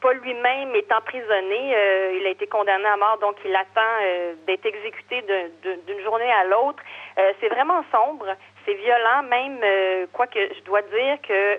Paul 0.00 0.16
lui-même 0.18 0.74
est 0.74 0.92
emprisonné. 0.92 1.74
Euh, 1.74 2.18
il 2.20 2.26
a 2.26 2.30
été 2.30 2.46
condamné 2.46 2.86
à 2.86 2.96
mort, 2.96 3.18
donc 3.18 3.36
il 3.44 3.54
attend 3.54 3.80
euh, 4.02 4.34
d'être 4.46 4.66
exécuté 4.66 5.22
d'une 5.22 6.00
journée 6.02 6.30
à 6.30 6.44
l'autre. 6.44 6.82
Euh, 7.18 7.32
c'est 7.40 7.48
vraiment 7.48 7.84
sombre, 7.92 8.26
c'est 8.64 8.74
violent, 8.74 9.22
même, 9.24 9.60
quoique 10.12 10.38
je 10.38 10.60
dois 10.62 10.82
dire 10.82 11.18
que 11.22 11.58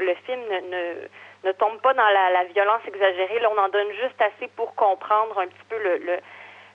le 0.00 0.14
film 0.26 0.40
ne, 0.48 1.48
ne, 1.48 1.52
tombe 1.52 1.80
pas 1.80 1.94
dans 1.94 2.08
la, 2.08 2.44
violence 2.44 2.82
exagérée. 2.86 3.40
Là, 3.40 3.50
on 3.54 3.58
en 3.58 3.68
donne 3.68 3.90
juste 3.92 4.20
assez 4.20 4.48
pour 4.56 4.74
comprendre 4.74 5.38
un 5.38 5.46
petit 5.46 5.64
peu 5.68 5.78
le, 5.78 5.96
le, 5.98 6.18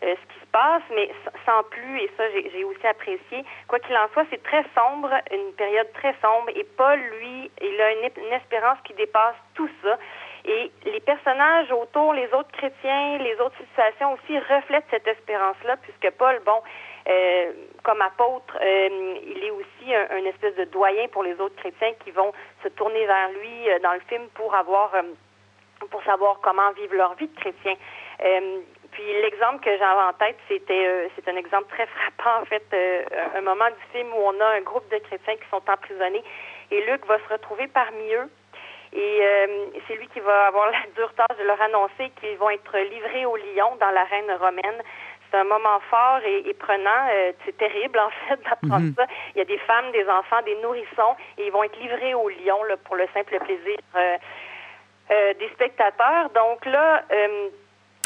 ce 0.01 0.33
qui 0.33 0.39
se 0.39 0.45
passe, 0.51 0.83
mais 0.95 1.09
sans 1.45 1.63
plus, 1.63 1.99
et 2.01 2.11
ça 2.17 2.23
j'ai 2.31 2.63
aussi 2.63 2.85
apprécié. 2.87 3.45
Quoi 3.67 3.79
qu'il 3.79 3.95
en 3.95 4.07
soit, 4.13 4.25
c'est 4.29 4.43
très 4.43 4.63
sombre, 4.75 5.09
une 5.31 5.53
période 5.53 5.91
très 5.93 6.15
sombre, 6.21 6.49
et 6.55 6.65
Paul, 6.77 6.99
lui, 6.99 7.51
il 7.61 7.81
a 7.81 7.91
une 7.93 8.33
espérance 8.33 8.79
qui 8.83 8.93
dépasse 8.93 9.35
tout 9.55 9.69
ça. 9.83 9.97
Et 10.45 10.71
les 10.85 10.99
personnages 10.99 11.71
autour, 11.71 12.13
les 12.13 12.27
autres 12.33 12.51
chrétiens, 12.51 13.17
les 13.19 13.39
autres 13.39 13.55
situations 13.69 14.13
aussi 14.13 14.37
reflètent 14.37 14.85
cette 14.91 15.07
espérance-là, 15.07 15.77
puisque 15.77 16.11
Paul, 16.17 16.41
bon, 16.45 16.61
euh, 17.07 17.51
comme 17.81 18.01
apôtre, 18.01 18.57
euh, 18.61 19.17
il 19.25 19.41
est 19.41 19.51
aussi 19.51 19.95
un, 19.95 20.25
espèce 20.25 20.55
de 20.55 20.65
doyen 20.65 21.07
pour 21.09 21.23
les 21.23 21.39
autres 21.39 21.55
chrétiens 21.55 21.93
qui 22.03 22.11
vont 22.11 22.33
se 22.61 22.67
tourner 22.69 23.05
vers 23.05 23.29
lui 23.29 23.69
euh, 23.69 23.79
dans 23.79 23.93
le 23.93 24.01
film 24.01 24.27
pour 24.33 24.53
avoir, 24.53 24.93
euh, 24.95 25.03
pour 25.89 26.03
savoir 26.03 26.39
comment 26.41 26.71
vivre 26.71 26.95
leur 26.95 27.13
vie 27.15 27.27
de 27.27 27.39
chrétien. 27.39 27.75
Euh, 28.23 28.59
puis 28.91 29.03
l'exemple 29.21 29.63
que 29.63 29.77
j'avais 29.77 30.01
en 30.01 30.13
tête, 30.13 30.37
c'était 30.47 31.09
c'est 31.15 31.27
un 31.27 31.35
exemple 31.35 31.67
très 31.69 31.87
frappant 31.87 32.41
en 32.41 32.45
fait, 32.45 32.63
un 33.35 33.41
moment 33.41 33.65
du 33.65 33.91
film 33.91 34.07
où 34.13 34.19
on 34.19 34.39
a 34.39 34.45
un 34.49 34.61
groupe 34.61 34.87
de 34.91 34.97
chrétiens 34.99 35.35
qui 35.35 35.49
sont 35.49 35.63
emprisonnés 35.67 36.23
et 36.69 36.85
Luc 36.85 37.03
va 37.07 37.17
se 37.17 37.33
retrouver 37.33 37.67
parmi 37.67 38.13
eux 38.13 38.29
et 38.93 39.19
euh, 39.21 39.47
c'est 39.87 39.95
lui 39.95 40.07
qui 40.09 40.19
va 40.19 40.47
avoir 40.47 40.69
la 40.71 40.79
dure 40.95 41.13
tâche 41.13 41.37
de 41.37 41.43
leur 41.43 41.59
annoncer 41.61 42.11
qu'ils 42.19 42.37
vont 42.37 42.49
être 42.51 42.77
livrés 42.77 43.25
aux 43.25 43.37
lions 43.37 43.75
dans 43.79 43.89
l'arène 43.91 44.31
romaine. 44.39 44.81
C'est 45.31 45.37
un 45.39 45.43
moment 45.45 45.79
fort 45.89 46.19
et, 46.23 46.47
et 46.47 46.53
prenant. 46.53 47.07
Euh, 47.11 47.31
c'est 47.43 47.57
terrible, 47.57 47.97
en 47.99 48.09
fait, 48.27 48.39
d'apprendre 48.43 48.85
Mhm. 48.85 48.93
ça. 48.95 49.05
Il 49.33 49.39
y 49.39 49.41
a 49.41 49.45
des 49.45 49.57
femmes, 49.59 49.91
des 49.91 50.07
enfants, 50.07 50.41
des 50.45 50.55
nourrissons, 50.61 51.15
et 51.37 51.47
ils 51.47 51.51
vont 51.51 51.63
être 51.63 51.79
livrés 51.79 52.13
aux 52.13 52.29
lions 52.29 52.63
là, 52.65 52.77
pour 52.77 52.95
le 52.95 53.07
simple 53.13 53.39
plaisir 53.39 53.77
euh, 53.95 54.17
euh, 55.11 55.33
des 55.33 55.49
spectateurs. 55.49 56.29
Donc 56.35 56.63
là, 56.65 57.01
euh, 57.11 57.49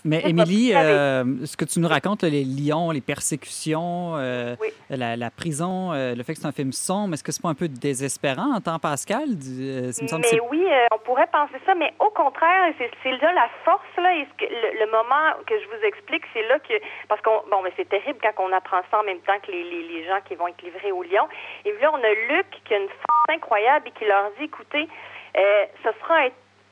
Mais 0.08 0.22
Émilie, 0.26 0.74
euh, 0.74 1.24
ce 1.46 1.58
que 1.58 1.66
tu 1.66 1.80
nous 1.80 1.88
racontes, 1.88 2.24
les 2.24 2.44
lions, 2.46 2.92
les 2.92 3.02
persécutions, 3.02 4.16
euh, 4.16 4.56
Oui. 4.62 4.70
la, 4.90 5.16
la 5.18 5.30
prison, 5.30 5.92
euh, 5.92 6.16
le 6.16 6.24
fait 6.24 6.34
que 6.34 6.40
c'est 6.40 6.48
un 6.48 6.52
film 6.52 6.72
sombre, 6.72 7.14
est-ce 7.14 7.24
que 7.24 7.32
c'est 7.32 7.42
pas 7.42 7.50
un 7.50 7.56
peu 7.56 7.68
désespérant 7.68 8.56
en 8.56 8.62
temps 8.62 8.80
Pascal? 8.80 9.36
Du- 9.36 9.92
ça 9.92 10.02
me 10.04 10.08
semble 10.08 10.24
que 10.24 10.34
Mais 10.36 10.42
oui, 10.52 10.66
on 10.94 10.98
pourrait 11.00 11.28
penser 11.32 11.60
ça, 11.66 11.76
mais 11.76 11.94
au 12.00 12.10
contraire, 12.10 12.74
c'est 12.80 13.12
là 13.22 13.34
la 13.34 13.50
force 13.66 13.84
là, 13.98 14.16
et 14.16 14.26
ce 14.26 14.46
que- 14.46 14.50
le, 14.52 14.80
le 14.80 14.92
moment 14.92 15.28
que 15.46 15.56
je 15.60 15.66
vous 15.68 15.84
explique, 15.86 16.24
c'est 16.34 16.48
là 16.48 16.58
que 16.60 16.74
parce 17.10 17.22
qu'on 17.22 17.42
bon, 17.52 17.62
mais 17.64 17.74
c'est 17.76 17.90
terrible 17.90 18.20
quand 18.22 18.44
on 18.48 18.52
apprend 18.54 18.82
ça 18.90 19.00
en 19.02 19.04
même 19.04 19.20
temps 19.20 19.38
que 19.46 19.52
les, 19.52 19.64
les, 19.64 19.84
les 19.84 20.06
gens 20.06 20.20
qui 20.28 20.36
vont 20.36 20.48
être 20.48 20.62
livrés 20.62 20.92
au 20.92 21.04
lion. 21.04 21.28
Et 21.66 21.72
là, 21.82 21.92
on 21.94 21.98
a 22.04 22.14
Luc 22.34 22.48
qui 22.66 22.74
a 22.74 22.78
une 22.78 22.88
force 22.90 23.30
incroyable 23.30 23.88
et 23.90 23.92
qui 23.92 24.06
leur 24.06 24.32
dit, 24.40 24.46
écoutez, 24.46 24.88
ce 25.84 25.90
sera 26.02 26.16
un 26.26 26.30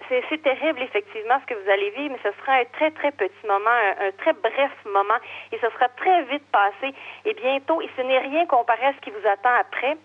c'est 0.09 0.41
terrible, 0.41 0.81
effectivement, 0.81 1.39
ce 1.41 1.53
que 1.53 1.59
vous 1.59 1.69
allez 1.69 1.89
vivre, 1.91 2.15
mais 2.15 2.31
ce 2.31 2.37
sera 2.39 2.53
un 2.53 2.65
très, 2.65 2.91
très 2.91 3.11
petit 3.11 3.47
moment, 3.47 3.69
un, 3.99 4.11
très 4.11 4.33
bref 4.33 4.71
moment, 4.85 5.17
et 5.51 5.57
ce 5.57 5.69
sera 5.69 5.89
très 5.89 6.23
vite 6.23 6.45
passé. 6.51 6.93
Et 7.25 7.33
bientôt, 7.33 7.81
et 7.81 7.89
ce 7.95 8.01
n'est 8.01 8.19
rien 8.19 8.45
comparé 8.45 8.85
à 8.85 8.93
ce 8.93 8.99
qui 8.99 9.11
vous 9.11 9.27
attend 9.27 9.53
après. 9.59 9.97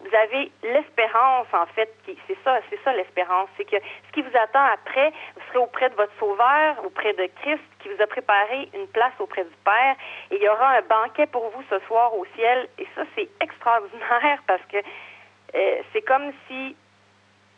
Vous 0.00 0.14
avez 0.14 0.52
l'espérance, 0.62 1.48
en 1.52 1.66
fait, 1.74 1.92
c'est 2.06 2.38
ça, 2.44 2.60
c'est 2.70 2.78
ça 2.84 2.92
l'espérance, 2.92 3.48
c'est 3.56 3.64
que 3.64 3.76
ce 3.76 4.12
qui 4.12 4.22
vous 4.22 4.36
attend 4.36 4.64
après, 4.72 5.10
vous 5.34 5.42
serez 5.48 5.58
auprès 5.58 5.90
de 5.90 5.94
votre 5.96 6.12
Sauveur, 6.20 6.84
auprès 6.84 7.14
de 7.14 7.28
Christ, 7.42 7.64
qui 7.80 7.88
vous 7.88 8.00
a 8.00 8.06
préparé 8.06 8.68
une 8.74 8.86
place 8.88 9.12
auprès 9.18 9.42
du 9.42 9.56
Père, 9.64 9.96
et 10.30 10.36
il 10.36 10.42
y 10.42 10.48
aura 10.48 10.76
un 10.76 10.82
banquet 10.82 11.26
pour 11.26 11.50
vous 11.50 11.64
ce 11.68 11.80
soir 11.86 12.14
au 12.16 12.24
ciel, 12.36 12.68
et 12.78 12.86
ça, 12.94 13.02
c'est 13.16 13.28
extraordinaire 13.40 14.40
parce 14.46 14.62
que 14.70 14.76
euh, 14.76 15.82
c'est 15.92 16.02
comme 16.02 16.32
si 16.46 16.76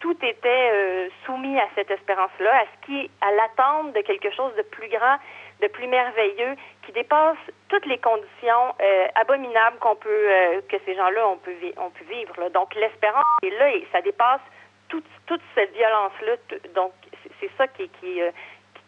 tout 0.01 0.17
était 0.23 0.71
euh, 0.73 1.09
soumis 1.25 1.59
à 1.61 1.69
cette 1.75 1.91
espérance-là, 1.91 2.51
à 2.61 2.65
ce 2.65 2.87
qui, 2.87 3.11
à 3.21 3.31
l'attente 3.33 3.93
de 3.93 4.01
quelque 4.01 4.31
chose 4.33 4.55
de 4.57 4.63
plus 4.63 4.89
grand, 4.89 5.17
de 5.61 5.69
plus 5.69 5.87
merveilleux, 5.87 6.57
qui 6.85 6.93
dépasse 6.93 7.37
toutes 7.69 7.87
les 7.87 7.99
conditions 7.99 8.75
euh, 8.81 9.07
abominables 9.15 9.79
qu'on 9.79 9.97
peut, 9.97 10.09
euh, 10.09 10.61
que 10.69 10.77
ces 10.87 10.95
gens-là 10.95 11.29
ont 11.29 11.37
pu, 11.37 11.55
ont 11.77 11.91
pu 11.91 12.05
vivre. 12.05 12.35
là. 12.41 12.49
Donc 12.49 12.75
l'espérance 12.75 13.25
est 13.43 13.51
là 13.51 13.71
et 13.71 13.87
ça 13.93 14.01
dépasse 14.01 14.41
toute, 14.89 15.05
toute 15.27 15.43
cette 15.55 15.73
violence-là. 15.75 16.33
Donc 16.75 16.93
c'est 17.41 17.51
ça 17.59 17.69
qui, 17.69 17.89
qui, 18.01 18.23
euh, 18.23 18.31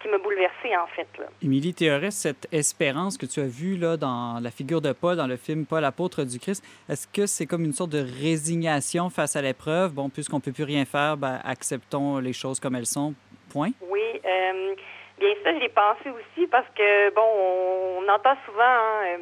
qui 0.02 0.08
m'a 0.08 0.18
bouleversée 0.18 0.76
en 0.76 0.86
fait. 0.88 1.06
Là. 1.18 1.26
Émilie 1.42 1.72
Théoret, 1.72 2.10
cette 2.10 2.48
espérance 2.52 3.16
que 3.16 3.26
tu 3.26 3.40
as 3.40 3.46
vue 3.46 3.76
là, 3.76 3.96
dans 3.96 4.40
la 4.42 4.50
figure 4.50 4.80
de 4.80 4.92
Paul, 4.92 5.16
dans 5.16 5.26
le 5.26 5.36
film 5.36 5.64
Paul, 5.64 5.84
apôtre 5.84 6.24
du 6.24 6.38
Christ, 6.38 6.64
est-ce 6.88 7.06
que 7.06 7.26
c'est 7.26 7.46
comme 7.46 7.64
une 7.64 7.72
sorte 7.72 7.90
de 7.90 8.04
résignation 8.20 9.08
face 9.10 9.36
à 9.36 9.42
l'épreuve? 9.42 9.92
Bon, 9.92 10.08
puisqu'on 10.08 10.36
ne 10.36 10.42
peut 10.42 10.52
plus 10.52 10.64
rien 10.64 10.84
faire, 10.84 11.16
ben, 11.16 11.40
acceptons 11.44 12.18
les 12.18 12.32
choses 12.32 12.58
comme 12.60 12.74
elles 12.74 12.86
sont. 12.86 13.14
Point. 13.50 13.70
Oui, 13.82 14.00
euh, 14.24 14.74
bien 15.20 15.34
ça, 15.44 15.50
j'ai 15.60 15.68
pensé 15.68 16.08
aussi 16.08 16.46
parce 16.46 16.66
que, 16.74 17.14
bon, 17.14 17.22
on, 17.22 18.02
on 18.02 18.08
entend 18.08 18.34
souvent, 18.46 18.62
hein, 18.62 19.04
euh, 19.04 19.18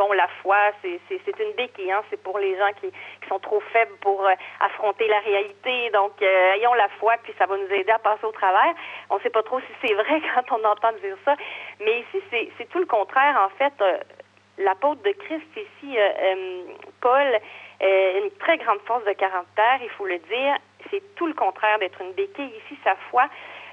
bon, 0.00 0.12
la 0.12 0.28
foi, 0.42 0.56
c'est 0.82 1.40
une 1.40 1.52
béquille, 1.52 1.92
hein, 1.92 2.02
c'est 2.08 2.22
pour 2.22 2.38
les 2.38 2.56
gens 2.56 2.72
qui, 2.80 2.90
qui 2.90 3.28
sont 3.28 3.38
trop 3.38 3.60
faibles 3.70 3.94
pour 4.00 4.26
euh, 4.26 4.32
affronter 4.60 5.06
la 5.06 5.18
réalité. 5.20 5.90
Donc, 5.90 6.12
euh, 6.22 6.54
ayons 6.54 6.72
la 6.72 6.88
foi, 6.98 7.16
puis 7.22 7.34
ça 7.38 7.44
va 7.44 7.58
nous 7.58 7.70
aider 7.70 7.90
à 7.92 7.98
passer 7.98 8.24
au 8.24 8.32
travers. 8.32 8.72
On 9.10 9.16
ne 9.16 9.20
sait 9.20 9.28
pas 9.28 9.42
trop 9.42 9.60
si 9.60 9.66
c'est 9.82 9.92
vrai 9.92 10.22
quand 10.34 10.58
on 10.58 10.64
entend 10.64 10.92
dire 11.04 11.18
ça, 11.26 11.36
mais 11.80 12.00
ici, 12.00 12.22
c'est 12.56 12.68
tout 12.70 12.78
le 12.78 12.86
contraire, 12.86 13.36
en 13.44 13.50
fait. 13.58 13.74
euh, 13.82 13.98
L'apôtre 14.56 15.02
de 15.02 15.12
Christ 15.12 15.46
ici, 15.56 15.96
euh, 15.98 16.62
Paul, 17.00 17.38
une 17.80 18.30
très 18.40 18.58
grande 18.58 18.80
force 18.80 19.04
de 19.04 19.12
caractère, 19.12 19.78
il 19.82 19.88
faut 19.90 20.04
le 20.04 20.18
dire. 20.18 20.54
C'est 20.90 21.02
tout 21.14 21.26
le 21.26 21.32
contraire 21.32 21.78
d'être 21.78 21.98
une 22.02 22.12
béquille. 22.12 22.52
Ici, 22.64 22.78
sa 22.84 22.94
foi, 23.08 23.24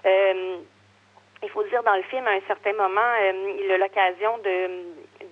il 0.05 1.49
faut 1.49 1.63
dire 1.63 1.83
dans 1.83 1.95
le 1.95 2.03
film, 2.03 2.25
à 2.25 2.31
un 2.31 2.47
certain 2.47 2.71
moment, 2.71 3.11
il 3.59 3.69
a 3.69 3.77
l'occasion 3.79 4.37
de, 4.37 4.69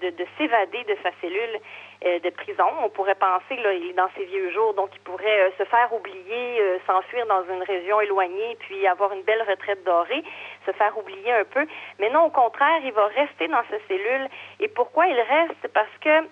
de, 0.01 0.09
de 0.09 0.25
s'évader 0.37 0.83
de 0.83 0.95
sa 1.03 1.11
cellule 1.21 1.59
euh, 2.05 2.19
de 2.19 2.29
prison. 2.29 2.65
On 2.83 2.89
pourrait 2.89 3.15
penser, 3.15 3.55
là, 3.57 3.73
il 3.73 3.89
est 3.89 3.93
dans 3.93 4.09
ses 4.15 4.25
vieux 4.25 4.51
jours, 4.51 4.73
donc 4.73 4.89
il 4.93 4.99
pourrait 5.01 5.41
euh, 5.41 5.49
se 5.57 5.63
faire 5.65 5.93
oublier, 5.93 6.61
euh, 6.61 6.77
s'enfuir 6.85 7.25
dans 7.27 7.43
une 7.43 7.63
région 7.63 8.01
éloignée, 8.01 8.57
puis 8.59 8.85
avoir 8.87 9.13
une 9.13 9.23
belle 9.23 9.43
retraite 9.43 9.83
dorée, 9.83 10.23
se 10.65 10.71
faire 10.71 10.97
oublier 10.97 11.31
un 11.33 11.45
peu. 11.45 11.65
Mais 11.99 12.09
non, 12.09 12.25
au 12.25 12.31
contraire, 12.31 12.79
il 12.83 12.91
va 12.91 13.07
rester 13.07 13.47
dans 13.47 13.63
sa 13.69 13.79
cellule. 13.87 14.27
Et 14.59 14.67
pourquoi 14.67 15.07
il 15.07 15.19
reste? 15.19 15.67
Parce 15.73 15.97
que 16.01 16.27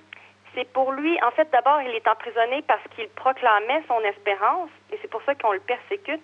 c'est 0.55 0.71
pour 0.71 0.91
lui, 0.91 1.17
en 1.23 1.31
fait, 1.31 1.49
d'abord, 1.51 1.81
il 1.81 1.95
est 1.95 2.07
emprisonné 2.07 2.61
parce 2.67 2.83
qu'il 2.95 3.09
proclamait 3.09 3.81
son 3.87 3.99
espérance, 4.01 4.69
et 4.91 4.99
c'est 5.01 5.09
pour 5.09 5.23
ça 5.23 5.33
qu'on 5.35 5.51
le 5.51 5.59
persécute. 5.59 6.21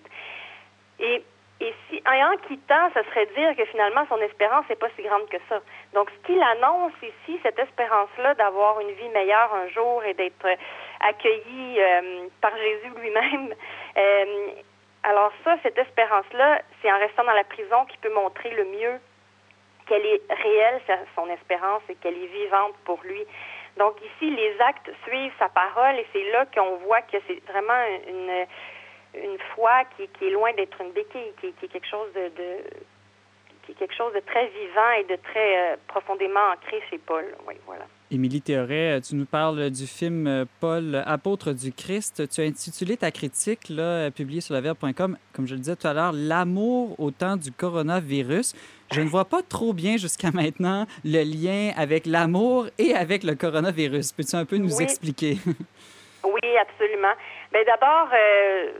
Et, 1.00 1.24
et 1.60 1.74
si, 1.88 2.02
en 2.06 2.36
quittant, 2.46 2.90
ça 2.94 3.02
serait 3.04 3.26
dire 3.26 3.56
que 3.56 3.64
finalement, 3.64 4.06
son 4.08 4.18
espérance 4.18 4.68
n'est 4.68 4.76
pas 4.76 4.88
si 4.96 5.02
grande 5.02 5.28
que 5.28 5.38
ça. 5.48 5.60
Donc, 5.92 6.08
ce 6.10 6.26
qu'il 6.26 6.40
annonce 6.40 6.92
ici, 7.02 7.40
cette 7.42 7.58
espérance-là 7.58 8.34
d'avoir 8.34 8.80
une 8.80 8.92
vie 8.92 9.08
meilleure 9.08 9.52
un 9.54 9.68
jour 9.68 10.04
et 10.04 10.14
d'être 10.14 10.44
euh, 10.44 10.54
accueilli 11.00 11.80
euh, 11.80 12.28
par 12.40 12.56
Jésus 12.56 12.92
lui-même, 13.00 13.54
euh, 13.96 14.48
alors 15.02 15.32
ça, 15.44 15.56
cette 15.62 15.78
espérance-là, 15.78 16.60
c'est 16.80 16.92
en 16.92 16.98
restant 16.98 17.24
dans 17.24 17.32
la 17.32 17.44
prison 17.44 17.84
qu'il 17.86 17.98
peut 18.00 18.14
montrer 18.14 18.50
le 18.50 18.64
mieux 18.66 19.00
qu'elle 19.86 20.06
est 20.06 20.22
réelle, 20.30 20.80
son 21.16 21.28
espérance, 21.30 21.82
et 21.88 21.96
qu'elle 21.96 22.14
est 22.14 22.26
vivante 22.26 22.74
pour 22.84 23.00
lui. 23.02 23.24
Donc 23.76 23.96
ici, 24.02 24.30
les 24.30 24.60
actes 24.60 24.90
suivent 25.06 25.32
sa 25.38 25.48
parole 25.48 25.96
et 25.98 26.06
c'est 26.12 26.30
là 26.30 26.46
qu'on 26.54 26.76
voit 26.76 27.02
que 27.02 27.16
c'est 27.26 27.42
vraiment 27.50 27.82
une, 28.06 28.46
une 29.14 29.38
foi 29.54 29.84
qui, 29.96 30.04
est 30.04 30.30
loin 30.30 30.52
d'être 30.52 30.80
une 30.80 30.92
béquille, 30.92 31.32
qui, 31.40 31.52
qui 31.54 31.64
est 31.64 31.68
quelque 31.68 31.88
chose 31.88 32.12
de, 32.12 32.28
de- 32.28 32.64
qui 33.76 33.84
est 33.84 33.86
quelque 33.86 33.96
chose 33.96 34.12
de 34.14 34.20
très 34.20 34.46
vivant 34.48 34.90
et 35.00 35.04
de 35.04 35.16
très 35.22 35.72
euh, 35.72 35.76
profondément 35.88 36.40
ancré 36.52 36.80
chez 36.90 36.98
Paul. 36.98 37.24
Oui, 37.46 37.54
voilà. 37.66 37.86
Émilie 38.10 38.42
Théoret, 38.42 38.96
euh, 38.96 39.00
tu 39.00 39.14
nous 39.14 39.24
parles 39.26 39.70
du 39.70 39.86
film 39.86 40.26
euh, 40.26 40.44
Paul, 40.60 41.02
apôtre 41.06 41.52
du 41.52 41.72
Christ. 41.72 42.28
Tu 42.28 42.40
as 42.40 42.44
intitulé 42.44 42.96
ta 42.96 43.10
critique, 43.10 43.68
là, 43.68 44.10
publiée 44.10 44.40
sur 44.40 44.54
laverbe.com, 44.54 45.16
comme 45.32 45.46
je 45.46 45.54
le 45.54 45.60
disais 45.60 45.76
tout 45.76 45.86
à 45.86 45.92
l'heure, 45.94 46.12
L'amour 46.12 46.98
au 46.98 47.10
temps 47.10 47.36
du 47.36 47.52
coronavirus. 47.52 48.54
Je 48.92 49.00
ne 49.00 49.08
vois 49.08 49.24
pas 49.26 49.42
trop 49.42 49.72
bien 49.72 49.96
jusqu'à 49.96 50.30
maintenant 50.34 50.86
le 51.04 51.22
lien 51.22 51.72
avec 51.76 52.06
l'amour 52.06 52.66
et 52.78 52.94
avec 52.94 53.22
le 53.22 53.34
coronavirus. 53.36 54.12
Peux-tu 54.12 54.34
un 54.34 54.44
peu 54.44 54.56
nous 54.56 54.76
Oui. 54.76 54.84
expliquer? 54.84 55.36
Oui, 56.22 56.56
absolument. 56.60 57.14
Ben 57.50 57.64
d'abord, 57.64 58.08
euh, 58.12 58.72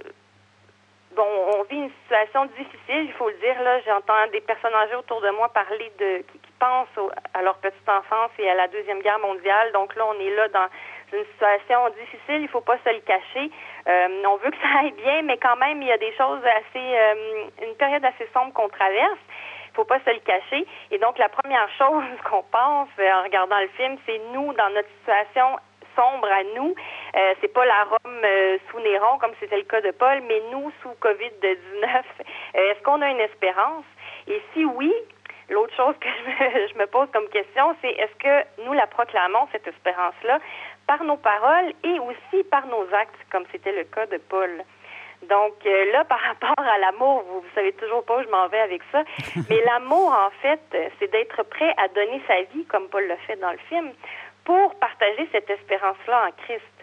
bon, 1.16 1.26
on 1.58 1.62
vit 1.64 1.76
une 1.76 1.90
situation 2.02 2.46
difficile, 2.56 3.04
il 3.04 3.12
faut 3.14 3.28
le 3.28 3.36
dire. 3.36 3.61
Là, 3.62 3.80
j'entends 3.80 4.26
des 4.32 4.40
personnes 4.40 4.74
âgées 4.74 4.94
autour 4.96 5.20
de 5.20 5.30
moi 5.30 5.48
parler 5.50 5.90
de 5.98 6.18
qui, 6.32 6.40
pensent 6.58 6.96
au- 6.98 7.11
à 7.32 7.40
leur 7.42 7.56
petite 7.58 7.88
enfance 7.88 8.30
et 8.38 8.48
à 8.50 8.54
la 8.54 8.68
deuxième 8.68 9.00
guerre 9.00 9.18
mondiale. 9.18 9.72
Donc 9.72 9.94
là, 9.96 10.04
on 10.06 10.20
est 10.20 10.30
là 10.36 10.48
dans 10.48 10.68
une 11.12 11.24
situation 11.24 11.88
difficile. 11.98 12.42
Il 12.42 12.48
faut 12.48 12.61
pas 12.61 12.76
se 12.84 12.90
le 12.92 13.00
cacher. 13.00 13.50
Euh, 13.88 14.22
on 14.26 14.36
veut 14.36 14.50
que 14.50 14.56
ça 14.58 14.80
aille 14.80 14.92
bien, 14.92 15.22
mais 15.22 15.38
quand 15.38 15.56
même, 15.56 15.80
il 15.80 15.88
y 15.88 15.92
a 15.92 15.96
des 15.98 16.12
choses 16.16 16.40
assez, 16.44 16.98
euh, 16.98 17.44
une 17.62 17.74
période 17.76 18.04
assez 18.04 18.28
sombre 18.34 18.52
qu'on 18.52 18.68
traverse. 18.68 19.18
Il 19.72 19.74
faut 19.76 19.84
pas 19.84 20.00
se 20.00 20.11
le 20.11 20.18
cacher. 20.20 20.66
Et 20.90 20.98
donc, 20.98 21.16
la 21.18 21.28
première 21.30 21.68
chose 21.78 22.04
qu'on 22.28 22.42
pense 22.52 22.88
euh, 22.98 23.12
en 23.12 23.22
regardant 23.22 23.58
le 23.61 23.68
film, 23.68 23.96
c'est 24.04 24.20
nous, 24.34 24.52
dans 24.52 24.68
notre 24.70 24.88
situation 25.00 25.56
sombre 25.97 26.28
à 26.30 26.43
nous. 26.55 26.74
Euh, 27.16 27.34
c'est 27.41 27.53
pas 27.53 27.64
la 27.64 27.84
Rome 27.84 28.20
euh, 28.24 28.59
sous 28.70 28.80
Néron, 28.80 29.18
comme 29.18 29.32
c'était 29.41 29.57
le 29.57 29.64
cas 29.64 29.80
de 29.80 29.91
Paul, 29.91 30.22
mais 30.26 30.43
nous, 30.53 30.70
sous 30.82 30.95
COVID-19. 31.01 31.57
Euh, 32.57 32.72
Est-ce 32.72 32.82
qu'on 32.82 33.01
a 33.01 33.09
une 33.09 33.20
espérance? 33.20 33.84
Et 34.26 34.43
si 34.53 34.64
oui, 34.64 34.93
l'autre 35.49 35.72
chose 35.76 35.95
que 36.01 36.09
je 36.18 36.24
me, 36.24 36.68
je 36.68 36.74
me 36.78 36.86
pose 36.86 37.09
comme 37.12 37.28
question, 37.28 37.76
c'est 37.80 37.91
est-ce 37.91 38.14
que 38.18 38.64
nous 38.64 38.72
la 38.72 38.88
proclamons, 38.88 39.47
cette 39.53 39.68
espérance-là, 39.68 40.41
par 40.88 41.05
nos 41.05 41.16
paroles 41.16 41.72
et 41.84 41.99
aussi 42.01 42.43
par 42.51 42.66
nos 42.66 42.82
actes, 42.93 43.14
comme 43.30 43.45
c'était 43.53 43.72
le 43.72 43.84
cas 43.84 44.07
de 44.07 44.16
Paul? 44.16 44.64
Donc 45.28 45.55
euh, 45.66 45.93
là, 45.93 46.05
par 46.09 46.20
rapport 46.20 46.64
à 46.64 46.78
l'amour, 46.78 47.24
vous, 47.28 47.41
vous 47.41 47.55
savez 47.55 47.72
toujours 47.74 48.05
pas 48.05 48.18
où 48.18 48.22
je 48.22 48.28
m'en 48.28 48.49
vais 48.49 48.61
avec 48.61 48.82
ça, 48.91 49.05
mais 49.49 49.62
l'amour, 49.64 50.12
en 50.12 50.30
fait, 50.43 50.61
c'est 50.99 51.11
d'être 51.11 51.43
prêt 51.45 51.72
à 51.76 51.88
donner 51.88 52.20
sa 52.26 52.43
vie, 52.53 52.64
comme 52.66 52.88
Paul 52.88 53.07
le 53.07 53.16
fait 53.26 53.36
dans 53.36 53.53
le 53.53 53.59
film, 53.68 53.93
pour 54.51 54.74
partager 54.80 55.28
cette 55.30 55.48
espérance-là 55.48 56.26
en 56.26 56.32
Christ. 56.42 56.74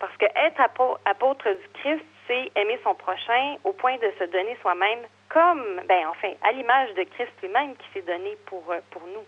Parce 0.00 0.16
que 0.16 0.24
être 0.24 0.60
apôtre 1.04 1.48
du 1.50 1.68
Christ, 1.74 2.04
c'est 2.26 2.50
aimer 2.56 2.80
son 2.82 2.96
prochain 2.96 3.58
au 3.62 3.72
point 3.72 3.94
de 3.98 4.10
se 4.18 4.24
donner 4.24 4.56
soi-même 4.60 4.98
comme, 5.28 5.80
ben 5.88 6.08
enfin, 6.10 6.32
à 6.42 6.50
l'image 6.50 6.92
de 6.94 7.04
Christ 7.14 7.30
lui-même 7.40 7.76
qui 7.76 7.86
s'est 7.94 8.02
donné 8.02 8.36
pour, 8.46 8.64
euh, 8.72 8.80
pour 8.90 9.02
nous. 9.02 9.22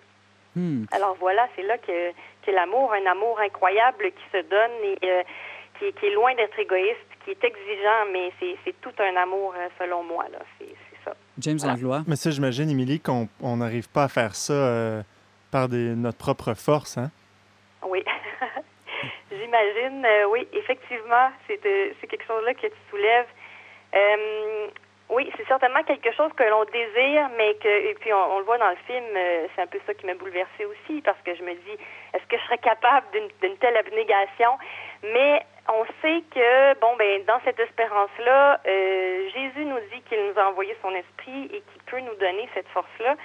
Hmm. 0.57 0.87
Alors 0.91 1.15
voilà, 1.21 1.47
c'est 1.55 1.63
là 1.63 1.79
que, 1.79 2.11
que 2.45 2.51
l'amour, 2.51 2.93
un 2.93 3.07
amour 3.09 3.39
incroyable 3.39 4.11
qui 4.11 4.25
se 4.33 4.43
donne 4.43 4.73
et 4.83 4.99
euh, 5.05 5.23
qui, 5.79 5.93
qui 5.93 6.07
est 6.07 6.15
loin 6.15 6.35
d'être 6.35 6.59
égoïste, 6.59 6.99
qui 7.25 7.31
est 7.31 7.45
exigeant, 7.45 8.11
mais 8.13 8.33
c'est 8.41 8.57
c'est 8.65 8.81
tout 8.81 8.95
un 8.99 9.15
amour 9.23 9.55
euh, 9.57 9.69
selon 9.79 10.03
moi. 10.03 10.25
là. 10.33 10.41
C'est 10.59 10.67
c'est 10.67 11.05
ça. 11.05 11.15
James 11.39 11.61
Langlois. 11.63 12.03
Mais 12.09 12.17
ça, 12.17 12.33
j'imagine, 12.33 12.69
Émilie, 12.71 12.99
qu'on 12.99 13.29
on 13.41 13.59
n'arrive 13.59 13.89
pas 13.89 14.05
à 14.05 14.09
faire 14.09 14.35
ça 14.35 14.53
euh, 14.53 15.03
par 15.53 15.69
des, 15.69 15.95
notre 15.95 16.19
propre 16.19 16.55
force. 16.55 16.99
Hein? 16.99 17.13
Oui. 17.85 18.05
J'imagine, 19.31 20.05
euh, 20.05 20.27
oui, 20.27 20.47
effectivement, 20.53 21.31
c'est 21.47 21.59
quelque 21.59 22.27
chose-là 22.27 22.55
que 22.55 22.67
tu 22.67 22.73
soulèves. 22.91 23.27
Euh, 23.95 24.67
oui, 25.11 25.31
c'est 25.37 25.47
certainement 25.47 25.83
quelque 25.83 26.13
chose 26.13 26.33
que 26.35 26.45
l'on 26.45 26.65
désire, 26.65 27.29
mais 27.37 27.55
que, 27.57 27.69
et 27.69 27.95
puis 28.01 28.13
on, 28.13 28.39
le 28.39 28.45
voit 28.45 28.59
dans 28.59 28.71
le 28.71 28.77
film, 28.87 29.05
euh, 29.15 29.47
c'est 29.55 29.63
un 29.63 29.67
peu 29.67 29.79
ça 29.87 29.95
qui 29.95 30.07
m'a 30.07 30.15
bouleversée 30.15 30.65
aussi, 30.65 31.03
parce 31.03 31.21
que 31.23 31.35
je 31.35 31.43
me 31.43 31.53
dis, 31.53 31.77
est-ce 32.15 32.25
que 32.27 32.39
je 32.39 32.43
serais 32.45 32.59
capable 32.59 33.07
d'une 33.13 33.57
telle 33.59 33.77
abnégation? 33.77 34.51
Mais 35.03 35.43
on 35.69 35.85
sait 36.01 36.23
que, 36.35 36.79
bon, 36.81 36.97
ben, 36.97 37.25
dans 37.27 37.41
cette 37.45 37.61
espérance-là, 37.61 38.61
Jésus 38.65 39.65
nous 39.65 39.81
dit 39.93 40.01
qu'il 40.09 40.25
nous 40.27 40.39
a 40.39 40.49
envoyé 40.49 40.77
son 40.83 40.95
esprit 40.95 41.45
et 41.53 41.61
qu'il 41.61 41.83
peut 41.87 42.01
nous 42.01 42.15
donner 42.17 42.49
cette 42.55 42.69
force-là. 42.69 43.17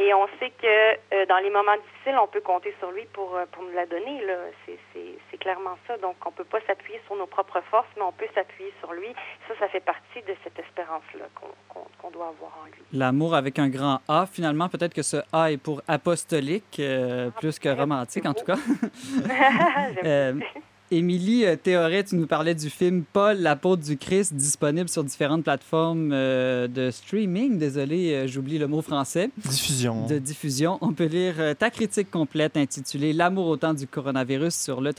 Et 0.00 0.14
on 0.14 0.26
sait 0.38 0.50
que 0.50 0.66
euh, 1.14 1.26
dans 1.26 1.36
les 1.44 1.50
moments 1.50 1.76
difficiles, 1.76 2.16
on 2.18 2.26
peut 2.26 2.40
compter 2.40 2.74
sur 2.78 2.90
lui 2.90 3.04
pour, 3.12 3.36
euh, 3.36 3.44
pour 3.52 3.62
nous 3.62 3.72
la 3.72 3.84
donner. 3.84 4.24
Là. 4.24 4.32
C'est, 4.64 4.78
c'est, 4.94 5.14
c'est 5.30 5.36
clairement 5.36 5.76
ça. 5.86 5.98
Donc, 5.98 6.16
on 6.24 6.30
peut 6.30 6.44
pas 6.44 6.58
s'appuyer 6.66 6.98
sur 7.04 7.16
nos 7.16 7.26
propres 7.26 7.60
forces, 7.70 7.88
mais 7.96 8.02
on 8.02 8.12
peut 8.12 8.28
s'appuyer 8.34 8.72
sur 8.80 8.94
lui. 8.94 9.08
Ça, 9.46 9.54
ça 9.60 9.68
fait 9.68 9.84
partie 9.84 10.22
de 10.26 10.34
cette 10.42 10.58
espérance-là 10.58 11.26
qu'on, 11.34 11.48
qu'on, 11.68 11.86
qu'on 12.00 12.10
doit 12.10 12.28
avoir 12.28 12.50
en 12.62 12.66
lui. 12.66 12.82
L'amour 12.94 13.34
avec 13.34 13.58
un 13.58 13.68
grand 13.68 14.00
A, 14.08 14.24
finalement, 14.24 14.70
peut-être 14.70 14.94
que 14.94 15.02
ce 15.02 15.18
A 15.34 15.52
est 15.52 15.58
pour 15.58 15.82
apostolique, 15.86 16.78
euh, 16.80 17.28
plus 17.38 17.58
que 17.58 17.68
romantique 17.68 18.24
en 18.24 18.32
tout 18.32 18.46
cas. 18.46 18.56
Euh, 20.04 20.34
Émilie 20.92 21.46
euh, 21.46 21.54
Théoret, 21.54 22.02
tu 22.02 22.16
nous 22.16 22.26
parlais 22.26 22.54
du 22.54 22.68
film 22.68 23.04
Paul, 23.04 23.36
l'apôtre 23.38 23.82
du 23.82 23.96
Christ, 23.96 24.34
disponible 24.34 24.88
sur 24.88 25.04
différentes 25.04 25.44
plateformes 25.44 26.10
euh, 26.12 26.66
de 26.66 26.90
streaming. 26.90 27.58
Désolé, 27.58 28.12
euh, 28.12 28.26
j'oublie 28.26 28.58
le 28.58 28.66
mot 28.66 28.82
français. 28.82 29.30
Diffusion. 29.36 30.06
De 30.06 30.18
diffusion. 30.18 30.78
On 30.80 30.92
peut 30.92 31.04
lire 31.04 31.34
euh, 31.38 31.54
ta 31.54 31.70
critique 31.70 32.10
complète 32.10 32.56
intitulée 32.56 33.12
L'amour 33.12 33.46
au 33.46 33.56
temps 33.56 33.74
du 33.74 33.86
coronavirus 33.86 34.54
sur 34.54 34.80
le 34.80 34.92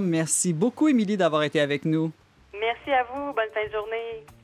Merci 0.00 0.52
beaucoup, 0.52 0.88
Émilie, 0.88 1.16
d'avoir 1.16 1.42
été 1.42 1.60
avec 1.60 1.84
nous. 1.84 2.12
Merci 2.52 2.92
à 2.92 3.02
vous. 3.02 3.32
Bonne 3.32 3.50
fin 3.52 3.66
de 3.66 3.72
journée. 3.72 4.41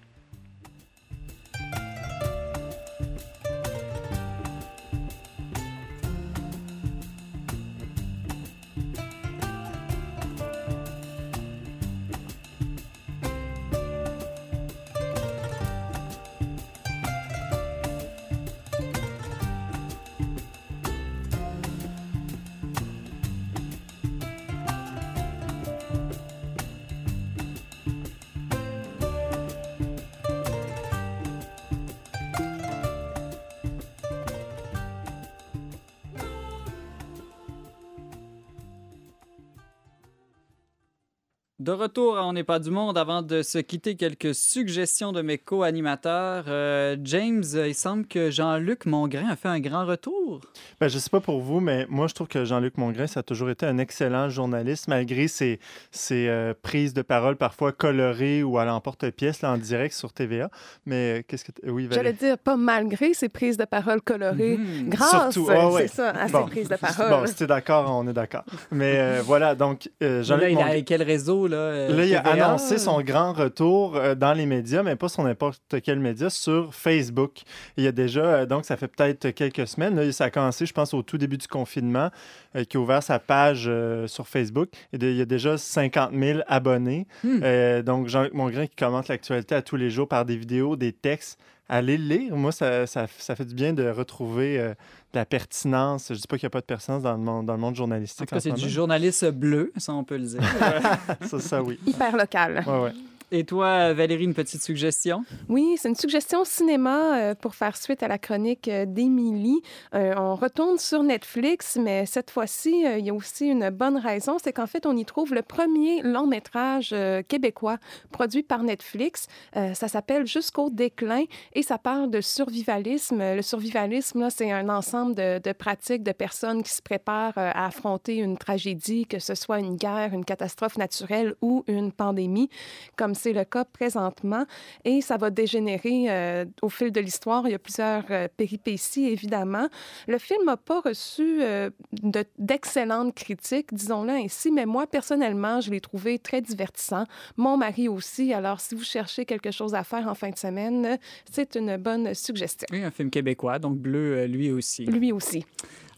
De 41.68 41.74
retour 41.74 42.16
à 42.16 42.24
On 42.26 42.32
n'est 42.32 42.44
pas 42.44 42.58
du 42.60 42.70
monde, 42.70 42.96
avant 42.96 43.20
de 43.20 43.42
se 43.42 43.58
quitter, 43.58 43.94
quelques 43.94 44.34
suggestions 44.34 45.12
de 45.12 45.20
mes 45.20 45.36
co-animateurs. 45.36 46.44
Euh, 46.48 46.96
James, 47.04 47.44
il 47.66 47.74
semble 47.74 48.06
que 48.06 48.30
Jean-Luc 48.30 48.86
Mongrain 48.86 49.28
a 49.28 49.36
fait 49.36 49.48
un 49.48 49.60
grand 49.60 49.84
retour. 49.84 50.40
Ben, 50.80 50.88
je 50.88 50.98
sais 50.98 51.10
pas 51.10 51.20
pour 51.20 51.40
vous, 51.42 51.60
mais 51.60 51.84
moi, 51.90 52.06
je 52.06 52.14
trouve 52.14 52.26
que 52.26 52.46
Jean-Luc 52.46 52.78
Mongrain, 52.78 53.06
ça 53.06 53.20
a 53.20 53.22
toujours 53.22 53.50
été 53.50 53.66
un 53.66 53.76
excellent 53.76 54.30
journaliste, 54.30 54.88
malgré 54.88 55.28
ses, 55.28 55.60
ses 55.90 56.26
euh, 56.30 56.54
prises 56.62 56.94
de 56.94 57.02
parole 57.02 57.36
parfois 57.36 57.70
colorées 57.72 58.42
ou 58.42 58.56
à 58.56 58.64
l'emporte-pièce 58.64 59.42
là, 59.42 59.52
en 59.52 59.58
direct 59.58 59.92
sur 59.94 60.14
TVA. 60.14 60.48
Mais 60.86 61.18
euh, 61.18 61.22
qu'est-ce 61.28 61.44
que... 61.44 61.52
t- 61.52 61.68
Oui, 61.70 61.86
J'allais 61.90 62.12
Valérie. 62.12 62.16
dire, 62.16 62.38
pas 62.38 62.56
malgré 62.56 63.12
ses 63.12 63.28
prises 63.28 63.58
de 63.58 63.66
parole 63.66 64.00
colorées, 64.00 64.56
Mhm. 64.56 64.88
grâce, 64.88 65.34
Surtout, 65.34 65.50
ah 65.52 65.68
ouais. 65.70 65.82
c'est 65.86 65.96
ça, 65.96 66.10
à 66.12 66.28
Bon. 66.28 66.46
ses 66.46 66.50
prises 66.50 66.68
de 66.70 66.76
Bon, 66.80 66.94
parole. 66.96 67.28
si 67.28 67.34
t'es 67.34 67.46
d'accord, 67.46 67.94
on 67.94 68.08
est 68.08 68.14
d'accord. 68.14 68.44
Mais 68.72 68.94
euh, 68.96 69.20
voilà, 69.22 69.54
donc 69.54 69.90
euh, 70.02 70.16
Là, 70.18 70.22
Jean-Luc 70.22 70.48
il 70.52 70.56
a 70.56 70.60
Mongrain... 70.64 70.80
quel 70.82 71.02
réseau, 71.02 71.46
là? 71.46 71.57
Euh, 71.58 71.96
Là, 71.96 72.04
il 72.04 72.14
a 72.14 72.20
annoncé 72.20 72.78
son 72.78 73.00
grand 73.02 73.32
retour 73.32 73.96
euh, 73.96 74.14
dans 74.14 74.32
les 74.32 74.46
médias, 74.46 74.82
mais 74.82 74.96
pas 74.96 75.08
sur 75.08 75.22
n'importe 75.22 75.60
quel 75.82 75.98
média, 76.00 76.30
sur 76.30 76.74
Facebook. 76.74 77.42
Il 77.76 77.84
y 77.84 77.86
a 77.86 77.92
déjà, 77.92 78.20
euh, 78.24 78.46
donc 78.46 78.64
ça 78.64 78.76
fait 78.76 78.88
peut-être 78.88 79.30
quelques 79.30 79.66
semaines, 79.66 79.96
là, 79.96 80.10
ça 80.12 80.24
a 80.24 80.30
commencé, 80.30 80.66
je 80.66 80.72
pense, 80.72 80.94
au 80.94 81.02
tout 81.02 81.18
début 81.18 81.38
du 81.38 81.46
confinement, 81.48 82.10
euh, 82.56 82.64
qui 82.64 82.76
a 82.76 82.80
ouvert 82.80 83.02
sa 83.02 83.18
page 83.18 83.64
euh, 83.68 84.06
sur 84.06 84.26
Facebook. 84.28 84.68
Et 84.92 84.98
de- 84.98 85.08
il 85.08 85.16
y 85.16 85.22
a 85.22 85.24
déjà 85.26 85.58
50 85.58 86.12
000 86.14 86.40
abonnés. 86.46 87.06
Hmm. 87.24 87.40
Euh, 87.42 87.82
donc, 87.82 88.08
Jean-Luc 88.08 88.34
Mongrain 88.34 88.66
qui 88.66 88.76
commente 88.76 89.08
l'actualité 89.08 89.54
à 89.54 89.62
tous 89.62 89.76
les 89.76 89.90
jours 89.90 90.08
par 90.08 90.24
des 90.24 90.36
vidéos, 90.36 90.76
des 90.76 90.92
textes. 90.92 91.38
Allez 91.68 91.98
le 91.98 92.04
lire. 92.04 92.36
Moi, 92.36 92.50
ça, 92.52 92.86
ça, 92.86 93.06
ça 93.18 93.36
fait 93.36 93.44
du 93.44 93.54
bien 93.54 93.72
de 93.74 93.86
retrouver 93.88 94.58
euh, 94.58 94.70
de 94.70 95.18
la 95.18 95.26
pertinence. 95.26 96.06
Je 96.08 96.14
dis 96.14 96.26
pas 96.26 96.38
qu'il 96.38 96.46
n'y 96.46 96.50
a 96.50 96.50
pas 96.50 96.60
de 96.60 96.66
pertinence 96.66 97.02
dans 97.02 97.12
le 97.12 97.18
monde, 97.18 97.44
dans 97.46 97.52
le 97.54 97.58
monde 97.60 97.72
En 97.72 97.76
journalistique. 97.76 98.26
tout 98.26 98.34
cas, 98.34 98.40
ce 98.40 98.48
c'est 98.48 98.54
du 98.56 98.68
journaliste 98.70 99.30
bleu, 99.30 99.72
ça, 99.76 99.92
on 99.92 100.02
peut 100.04 100.16
le 100.16 100.24
dire. 100.26 100.40
ça, 101.26 101.38
ça, 101.40 101.62
oui. 101.62 101.78
Hyper 101.86 102.16
local. 102.16 102.64
Ouais, 102.66 102.80
ouais. 102.84 102.92
Et 103.30 103.44
toi, 103.44 103.92
Valérie, 103.92 104.24
une 104.24 104.32
petite 104.32 104.62
suggestion? 104.62 105.22
Oui, 105.50 105.74
c'est 105.76 105.90
une 105.90 105.94
suggestion 105.94 106.46
cinéma 106.46 107.18
euh, 107.18 107.34
pour 107.34 107.54
faire 107.54 107.76
suite 107.76 108.02
à 108.02 108.08
la 108.08 108.16
chronique 108.16 108.68
euh, 108.68 108.86
d'Émilie. 108.86 109.60
Euh, 109.94 110.14
on 110.16 110.34
retourne 110.34 110.78
sur 110.78 111.02
Netflix, 111.02 111.76
mais 111.78 112.06
cette 112.06 112.30
fois-ci, 112.30 112.84
il 112.98 113.04
y 113.04 113.10
a 113.10 113.14
aussi 113.14 113.48
une 113.48 113.68
bonne 113.68 113.98
raison, 113.98 114.38
c'est 114.42 114.54
qu'en 114.54 114.66
fait, 114.66 114.86
on 114.86 114.96
y 114.96 115.04
trouve 115.04 115.34
le 115.34 115.42
premier 115.42 116.00
long 116.00 116.26
métrage 116.26 116.94
québécois 117.28 117.76
produit 118.12 118.42
par 118.42 118.62
Netflix. 118.62 119.26
Ça 119.54 119.88
s'appelle 119.88 120.26
Jusqu'au 120.26 120.70
déclin 120.70 121.24
et 121.52 121.62
ça 121.62 121.78
parle 121.78 122.10
de 122.10 122.20
survivalisme. 122.20 123.18
Le 123.18 123.42
survivalisme, 123.42 124.28
c'est 124.30 124.50
un 124.50 124.68
ensemble 124.68 125.14
de, 125.14 125.38
de 125.38 125.52
pratiques 125.52 126.02
de 126.02 126.12
personnes 126.12 126.62
qui 126.62 126.72
se 126.72 126.82
préparent 126.82 127.36
à 127.36 127.66
affronter 127.66 128.16
une 128.16 128.38
tragédie, 128.38 129.06
que 129.06 129.18
ce 129.18 129.34
soit 129.34 129.58
une 129.58 129.76
guerre, 129.76 130.12
une 130.12 130.24
catastrophe 130.24 130.78
naturelle 130.78 131.34
ou 131.42 131.64
une 131.66 131.92
pandémie, 131.92 132.48
comme 132.96 133.14
c'est 133.18 133.34
le 133.34 133.44
cas 133.44 133.64
présentement 133.64 134.46
et 134.84 135.00
ça 135.02 135.16
va 135.18 135.28
dégénérer 135.30 136.06
euh, 136.08 136.44
au 136.62 136.68
fil 136.70 136.90
de 136.90 137.00
l'histoire. 137.00 137.46
Il 137.46 137.50
y 137.50 137.54
a 137.54 137.58
plusieurs 137.58 138.04
euh, 138.10 138.28
péripéties, 138.36 139.06
évidemment. 139.06 139.68
Le 140.06 140.18
film 140.18 140.44
n'a 140.46 140.56
pas 140.56 140.80
reçu 140.80 141.42
euh, 141.42 141.68
de- 142.02 142.24
d'excellentes 142.38 143.14
critiques, 143.14 143.74
disons-le 143.74 144.12
ainsi, 144.12 144.50
mais 144.50 144.64
moi, 144.64 144.86
personnellement, 144.86 145.60
je 145.60 145.70
l'ai 145.70 145.80
trouvé 145.80 146.18
très 146.18 146.40
divertissant. 146.40 147.04
Mon 147.36 147.56
mari 147.56 147.88
aussi. 147.88 148.32
Alors, 148.32 148.60
si 148.60 148.74
vous 148.74 148.84
cherchez 148.84 149.24
quelque 149.24 149.50
chose 149.50 149.74
à 149.74 149.84
faire 149.84 150.06
en 150.08 150.14
fin 150.14 150.30
de 150.30 150.38
semaine, 150.38 150.98
c'est 151.30 151.56
une 151.56 151.76
bonne 151.76 152.14
suggestion. 152.14 152.66
Oui, 152.72 152.82
un 152.82 152.90
film 152.90 153.10
québécois, 153.10 153.58
donc 153.58 153.76
bleu, 153.78 154.24
lui 154.26 154.50
aussi. 154.52 154.84
Lui 154.86 155.12
aussi. 155.12 155.44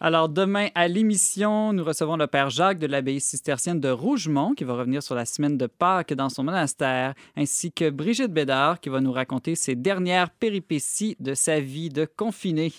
Alors, 0.02 0.30
demain, 0.30 0.68
à 0.74 0.88
l'émission, 0.88 1.74
nous 1.74 1.84
recevons 1.84 2.16
le 2.16 2.26
Père 2.26 2.48
Jacques 2.48 2.78
de 2.78 2.86
l'abbaye 2.86 3.20
cistercienne 3.20 3.80
de 3.80 3.90
Rougemont, 3.90 4.54
qui 4.54 4.64
va 4.64 4.72
revenir 4.72 5.02
sur 5.02 5.14
la 5.14 5.26
semaine 5.26 5.58
de 5.58 5.66
Pâques 5.66 6.14
dans 6.14 6.30
son 6.30 6.42
monastère, 6.42 7.12
ainsi 7.36 7.70
que 7.70 7.90
Brigitte 7.90 8.32
Bédard, 8.32 8.80
qui 8.80 8.88
va 8.88 9.02
nous 9.02 9.12
raconter 9.12 9.54
ses 9.54 9.74
dernières 9.74 10.30
péripéties 10.30 11.16
de 11.20 11.34
sa 11.34 11.60
vie 11.60 11.90
de 11.90 12.06
confinée. 12.06 12.72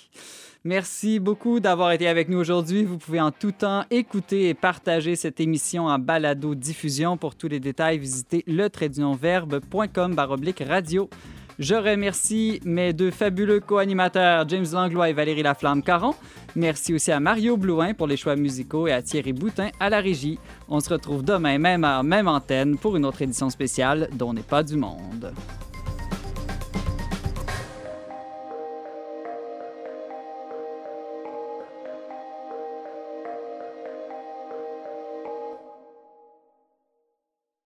Merci 0.64 1.20
beaucoup 1.20 1.60
d'avoir 1.60 1.92
été 1.92 2.08
avec 2.08 2.28
nous 2.28 2.40
aujourd'hui. 2.40 2.86
Vous 2.86 2.98
pouvez 2.98 3.22
en 3.22 3.32
tout 3.32 3.52
temps 3.52 3.86
écouter 3.92 4.50
et 4.50 4.56
partager 4.56 5.16
cette 5.16 5.40
émission 5.40 5.86
en 5.86 6.00
balado-diffusion. 6.00 7.18
Pour 7.18 7.36
tous 7.36 7.48
les 7.48 7.60
détails, 7.60 8.00
visitez 8.00 8.44
le 8.48 8.68
radio. 10.68 11.10
Je 11.62 11.76
remercie 11.76 12.60
mes 12.66 12.92
deux 12.92 13.12
fabuleux 13.12 13.60
co-animateurs, 13.60 14.50
James 14.50 14.66
Langlois 14.74 15.12
et 15.12 15.14
Valérie 15.14 15.44
Laflamme-Caron. 15.44 16.16
Merci 16.56 16.96
aussi 16.96 17.12
à 17.12 17.20
Mario 17.20 17.56
Blouin 17.56 17.94
pour 17.94 18.08
les 18.08 18.18
choix 18.18 18.36
musicaux 18.36 18.88
et 18.88 18.92
à 18.92 19.04
Thierry 19.04 19.32
Boutin 19.32 19.70
à 19.80 19.92
la 19.92 20.00
régie. 20.00 20.40
On 20.68 20.80
se 20.80 20.90
retrouve 20.90 21.24
demain, 21.24 21.60
même 21.60 21.84
heure, 21.84 22.04
même 22.04 22.28
antenne, 22.28 22.80
pour 22.80 22.98
une 22.98 23.06
autre 23.06 23.22
édition 23.22 23.52
spéciale 23.52 24.10
dont 24.14 24.34
n'est 24.34 24.42
pas 24.42 24.64
du 24.64 24.76
monde. 24.76 25.32